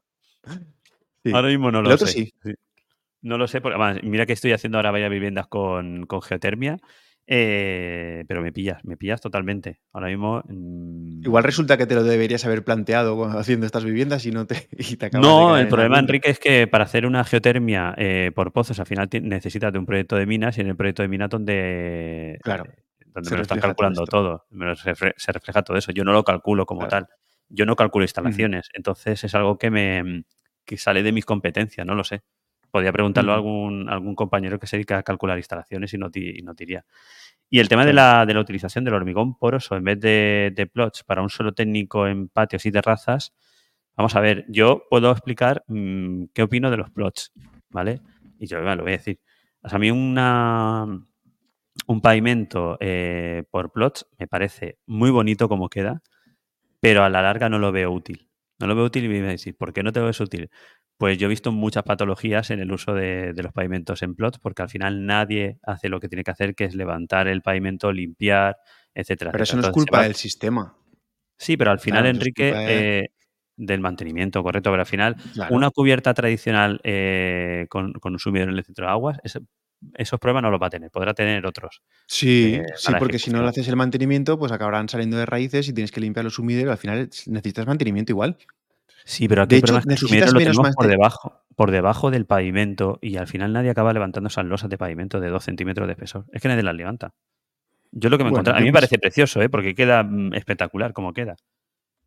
[1.31, 2.07] Ahora mismo no lo sé.
[2.07, 2.33] Sí.
[3.21, 6.77] No lo sé, porque además, mira que estoy haciendo ahora varias viviendas con, con geotermia
[7.31, 9.79] eh, pero me pillas, me pillas totalmente.
[9.93, 10.41] Ahora mismo.
[10.47, 14.67] Mm, Igual resulta que te lo deberías haber planteado haciendo estas viviendas y no te,
[14.79, 18.87] y No, el problema, Enrique, es que para hacer una geotermia eh, por pozos, al
[18.87, 22.39] final necesitas de un proyecto de minas y en el proyecto de minas donde.
[22.41, 22.63] Claro.
[23.13, 24.47] donde me lo están calculando todo.
[25.15, 25.91] Se, refleja todo eso.
[25.91, 27.09] Yo no lo calculo como tal.
[27.47, 30.23] Yo no calculo instalaciones, entonces es algo que me
[30.65, 32.21] que sale de mis competencias, no lo sé.
[32.71, 36.41] Podría preguntarlo a algún, algún compañero que se dedica a calcular instalaciones y no, y
[36.41, 36.85] no diría.
[37.49, 40.67] Y el tema de, la, de, la, utilización del hormigón poroso en vez de, de,
[40.67, 43.33] plots para un solo técnico en patios y terrazas,
[43.97, 47.33] vamos a ver, yo puedo explicar mm, qué opino de los plots,
[47.69, 48.01] ¿vale?
[48.39, 49.19] Y yo lo voy a decir.
[49.63, 50.85] a mí una,
[51.87, 56.01] un pavimento eh, por plots me parece muy bonito como queda,
[56.79, 58.29] pero a la larga no lo veo útil.
[58.59, 60.49] No lo veo útil y me voy a decir, ¿por qué no te ves útil?
[60.99, 64.63] Pues yo he visto muchas patologías en el uso de, los pavimentos en plots, porque
[64.63, 68.57] al final nadie hace lo que tiene que hacer, que es levantar el pavimento, limpiar,
[68.93, 69.31] etcétera.
[69.31, 70.75] Pero eso no es culpa del sistema.
[71.37, 73.11] Sí, pero al final, Enrique, eh,
[73.55, 74.71] del mantenimiento, correcto.
[74.71, 75.15] Pero al final,
[75.49, 79.19] una cubierta tradicional eh, con, un sumidero en el centro de aguas,
[79.93, 81.81] esos problemas no los va a tener, podrá tener otros.
[82.07, 85.69] Sí, eh, sí, porque si no le haces el mantenimiento, pues acabarán saliendo de raíces
[85.69, 86.73] y tienes que limpiar los sumideros.
[86.73, 88.37] Al final necesitas mantenimiento igual.
[89.09, 93.17] Sí, pero aquí de hecho, necesitas lo tenemos por debajo, por debajo del pavimento y
[93.17, 96.25] al final nadie acaba levantando esas losas de pavimento de 2 centímetros de espesor.
[96.31, 97.15] Es que nadie las levanta.
[97.91, 99.49] Yo lo que me encontré, a mí me parece precioso, ¿eh?
[99.49, 101.37] porque queda mm, espectacular como queda.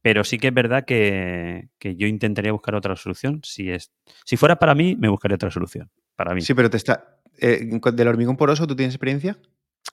[0.01, 3.41] Pero sí que es verdad que, yo intentaría buscar otra solución.
[3.43, 3.91] Si, es,
[4.25, 5.91] si fuera para mí, me buscaría otra solución.
[6.15, 6.41] Para mí.
[6.41, 7.19] Sí, pero te está.
[7.41, 9.39] Eh, ¿Del hormigón poroso tú tienes experiencia?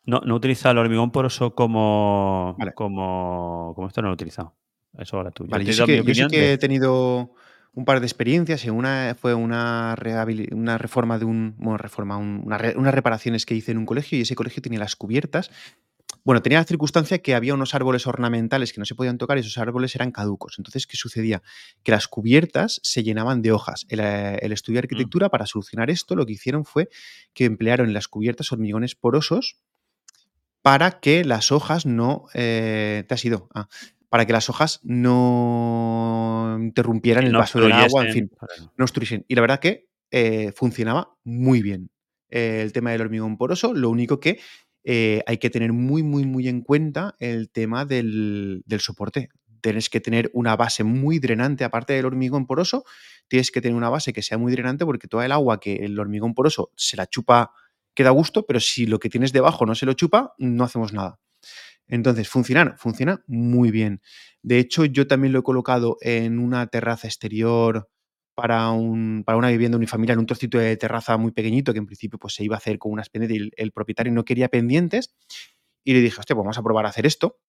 [0.05, 2.55] No, no he utilizado el hormigón poroso como.
[2.75, 4.55] Como, como esto no lo he utilizado.
[4.97, 5.45] Eso ahora tú.
[5.47, 7.33] Vale, yo, sí que, he tenido
[7.73, 9.95] un par de experiencias una fue una,
[10.51, 14.35] una reforma de un, bueno, reforma, unas reparaciones que hice en un colegio y ese
[14.35, 15.51] colegio tenía las cubiertas.
[16.25, 19.41] Bueno, tenía la circunstancia que había unos árboles ornamentales que no se podían tocar y
[19.41, 20.55] esos árboles eran caducos.
[20.57, 21.41] Entonces, ¿qué sucedía?
[21.83, 23.85] Que las cubiertas se llenaban de hojas.
[23.89, 24.85] El, eh, estudio de mm.
[24.85, 26.89] arquitectura, para solucionar esto, lo que hicieron fue
[27.33, 29.57] que emplearon en las cubiertas hormigones porosos
[30.61, 32.25] para que las hojas no...
[32.33, 33.47] Eh, ¿Te has ido?
[33.53, 33.69] Ah,
[34.09, 38.31] para que las hojas no interrumpieran el paso del agua, en fin,
[38.75, 39.25] no obstruyesen.
[39.27, 41.91] Y la verdad que eh, funcionaba muy bien
[42.29, 44.39] eh, el tema del hormigón poroso, lo único que
[44.83, 49.29] eh, hay que tener muy, muy, muy en cuenta el tema del, del soporte.
[49.61, 52.85] Tienes que tener una base muy drenante, aparte del hormigón poroso,
[53.27, 55.99] tienes que tener una base que sea muy drenante porque toda el agua que el
[55.99, 57.51] hormigón poroso se la chupa,
[57.93, 60.93] queda a gusto, pero si lo que tienes debajo no se lo chupa, no hacemos
[60.93, 61.19] nada.
[61.89, 64.01] Entonces, funciona, funciona muy bien.
[64.43, 67.89] De hecho, yo también lo he colocado en una terraza exterior
[68.35, 71.87] para, un, para una vivienda unifamiliar, en un trocito de terraza muy pequeñito, que en
[71.87, 75.15] principio pues, se iba a hacer con unas pendientes y el, propietario no quería pendientes.
[75.83, 77.39] Y le dije, hostia, pues vamos a probar a hacer esto.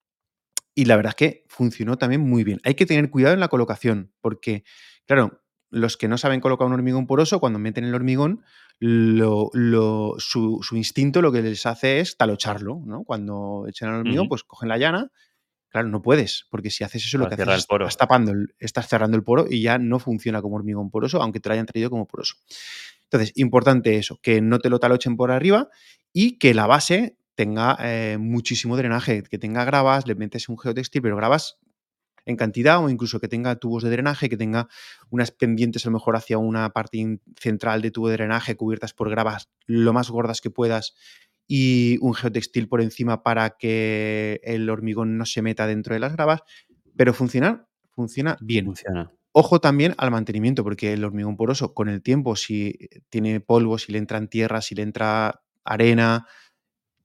[0.75, 2.59] Y la verdad es que funcionó también muy bien.
[2.63, 4.63] Hay que tener cuidado en la colocación, porque,
[5.05, 5.40] claro,
[5.71, 8.43] los que no saben colocar un hormigón poroso, cuando meten el hormigón,
[8.79, 13.03] su, instinto lo que les hace es talocharlo, ¿no?
[13.03, 15.11] Cuando echan el hormigón, pues cogen la llana.
[15.69, 19.15] Claro, no puedes, porque si haces eso, lo que haces es estás tapando, estás cerrando
[19.15, 22.05] el poro y ya no funciona como hormigón poroso, aunque te lo hayan traído como
[22.05, 22.35] poroso.
[23.03, 25.69] Entonces, importante eso, que no te lo talochen por arriba
[26.11, 31.01] y que la base tenga eh, muchísimo drenaje, que tenga gravas, le metes un geotextil,
[31.01, 31.57] pero gravas
[32.25, 34.67] en cantidad o incluso que tenga tubos de drenaje, que tenga
[35.09, 39.09] unas pendientes a lo mejor hacia una parte central de tubo de drenaje cubiertas por
[39.09, 40.95] gravas lo más gordas que puedas
[41.47, 46.13] y un geotextil por encima para que el hormigón no se meta dentro de las
[46.13, 46.43] gravas,
[46.95, 48.65] pero funciona, funciona bien.
[48.65, 49.11] Funciona.
[49.33, 53.91] Ojo también al mantenimiento, porque el hormigón poroso con el tiempo, si tiene polvo, si
[53.91, 56.25] le entran tierra, si le entra arena,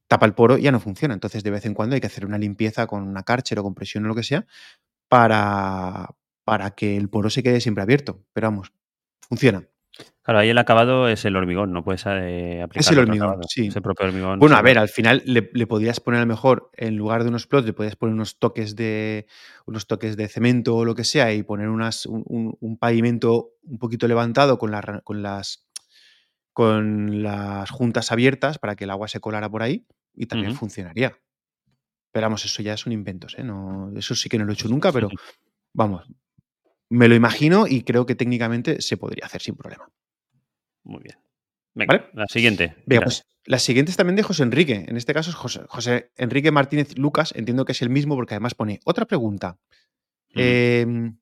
[0.08, 1.14] tapa el poro, ya no funciona.
[1.14, 3.74] Entonces, de vez en cuando hay que hacer una limpieza con una cárcher o con
[3.74, 4.46] presión o lo que sea,
[5.08, 6.10] para,
[6.44, 8.24] para que el poro se quede siempre abierto.
[8.32, 8.72] Pero vamos,
[9.20, 9.68] funciona.
[10.22, 12.80] Claro, ahí el acabado es el hormigón, no puedes eh, aplicar.
[12.80, 13.68] Es el hormigón, sí.
[13.68, 14.40] Es el propio hormigón.
[14.40, 17.46] Bueno, a ver, al final le, podías poner a lo mejor, en lugar de unos
[17.46, 19.26] plots, le podías poner unos toques de
[19.66, 24.08] unos toques de cemento o lo que sea y poner unas, un, pavimento un poquito
[24.08, 24.72] levantado con,
[25.04, 25.68] con, las,
[26.52, 31.16] con las juntas abiertas para que el agua se colara por ahí y también funcionaría.
[32.16, 33.44] Pero vamos, eso ya son inventos, ¿eh?
[33.44, 35.10] No, eso sí que no lo he hecho nunca, pero
[35.74, 36.08] vamos,
[36.88, 39.86] me lo imagino y creo que técnicamente se podría hacer sin problema.
[40.82, 41.18] Muy bien.
[41.74, 42.74] Venga, la siguiente.
[42.86, 44.86] Venga, pues la siguiente es también de José Enrique.
[44.88, 47.34] En este caso es José, José Enrique Martínez Lucas.
[47.36, 49.58] Entiendo que es el mismo porque además pone otra pregunta.
[50.34, 51.18] Me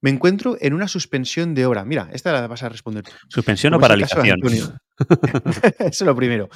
[0.00, 1.84] encuentro en una suspensión de hora.
[1.84, 3.04] Mira, esta la vas a responder.
[3.28, 4.40] ¿Suspensión o paralización?
[5.78, 6.48] Eso es lo primero.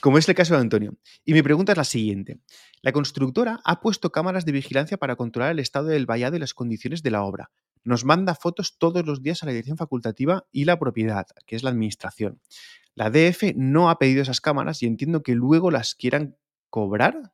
[0.00, 0.96] Como es el caso de Antonio.
[1.24, 2.40] Y mi pregunta es la siguiente.
[2.82, 6.54] La constructora ha puesto cámaras de vigilancia para controlar el estado del vallado y las
[6.54, 7.50] condiciones de la obra.
[7.84, 11.62] Nos manda fotos todos los días a la dirección facultativa y la propiedad, que es
[11.62, 12.40] la administración.
[12.94, 16.36] La DF no ha pedido esas cámaras y entiendo que luego las quieran
[16.70, 17.32] cobrar.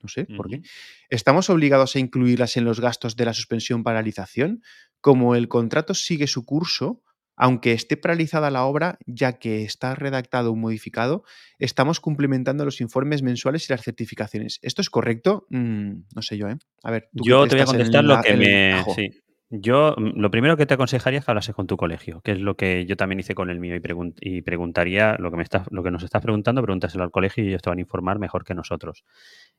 [0.00, 0.62] no sé por qué.
[1.10, 4.62] ¿Estamos obligados a incluirlas en los gastos de la suspensión paralización?
[5.00, 7.02] Como el contrato sigue su curso,
[7.38, 11.22] aunque esté paralizada la obra, ya que está redactado o modificado,
[11.58, 14.58] estamos cumplimentando los informes mensuales y las certificaciones.
[14.62, 15.46] ¿Esto es correcto?
[15.48, 16.56] Mm, no sé yo, ¿eh?
[16.82, 18.84] A ver, yo te voy a contestar lo que me.
[18.94, 19.22] Sí.
[19.50, 22.40] Yo mm, lo primero que te aconsejaría es que hablases con tu colegio, que es
[22.40, 23.76] lo que yo también hice con el mío
[24.20, 27.48] y, preguntaría lo que, me estás, lo que nos estás preguntando, pregúntaselo al colegio y
[27.48, 29.04] ellos te van a informar mejor que nosotros.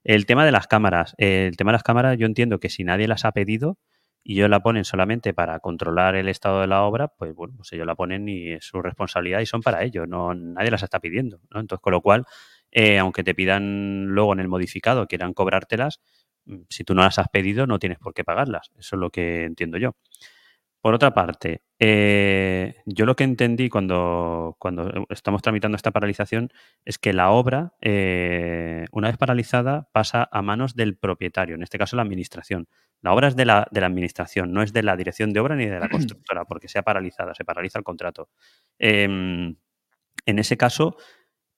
[0.04, 1.16] El tema de las cámaras.
[1.18, 3.78] El tema de las cámaras yo entiendo que si nadie las ha pedido
[4.24, 7.72] y ellos la ponen solamente para controlar el estado de la obra, pues bueno, pues
[7.74, 11.00] ellos la ponen y es su responsabilidad y son para ellos, no, nadie las está
[11.00, 11.40] pidiendo.
[11.50, 11.60] ¿no?
[11.60, 12.26] Entonces, con lo cual,
[12.72, 16.00] eh, aunque te pidan luego en el modificado, quieran cobrártelas,
[16.50, 18.72] Mm, si tú no las has pedido, no tienes por qué pagarlas.
[18.78, 19.96] Eso es lo que entiendo yo.
[20.82, 26.52] Por otra parte, eh, yo lo que entendí cuando, cuando estamos tramitando esta paralización
[26.86, 31.78] es que la obra, eh, una vez paralizada, pasa a manos del propietario, en este
[31.78, 32.68] caso la administración.
[33.02, 35.56] La obra es de la, de la administración, no es de la dirección de obra
[35.56, 38.30] ni de la constructora, porque sea paralizada, se paraliza el contrato.
[38.78, 39.56] Em,
[40.26, 40.98] en ese caso,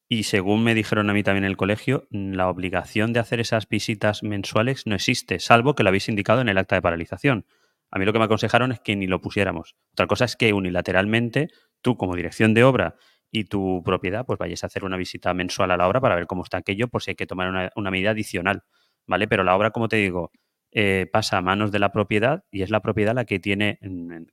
[0.08, 3.68] y según me dijeron a mí también en el colegio, la obligación de hacer esas
[3.68, 7.46] visitas mensuales no existe, salvo que lo habéis indicado en el acta de paralización.
[7.90, 9.76] A mí lo que me aconsejaron es que ni lo pusiéramos.
[9.94, 11.50] Otra cosa es que unilateralmente
[11.82, 12.96] tú como dirección de obra
[13.32, 16.28] y tu propiedad pues vayas a hacer una visita mensual a la obra para ver
[16.28, 18.64] cómo está aquello por si hay que tomar una, una medida adicional,
[19.08, 19.28] ¿vale?
[19.28, 20.32] Pero la obra, como te digo,
[20.73, 23.77] eh, pasa a manos de la propiedad y es la propiedad la que tiene,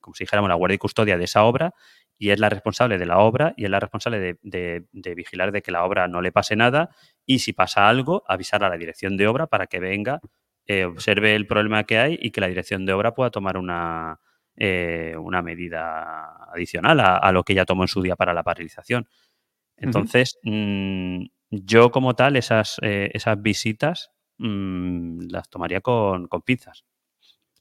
[0.01, 1.74] como si dijéramos, la guardia y custodia de esa obra
[2.16, 5.73] y es la responsable de la obra y es la responsable de, vigilar de que
[5.73, 6.90] la obra no le pase nada
[7.27, 10.20] y si pasa algo, avisar a la dirección de obra para que venga,
[10.66, 14.20] eh, observe el problema que hay y que la dirección de obra pueda tomar una,
[14.55, 19.09] eh, una medida adicional a, lo que ella tomó en su día para la paralización.
[19.77, 26.85] Entonces, mm, yo como tal, esas, esas visitas Mm, las tomaría con, con pinzas.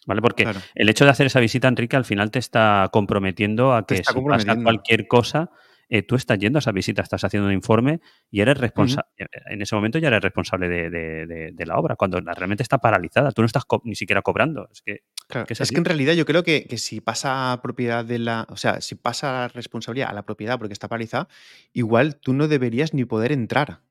[0.05, 0.21] ¿Vale?
[0.21, 3.97] Porque el hecho de hacer esa visita, Enrique, al final te está comprometiendo a que
[3.97, 5.51] si pasa cualquier cosa,
[5.89, 7.99] eh, tú estás yendo a esa visita, estás haciendo un informe
[8.31, 9.09] y eres responsable.
[9.17, 13.31] Eh, en ese momento ya eres responsable de, la obra, cuando realmente está paralizada.
[13.31, 14.69] Tú no estás ni siquiera cobrando.
[14.71, 15.01] Es que,
[15.49, 18.47] es, que en realidad yo creo que, que, si pasa propiedad de la.
[18.49, 21.27] O sea, si pasa la responsabilidad a la propiedad porque está paralizada,
[21.73, 23.81] igual tú no deberías ni poder entrar.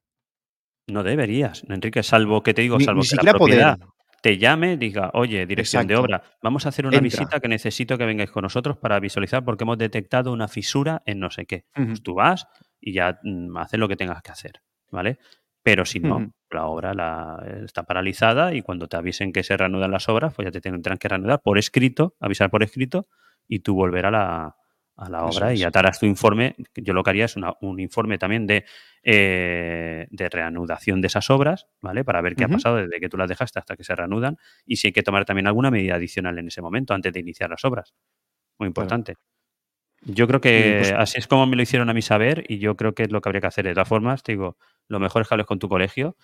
[0.86, 3.78] No deberías, Enrique, salvo que te digo, salvo que la propiedad
[4.26, 8.04] te llame, diga, oye, dirección de obra, vamos a hacer una visita que necesito que
[8.04, 11.64] vengáis con nosotros para visualizar porque hemos detectado una fisura en no sé qué.
[11.72, 12.48] Pues tú vas
[12.80, 15.18] y ya mm, haces lo que tengas que hacer, ¿vale?
[15.62, 19.90] Pero si no, la obra la, está paralizada y cuando te avisen que se reanudan
[19.90, 23.06] las obras, pues ya te tendrán que reanudar por escrito, avisar por escrito
[23.46, 24.56] y tú volver a la,
[24.96, 26.56] a la obra y atarás tu informe.
[26.74, 28.64] Yo lo que haría es un informe también de,
[29.02, 32.02] eh, de, reanudación de esas obras, ¿vale?
[32.04, 34.76] Para ver qué ha pasado desde que tú las dejaste hasta que se reanudan y
[34.76, 37.64] si hay que tomar también alguna medida adicional en ese momento antes de iniciar las
[37.64, 37.94] obras.
[38.58, 39.16] Muy importante.
[40.02, 42.76] Yo creo que pues así es como me lo hicieron a mí saber y yo
[42.76, 43.64] creo que es lo que habría que hacer.
[43.64, 44.56] De todas formas, te digo,
[44.88, 46.16] lo mejor es que hables con tu colegio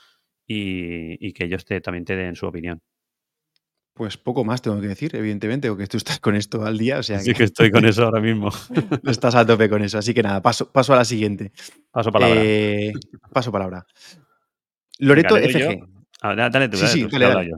[0.47, 2.81] y, que ellos te, también te den su opinión.
[3.95, 6.99] Pues poco más tengo que decir, evidentemente, porque tú estás con esto al día.
[6.99, 8.51] O sea sí que, estoy con eso ahora mismo.
[9.07, 9.99] estás a tope con eso.
[9.99, 11.53] Así que nada, paso, paso a la siguiente.
[11.91, 12.41] Paso palabra.
[12.43, 12.93] Eh,
[13.33, 13.87] paso palabra.
[14.99, 15.87] Loreto FG.
[16.23, 17.51] Ah, dale tú, sí, sí, dale,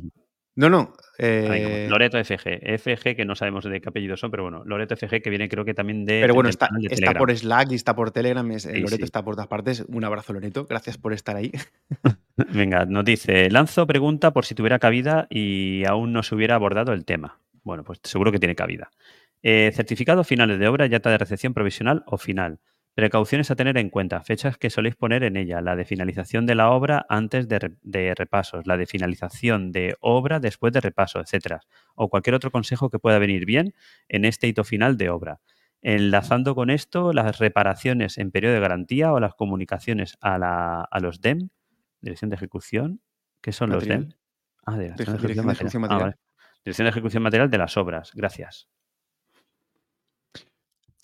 [0.56, 0.92] No, no.
[1.18, 1.86] Eh...
[1.90, 2.78] Loreto FG.
[2.78, 5.64] FG, que no sabemos de qué apellido son, pero bueno, Loreto FG, que viene creo
[5.64, 6.20] que también de.
[6.20, 8.46] Pero bueno, está, está por Slack y está por Telegram.
[8.46, 9.84] Loreto está por todas partes.
[9.88, 10.66] Un abrazo, Loreto.
[10.66, 11.52] Gracias por estar ahí.
[12.52, 16.92] Venga, nos dice, Lanzo pregunta por si tuviera cabida y aún no se hubiera abordado
[16.92, 17.40] el tema.
[17.62, 18.90] Bueno, pues seguro que tiene cabida.
[19.42, 22.60] Eh, certificado finales de obra, yata de recepción provisional o final.
[22.94, 26.54] Precauciones a tener en cuenta, fechas que soléis poner en ella, la de finalización de
[26.54, 31.60] la obra antes de, repasos, la de finalización de obra después de repaso, etcétera,
[31.96, 33.74] o cualquier otro consejo que pueda venir bien
[34.08, 35.40] en este hito final de obra.
[35.82, 41.20] Enlazando con esto las reparaciones en periodo de garantía o las comunicaciones a, a los
[41.20, 41.50] DEM
[42.04, 43.00] Dirección de ejecución.
[43.40, 44.10] ¿Qué son los DEM?
[44.66, 46.18] Ah, dirección de, ejecución, material.
[46.62, 48.12] Dirección de ejecución material de las obras.
[48.14, 48.68] Gracias.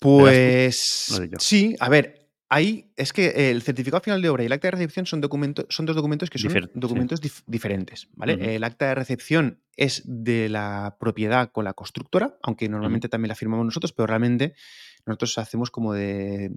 [0.01, 4.69] Pues sí, a ver, ahí es que el certificado final de obra y el acta
[4.69, 8.07] de recepción son, documentos, son dos documentos que son documentos diferentes.
[8.15, 8.55] ¿vale?
[8.55, 13.35] El acta de recepción es de la propiedad con la constructora, aunque normalmente también la
[13.35, 14.55] firmamos nosotros, pero realmente
[15.05, 16.51] nosotros hacemos como de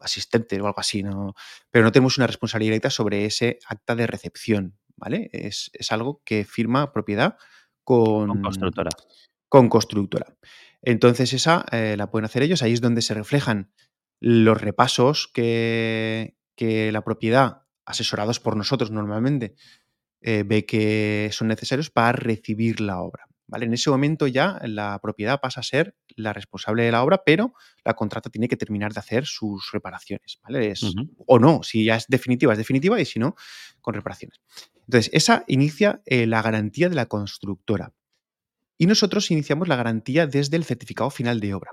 [0.00, 1.34] asistente o algo así, ¿no?
[1.70, 5.28] pero no tenemos una responsabilidad directa sobre ese acta de recepción, ¿vale?
[5.30, 7.36] Es, algo que firma propiedad
[7.84, 8.90] con, constructora.
[9.50, 10.34] Con constructora.
[10.82, 13.72] Entonces esa eh, la pueden hacer ellos, ahí es donde se reflejan
[14.20, 19.54] los repasos que, que la propiedad, asesorados por nosotros normalmente,
[20.20, 23.28] eh, ve que son necesarios para recibir la obra.
[23.46, 23.66] ¿vale?
[23.66, 27.52] En ese momento ya la propiedad pasa a ser la responsable de la obra, pero
[27.84, 30.40] la contrata tiene que terminar de hacer sus reparaciones.
[30.42, 30.74] ¿vale?
[31.26, 33.36] O no, si ya es definitiva, es definitiva y si no,
[33.80, 34.40] con reparaciones.
[34.86, 37.92] Entonces, esa inicia eh, la garantía de la constructora.
[38.78, 41.72] Y nosotros iniciamos la garantía desde el certificado final de obra.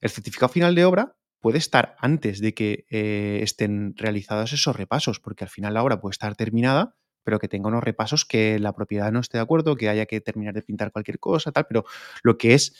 [0.00, 5.20] El certificado final de obra puede estar antes de que eh, estén realizados esos repasos,
[5.20, 8.74] porque al final la obra puede estar terminada, pero que tenga unos repasos que la
[8.74, 11.84] propiedad no esté de acuerdo, que haya que terminar de pintar cualquier cosa, tal, pero
[12.22, 12.74] lo que es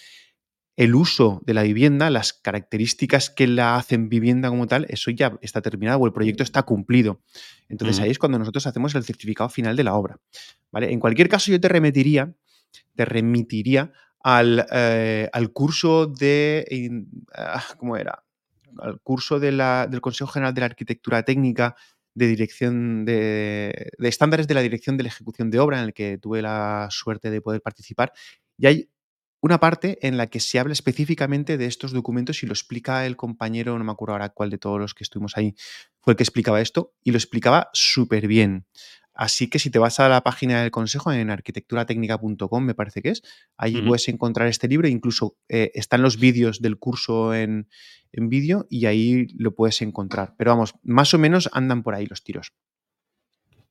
[0.77, 5.39] el uso de la vivienda, las características que la hacen vivienda como tal, eso ya
[5.41, 7.21] está terminado o el proyecto está cumplido.
[7.69, 10.19] Entonces ahí es cuando nosotros hacemos el certificado final de la obra.
[10.73, 10.93] ¿vale?
[10.93, 12.35] En cualquier caso, yo te remitiría,
[12.95, 13.93] te remitiría
[14.23, 17.05] al, eh, curso de.
[17.35, 18.25] Ah, ¿Cómo era?
[18.79, 21.77] Al curso del Consejo General de la Arquitectura Técnica
[22.15, 25.95] de dirección de, de, estándares de la dirección de la ejecución de obra en el
[25.95, 28.13] que tuve la suerte de poder participar.
[28.57, 28.89] Y hay
[29.45, 33.15] una parte en la que se habla específicamente de estos documentos y lo explica el
[33.15, 35.55] compañero, no me acuerdo ahora cuál de todos los que estuvimos ahí
[36.01, 38.65] fue el que explicaba esto, y lo explicaba súper bien.
[39.15, 43.11] Así que si te vas a la página del consejo en arquitecturatecnica.com, me parece que
[43.11, 43.23] es,
[43.57, 47.69] ahí puedes encontrar este libro, incluso eh, están los vídeos del curso en,
[48.13, 50.35] en vídeo y ahí lo puedes encontrar.
[50.37, 52.53] Pero vamos, más o menos andan por ahí los tiros.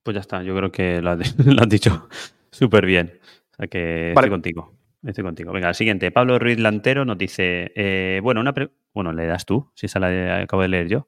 [0.03, 1.20] Pues ya está, yo creo que lo has,
[1.70, 2.10] dicho
[2.52, 3.20] súper bien.
[3.52, 4.74] O sea que estoy contigo.
[5.03, 5.52] Estoy contigo.
[5.52, 6.11] Venga, el siguiente.
[6.11, 8.53] Pablo Ruiz Lantero nos dice, eh, bueno, una
[8.94, 11.07] bueno, le das tú, si esa la acabo de leer yo.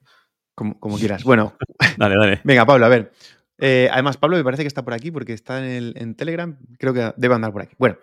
[0.54, 1.24] Como, quieras.
[1.24, 1.54] Bueno,
[1.96, 2.40] dale, dale.
[2.44, 3.12] Venga, Pablo, a ver.
[3.58, 6.58] Eh, además, Pablo me parece que está por aquí porque está en, el, Telegram.
[6.78, 7.74] Creo que debe andar por aquí.
[7.78, 7.98] Bueno,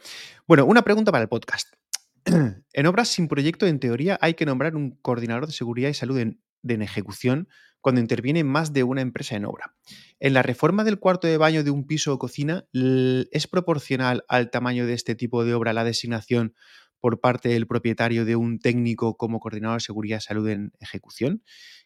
[0.47, 1.73] bueno, una pregunta para el podcast.
[2.25, 6.17] en obras sin proyecto, en teoría, hay que nombrar un coordinador de seguridad y salud
[6.17, 7.47] en, en ejecución
[7.81, 9.75] cuando interviene más de una empresa en obra.
[10.21, 14.49] En la reforma del cuarto de baño de un piso o cocina, ¿es proporcional al
[14.51, 16.55] tamaño de este tipo de obra la designación
[17.01, 21.43] por parte del propietario de un técnico como coordinador de seguridad y salud en ejecución?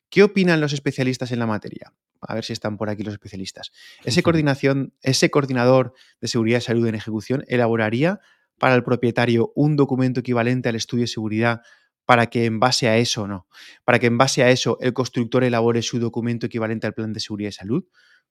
[0.09, 1.91] ¿Qué opinan los especialistas en la materia?
[2.21, 3.71] A ver si están por aquí los especialistas.
[4.03, 8.19] Ese, coordinación, ese coordinador de seguridad y salud en ejecución elaboraría
[8.57, 11.61] para el propietario un documento equivalente al estudio de seguridad
[12.05, 13.47] para que en base a eso, no,
[13.83, 17.19] para que en base a eso el constructor elabore su documento equivalente al plan de
[17.19, 17.83] seguridad y salud?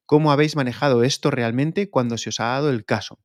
[0.07, 3.19] ¿Cómo habéis manejado esto realmente cuando se os ha dado el caso?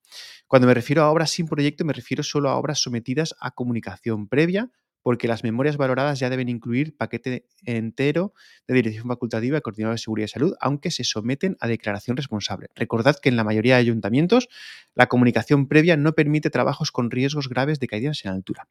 [0.47, 4.27] Cuando me refiero a obras sin proyecto, me refiero solo a obras sometidas a comunicación
[4.27, 4.71] previa,
[5.01, 8.33] porque las memorias valoradas ya deben incluir paquete entero
[8.67, 12.67] de dirección facultativa y coordinador de seguridad y salud, aunque se someten a declaración responsable.
[12.75, 14.49] Recordad que en la mayoría de ayuntamientos
[14.93, 18.67] la comunicación previa no permite trabajos con riesgos graves de caídas en altura.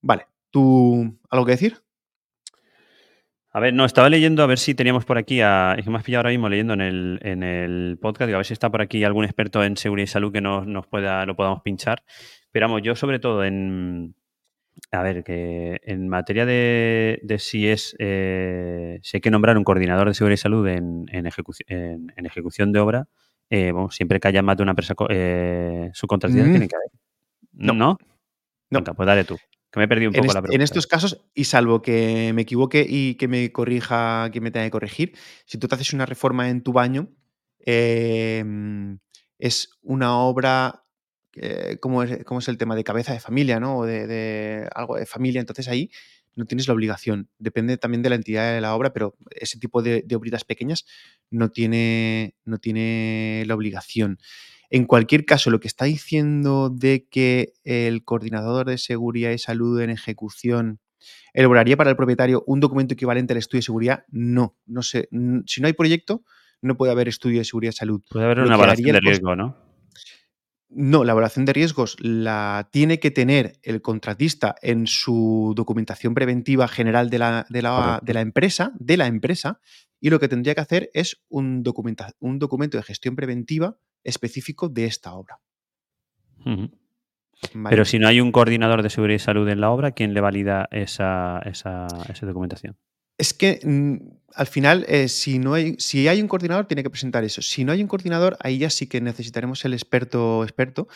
[0.00, 1.78] Vale, ¿Tú algo que decir?
[3.50, 5.96] A ver, no, estaba leyendo a ver si teníamos por aquí, a, es que me
[5.96, 8.80] has pillado ahora mismo leyendo en el, en el podcast, a ver si está por
[8.80, 12.04] aquí algún experto en seguridad y salud que nos, nos pueda, lo podamos pinchar.
[12.52, 14.14] Pero vamos, yo sobre todo en,
[14.90, 20.08] a ver, que en materia de, si es, eh, si hay que nombrar un coordinador
[20.08, 23.08] de seguridad y salud en, en, ejecución de obra,
[23.50, 26.50] eh, bueno, siempre que haya más de una empresa eh, subcontratista mm.
[26.50, 26.90] tiene que haber.
[27.52, 27.72] ¿No?
[27.72, 27.98] ¿No?
[28.70, 28.82] no.
[28.82, 29.36] pues dale tú.
[29.70, 30.54] Que me he perdido un poco la pregunta.
[30.54, 34.66] En estos casos, y salvo que me equivoque y que me corrija quien me tenga
[34.66, 37.08] que corregir, si tú te haces una reforma en tu baño,
[37.58, 38.98] em,
[39.38, 40.83] es una obra,
[41.36, 43.78] eh, como, es, es, el tema de cabeza de familia, ¿no?
[43.78, 45.90] O de, algo de familia, entonces ahí
[46.36, 47.28] no tienes la obligación.
[47.38, 50.84] Depende también de la entidad de la obra, pero ese tipo de, de obritas pequeñas
[51.30, 54.18] no tiene, no tiene la obligación.
[54.70, 59.80] En cualquier caso, lo que está diciendo de que el coordinador de seguridad y salud
[59.80, 60.80] en ejecución
[61.32, 65.08] elaboraría para el propietario un documento equivalente al estudio de seguridad, no, no sé.
[65.46, 66.24] Si no hay proyecto,
[66.62, 68.02] no puede haber estudio de seguridad y salud.
[68.10, 69.63] Puede haber una evaluación de riesgo, ¿no?
[70.74, 76.66] No, la evaluación de riesgos la tiene que tener el contratista en su documentación preventiva
[76.68, 79.60] general de la, de la, empresa, de la empresa,
[80.00, 81.62] y lo que tendría que hacer es un,
[82.20, 85.40] un documento de gestión preventiva específico de esta obra.
[87.68, 90.20] Pero si no hay un coordinador de seguridad y salud en la obra, ¿quién le
[90.20, 91.86] valida esa, esa,
[92.22, 92.76] documentación?
[93.18, 93.96] Es que mm,
[94.34, 97.40] al final, eh, si, no hay, si hay un coordinador, tiene que presentar eso.
[97.40, 100.88] Si no hay un coordinador, ahí ya sí que necesitaremos el experto experto.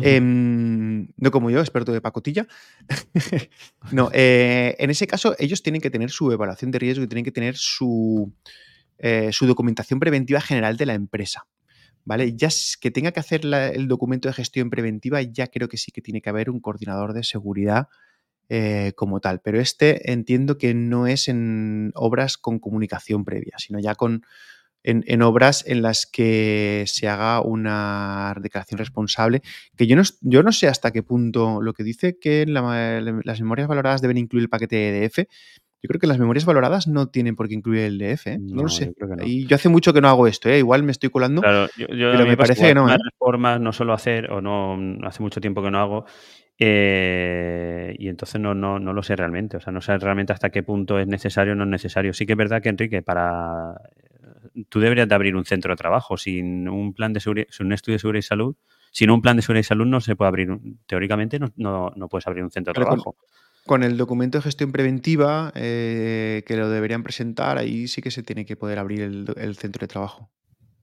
[0.00, 2.46] Em, no como yo, experto de pacotilla.
[3.90, 7.24] no, eh, en ese caso, ellos tienen que tener su evaluación de riesgo y tienen
[7.24, 8.32] que tener su,
[8.98, 11.46] eh, su documentación preventiva general de la empresa.
[12.04, 12.36] ¿vale?
[12.36, 12.48] Ya
[12.80, 16.22] que tenga que hacer el documento de gestión preventiva, ya creo que sí que tiene
[16.22, 17.88] que haber un coordinador de seguridad
[18.48, 19.40] eh, como tal.
[19.40, 24.22] Pero este entiendo que no es en obras con comunicación previa, sino ya con
[24.86, 29.42] en, obras en las que se haga una declaración responsable,
[29.76, 33.68] que yo no, yo no sé hasta qué punto lo que dice que las memorias
[33.68, 35.28] valoradas deben incluir el paquete EDF.
[35.82, 38.38] Yo creo que las memorias valoradas no tienen por qué incluir el DF, ¿eh?
[38.40, 38.92] no, lo sé.
[39.24, 40.58] Y yo hace mucho que no hago esto, ¿eh?
[40.58, 42.88] igual me estoy colando, pero me parece que no.
[42.88, 42.96] ¿eh?
[43.12, 46.06] reformas no suelo hacer, o no hace mucho tiempo que no hago,
[46.58, 49.56] eh, y entonces no, no, no, lo sé realmente.
[49.56, 52.12] O sea, no sé realmente hasta qué punto es necesario o no es necesario.
[52.12, 53.74] Sí que es verdad que, Enrique, para
[54.68, 56.16] tú deberías de abrir un centro de trabajo.
[56.16, 58.56] Sin un plan de seguridad, sin un estudio de seguridad y salud,
[58.90, 62.26] sin un plan de seguridad y salud no se puede abrir, teóricamente no, no, puedes
[62.26, 63.16] abrir un centro de trabajo.
[63.66, 68.22] Con, el documento de gestión preventiva eh, que lo deberían presentar, ahí sí que se
[68.22, 70.30] tiene que poder abrir el, centro de trabajo.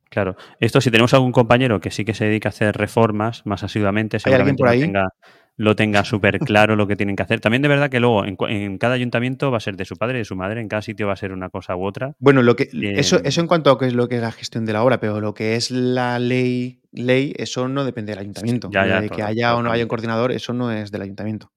[0.10, 0.36] Claro.
[0.60, 4.20] Esto si tenemos algún compañero que sí que se dedica a hacer reformas más asiduamente,
[4.20, 4.82] seguramente por ahí?
[4.82, 5.08] tenga
[5.56, 7.40] lo tenga súper claro lo que tienen que hacer.
[7.40, 10.20] También de verdad que luego en, cada ayuntamiento va a ser de su padre y
[10.20, 12.16] de su madre, en cada sitio va a ser una cosa u otra.
[12.20, 14.66] Bueno, lo que, eso, eso en cuanto a qué es lo que es la gestión
[14.66, 18.70] de la obra, pero lo que es la ley, ley eso no depende del ayuntamiento.
[18.70, 21.52] de que haya o no haya un coordinador, eso no es del ayuntamiento.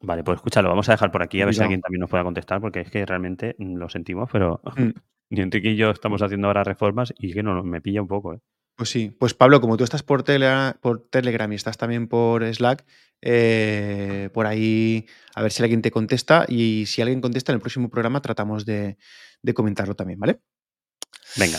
[0.00, 2.22] Vale, pues escúchalo, vamos a dejar por aquí a ver si alguien también nos pueda
[2.22, 4.90] contestar, porque es que realmente mm, lo sentimos, pero mm.
[5.30, 8.08] ni Enrique y yo estamos haciendo ahora reformas y es que no, me pilla un
[8.08, 8.34] poco.
[8.34, 8.40] ¿eh?
[8.78, 10.24] Pues sí, pues Pablo, como tú estás por,
[10.80, 12.84] por Telegram y estás también por Slack,
[13.20, 17.60] eh, por ahí a ver si alguien te contesta y si alguien contesta en el
[17.60, 18.96] próximo programa tratamos de,
[19.52, 20.38] comentarlo también, ¿vale?
[21.36, 21.58] Venga.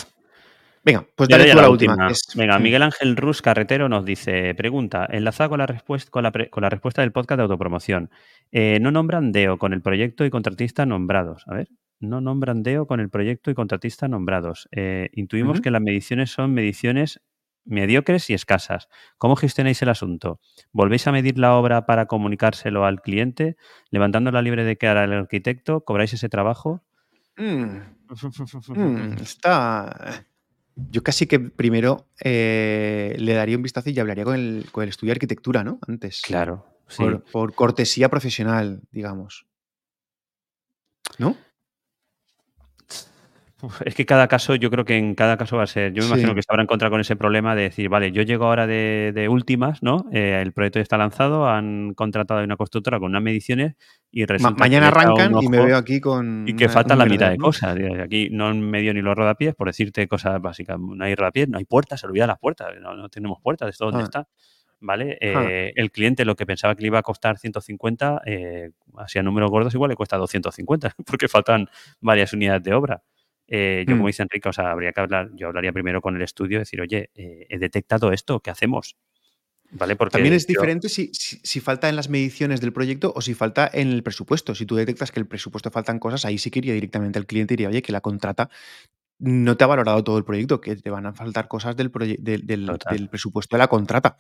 [0.81, 2.09] Venga, pues dale tú la, última.
[2.35, 6.63] Venga, Miguel Ángel Rus Carretero nos dice, pregunta, enlazada con la, respuesta, con la, con
[6.63, 8.11] la respuesta del podcast de autopromoción.
[8.53, 11.43] Eh, no nombran DEO con el proyecto y contratista nombrados.
[11.47, 11.67] A ver
[11.99, 14.67] no nombran DEO con el proyecto y contratista nombrados.
[14.71, 17.21] Eh, intuimos que las mediciones son mediciones
[17.65, 18.89] mediocres y escasas.
[19.17, 20.39] ¿Cómo gestionáis el asunto?
[20.71, 23.57] ¿Volvéis a medir la obra para comunicárselo al cliente?
[23.91, 25.81] ¿Levantando la libre de hará el arquitecto?
[25.85, 26.83] ¿Cobráis ese trabajo?
[27.37, 27.77] Mm.
[28.69, 30.25] Mm, está...
[30.75, 34.89] Yo casi que primero eh, le daría un vistazo y hablaría con el, con el
[34.89, 35.77] estudio de arquitectura, ¿no?
[35.87, 36.23] Antes.
[36.23, 36.65] Claro.
[37.31, 39.45] por cortesía profesional, digamos.
[41.19, 41.35] ¿No?
[43.85, 45.93] Es que cada caso, yo creo que en cada caso va a ser.
[45.93, 48.45] Yo me imagino que se habrá encontrado con ese problema de decir, vale, yo llego
[48.45, 50.05] ahora de, últimas, ¿no?
[50.11, 53.75] Eh, el proyecto ya está lanzado, han contratado a una constructora con unas mediciones
[54.11, 56.47] y resulta Mañana arrancan y me veo aquí con.
[56.47, 57.77] Y que falta la mitad de cosas.
[58.03, 60.77] Aquí no han medio ni los rodapiés, por decirte cosas básicas.
[60.79, 64.01] No hay rodapiés, no hay puertas, se olvidan las puertas, no, tenemos puertas, esto dónde
[64.01, 64.05] ah.
[64.05, 64.27] está.
[64.81, 65.17] ¿Vale?
[65.21, 65.43] Ah.
[65.49, 69.23] Eh, el cliente lo que pensaba que le iba a costar 150, eh, así a
[69.23, 71.67] números gordos igual le cuesta 250, porque faltan
[71.99, 73.03] varias unidades de obra.
[73.51, 74.07] Eh, yo, como mm.
[74.07, 76.81] dice Enrique, o sea, habría que hablar, yo hablaría primero con el estudio y decir,
[76.81, 78.95] oye, eh, he detectado esto, ¿qué hacemos?
[79.71, 79.95] ¿Vale?
[79.95, 83.69] Porque También es diferente si, si, falta en las mediciones del proyecto o si falta
[83.71, 84.55] en el presupuesto.
[84.55, 87.53] Si tú detectas que el presupuesto faltan cosas, ahí sí que iría directamente al cliente
[87.53, 88.49] y diría, oye, que la contrata
[89.19, 93.09] no te ha valorado todo el proyecto, que te van a faltar cosas del, del,
[93.09, 94.17] presupuesto de la contrata.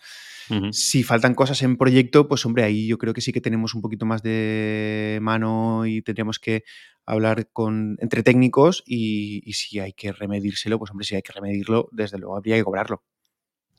[0.71, 3.81] Si faltan cosas en proyecto, pues hombre, ahí yo creo que sí que tenemos un
[3.81, 6.63] poquito más de mano y tendríamos que
[7.05, 11.87] hablar con, entre técnicos y, si hay que remedírselo, pues hombre, si hay que remedirlo,
[11.91, 13.03] desde luego habría que cobrarlo.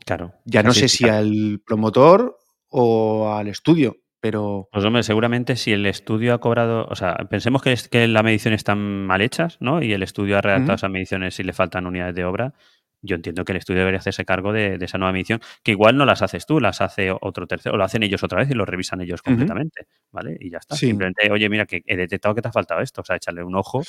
[0.04, 0.32] Claro.
[0.44, 2.38] Ya no sé si al promotor
[2.68, 4.68] o al estudio, pero...
[4.72, 8.24] Pues hombre, seguramente si el estudio ha cobrado, o sea, pensemos que, es, que las
[8.24, 9.82] mediciones están mal hechas, ¿no?
[9.82, 12.54] Y el estudio ha redactado esas mediciones y le faltan unidades de obra,
[13.02, 16.04] yo entiendo que el estudio debería hacerse cargo de, esa nueva medición, que igual no
[16.04, 18.66] las haces tú, las hace otro tercero, o lo hacen ellos otra vez y lo
[18.66, 20.36] revisan ellos completamente, ¿vale?
[20.38, 20.76] Y ya está.
[20.76, 23.56] Simplemente, oye, mira, que he detectado que te ha faltado esto, o sea, échale un
[23.56, 23.82] ojo,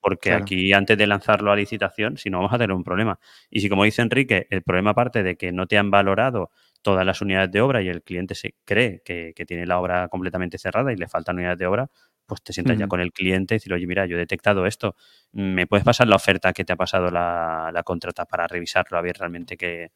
[0.00, 3.18] porque aquí antes de lanzarlo a licitación, si no vamos a tener un problema.
[3.50, 6.50] Y si, como dice Enrique, el problema parte de que no te han valorado
[6.82, 10.08] todas las unidades de obra y el cliente se cree que, que tiene la obra
[10.08, 11.90] completamente cerrada y le faltan unidades de obra,
[12.28, 14.94] pues te sientas ya con el cliente y decir, oye, mira, yo he detectado esto,
[15.32, 19.16] ¿me puedes pasar la oferta que te ha pasado la, contrata para revisarlo, a ver
[19.16, 19.92] realmente qué,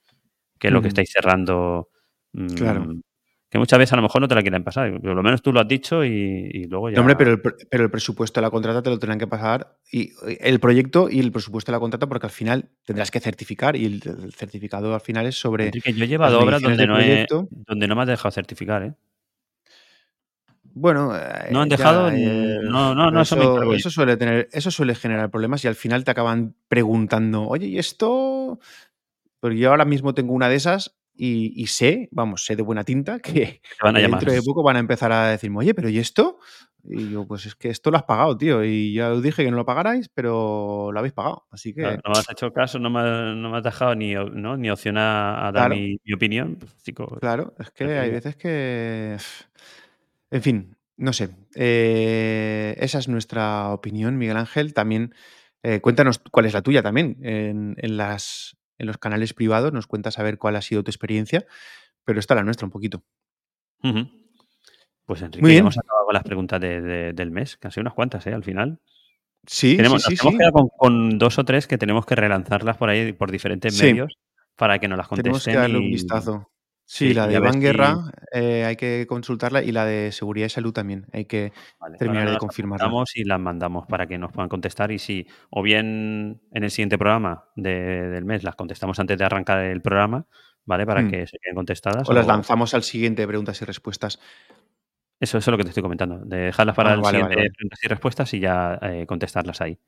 [0.61, 1.91] es lo que estáis cerrando?
[2.57, 2.87] claro.
[3.53, 4.99] Que muchas veces a lo mejor no te la quieren pasar.
[4.99, 6.99] Por lo menos tú lo has dicho y, luego ya.
[6.99, 9.77] hombre, pero el, pero el, presupuesto de la contrata te lo tendrán que pasar.
[9.93, 13.77] Y el proyecto y el presupuesto de la contrata, porque al final tendrás que certificar
[13.77, 15.67] y el, certificado al final es sobre.
[15.67, 16.97] Enrique, yo he llevado obras donde no,
[17.67, 18.95] donde no me has dejado certificar, ¿eh?
[20.73, 21.13] Bueno,
[21.51, 22.09] no han dejado.
[22.09, 26.05] Eh, no, no, no, eso, eso, suele tener, eso suele generar problemas y al final
[26.05, 28.59] te acaban preguntando, oye, ¿y esto?
[29.41, 33.21] Porque yo ahora mismo tengo una de esas y, sé, vamos, sé de buena tinta
[33.21, 33.61] que,
[33.95, 36.39] dentro de poco van a empezar a decirme, oye, pero ¿y esto?
[36.83, 38.65] Y yo, pues es que esto lo has pagado, tío.
[38.65, 41.47] Y ya os dije que no lo pagarais, pero lo habéis pagado.
[41.53, 41.83] Así que.
[41.83, 44.57] no me has hecho caso, no me, no me has dejado ni, ¿no?
[44.57, 46.57] ni opción a, dar mi, opinión.
[46.57, 46.83] Pues,
[47.21, 49.17] claro, es que hay veces que.
[50.33, 51.29] En fin, no sé.
[51.55, 54.73] Eh, esa es nuestra opinión, Miguel Ángel.
[54.73, 55.15] También
[55.63, 57.19] Eh, cuéntanos cuál es la tuya también.
[57.21, 61.47] En, las, en los canales privados nos cuentas a ver cuál ha sido tu experiencia,
[62.05, 63.03] pero esta la nuestra un poquito.
[65.05, 68.35] Pues Enrique, Muy hemos acabado con las preguntas del mes, casi unas cuantas, ¿eh?
[68.35, 68.81] Al final.
[69.47, 70.27] Sí, tenemos, sí, sí.
[70.27, 74.19] Hemos quedado con, dos o tres que tenemos que relanzarlas por ahí, por diferentes medios,
[74.57, 75.33] para que nos las contesten.
[75.33, 76.51] Tenemos que darle un vistazo.
[76.95, 80.75] Sí, la de Iván Guerra eh, hay que consultarla y la de seguridad y salud
[80.75, 81.07] también.
[81.15, 81.51] Hay que
[81.99, 82.93] terminar de confirmarla.
[83.15, 84.93] Y las mandamos para que nos puedan contestar.
[84.93, 89.61] Y si, o bien en el siguiente programa del mes las contestamos antes de arrancar
[89.61, 90.27] el programa,
[90.67, 90.85] ¿vale?
[90.85, 91.11] Para hmm.
[91.11, 92.07] que se queden contestadas.
[92.11, 94.21] O, las lanzamos al siguiente preguntas y respuestas.
[95.19, 96.19] Eso, es lo que te estoy comentando.
[96.27, 99.79] dejarlas para ah, el siguiente preguntas y respuestas y ya eh, contestarlas ahí.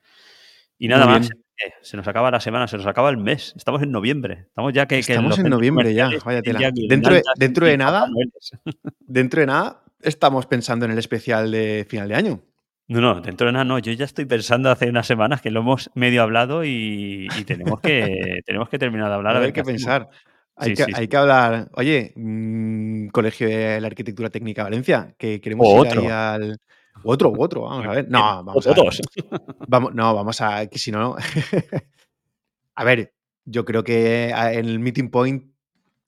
[0.78, 1.28] Y nada más.
[1.82, 3.54] Se nos acaba la semana, se nos acaba el mes.
[3.56, 4.44] Estamos en noviembre.
[4.48, 4.98] Estamos ya que.
[4.98, 6.70] Estamos en noviembre ya, vaya tela.
[6.88, 8.06] Dentro, de, dentro de nada.
[9.00, 12.42] dentro de nada, estamos pensando en el especial de final de año.
[12.86, 13.78] No, no, dentro de nada no.
[13.78, 18.40] Yo ya estoy pensando hace unas semanas que lo hemos medio hablado y, tenemos, que,
[18.46, 19.36] tenemos que terminar de hablar.
[19.36, 20.08] hay que pensar.
[20.56, 20.74] Hay,
[21.08, 26.00] que, hablar, oye, mm, Colegio de la Arquitectura Técnica Valencia, que queremos ir otro.
[26.02, 26.58] ahí al.
[27.02, 28.08] Otro, otro, vamos a ver.
[28.08, 28.84] No, vamos a ver.
[29.68, 30.66] Vamos, no, vamos a.
[30.66, 31.16] Que si no.
[32.74, 33.14] a ver,
[33.44, 35.52] yo creo que en el meeting point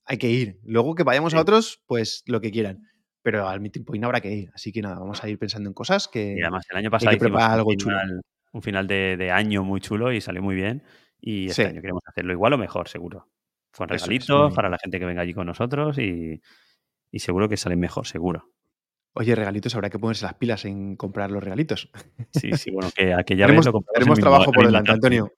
[0.05, 0.61] hay que ir.
[0.65, 2.89] Luego que vayamos a otros, pues lo que quieran.
[3.23, 4.51] Pero al meeting point habrá que ir.
[4.55, 6.37] Así que nada, vamos a ir pensando en cosas que.
[6.39, 8.21] Y además, el año pasado hicimos algo un final,
[8.53, 10.85] Un final de, año muy chulo y salió muy bien.
[11.21, 13.29] Y este año queremos hacerlo igual o mejor, seguro.
[13.77, 16.41] Con regalitos para la gente que venga allí con nosotros y,
[17.13, 18.53] seguro que sale mejor, seguro.
[19.19, 21.91] Oye, regalitos, habrá que ponerse las pilas en comprar los regalitos.
[22.33, 25.33] Sí, sí, bueno, que, a que ya tenemos, tenemos trabajo por delante, Antonio.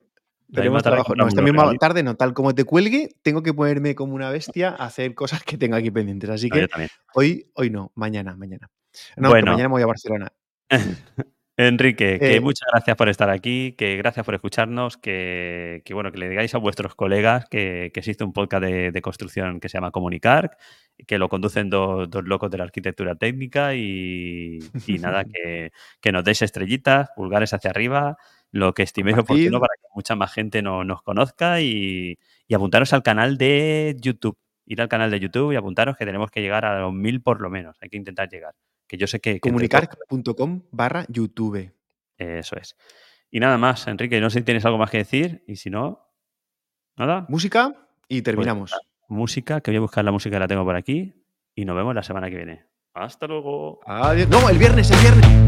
[0.52, 1.14] Tenemos trabajo.
[1.14, 4.70] No, esta misma tarde, no, tal como te cuelgue, tengo que ponerme como una bestia
[4.70, 6.28] a hacer cosas que tengo aquí pendientes.
[6.28, 6.66] Así que
[7.14, 8.68] hoy, hoy no, mañana, mañana.
[9.16, 9.52] No, bueno.
[9.52, 10.32] mañana voy a Barcelona.
[11.60, 16.18] Enrique, que eh, muchas gracias por estar aquí, que gracias por escucharnos, que, bueno, que
[16.18, 20.56] le digáis a vuestros colegas que, existe un podcast de, construcción que se llama Comunicar,
[21.04, 24.60] que lo conducen dos, locos de la arquitectura técnica y,
[25.00, 28.16] nada, que, nos deis estrellitas, pulgares hacia arriba,
[28.52, 33.02] lo que estiméis oportuno para que mucha más gente nos conozca y, y apuntaros al
[33.02, 34.38] canal de YouTube.
[34.64, 37.40] Ir al canal de YouTube y apuntaros que tenemos que llegar a los mil por
[37.40, 37.76] lo menos.
[37.80, 38.54] Hay que intentar llegar
[38.88, 39.38] que yo sé que...
[39.38, 41.72] Comunicar.com barra YouTube.
[42.16, 42.76] Eso es.
[43.30, 46.08] Y nada más, Enrique, no sé si tienes algo más que decir y si no,
[46.96, 47.26] nada.
[47.28, 47.74] Música
[48.08, 48.74] y pues terminamos.
[49.08, 51.14] música, que voy a buscar la música que la tengo por aquí
[51.54, 52.64] y nos vemos la semana que viene.
[52.94, 53.80] Hasta luego.
[53.86, 54.28] Adiós.
[54.28, 55.47] No, el viernes, el viernes.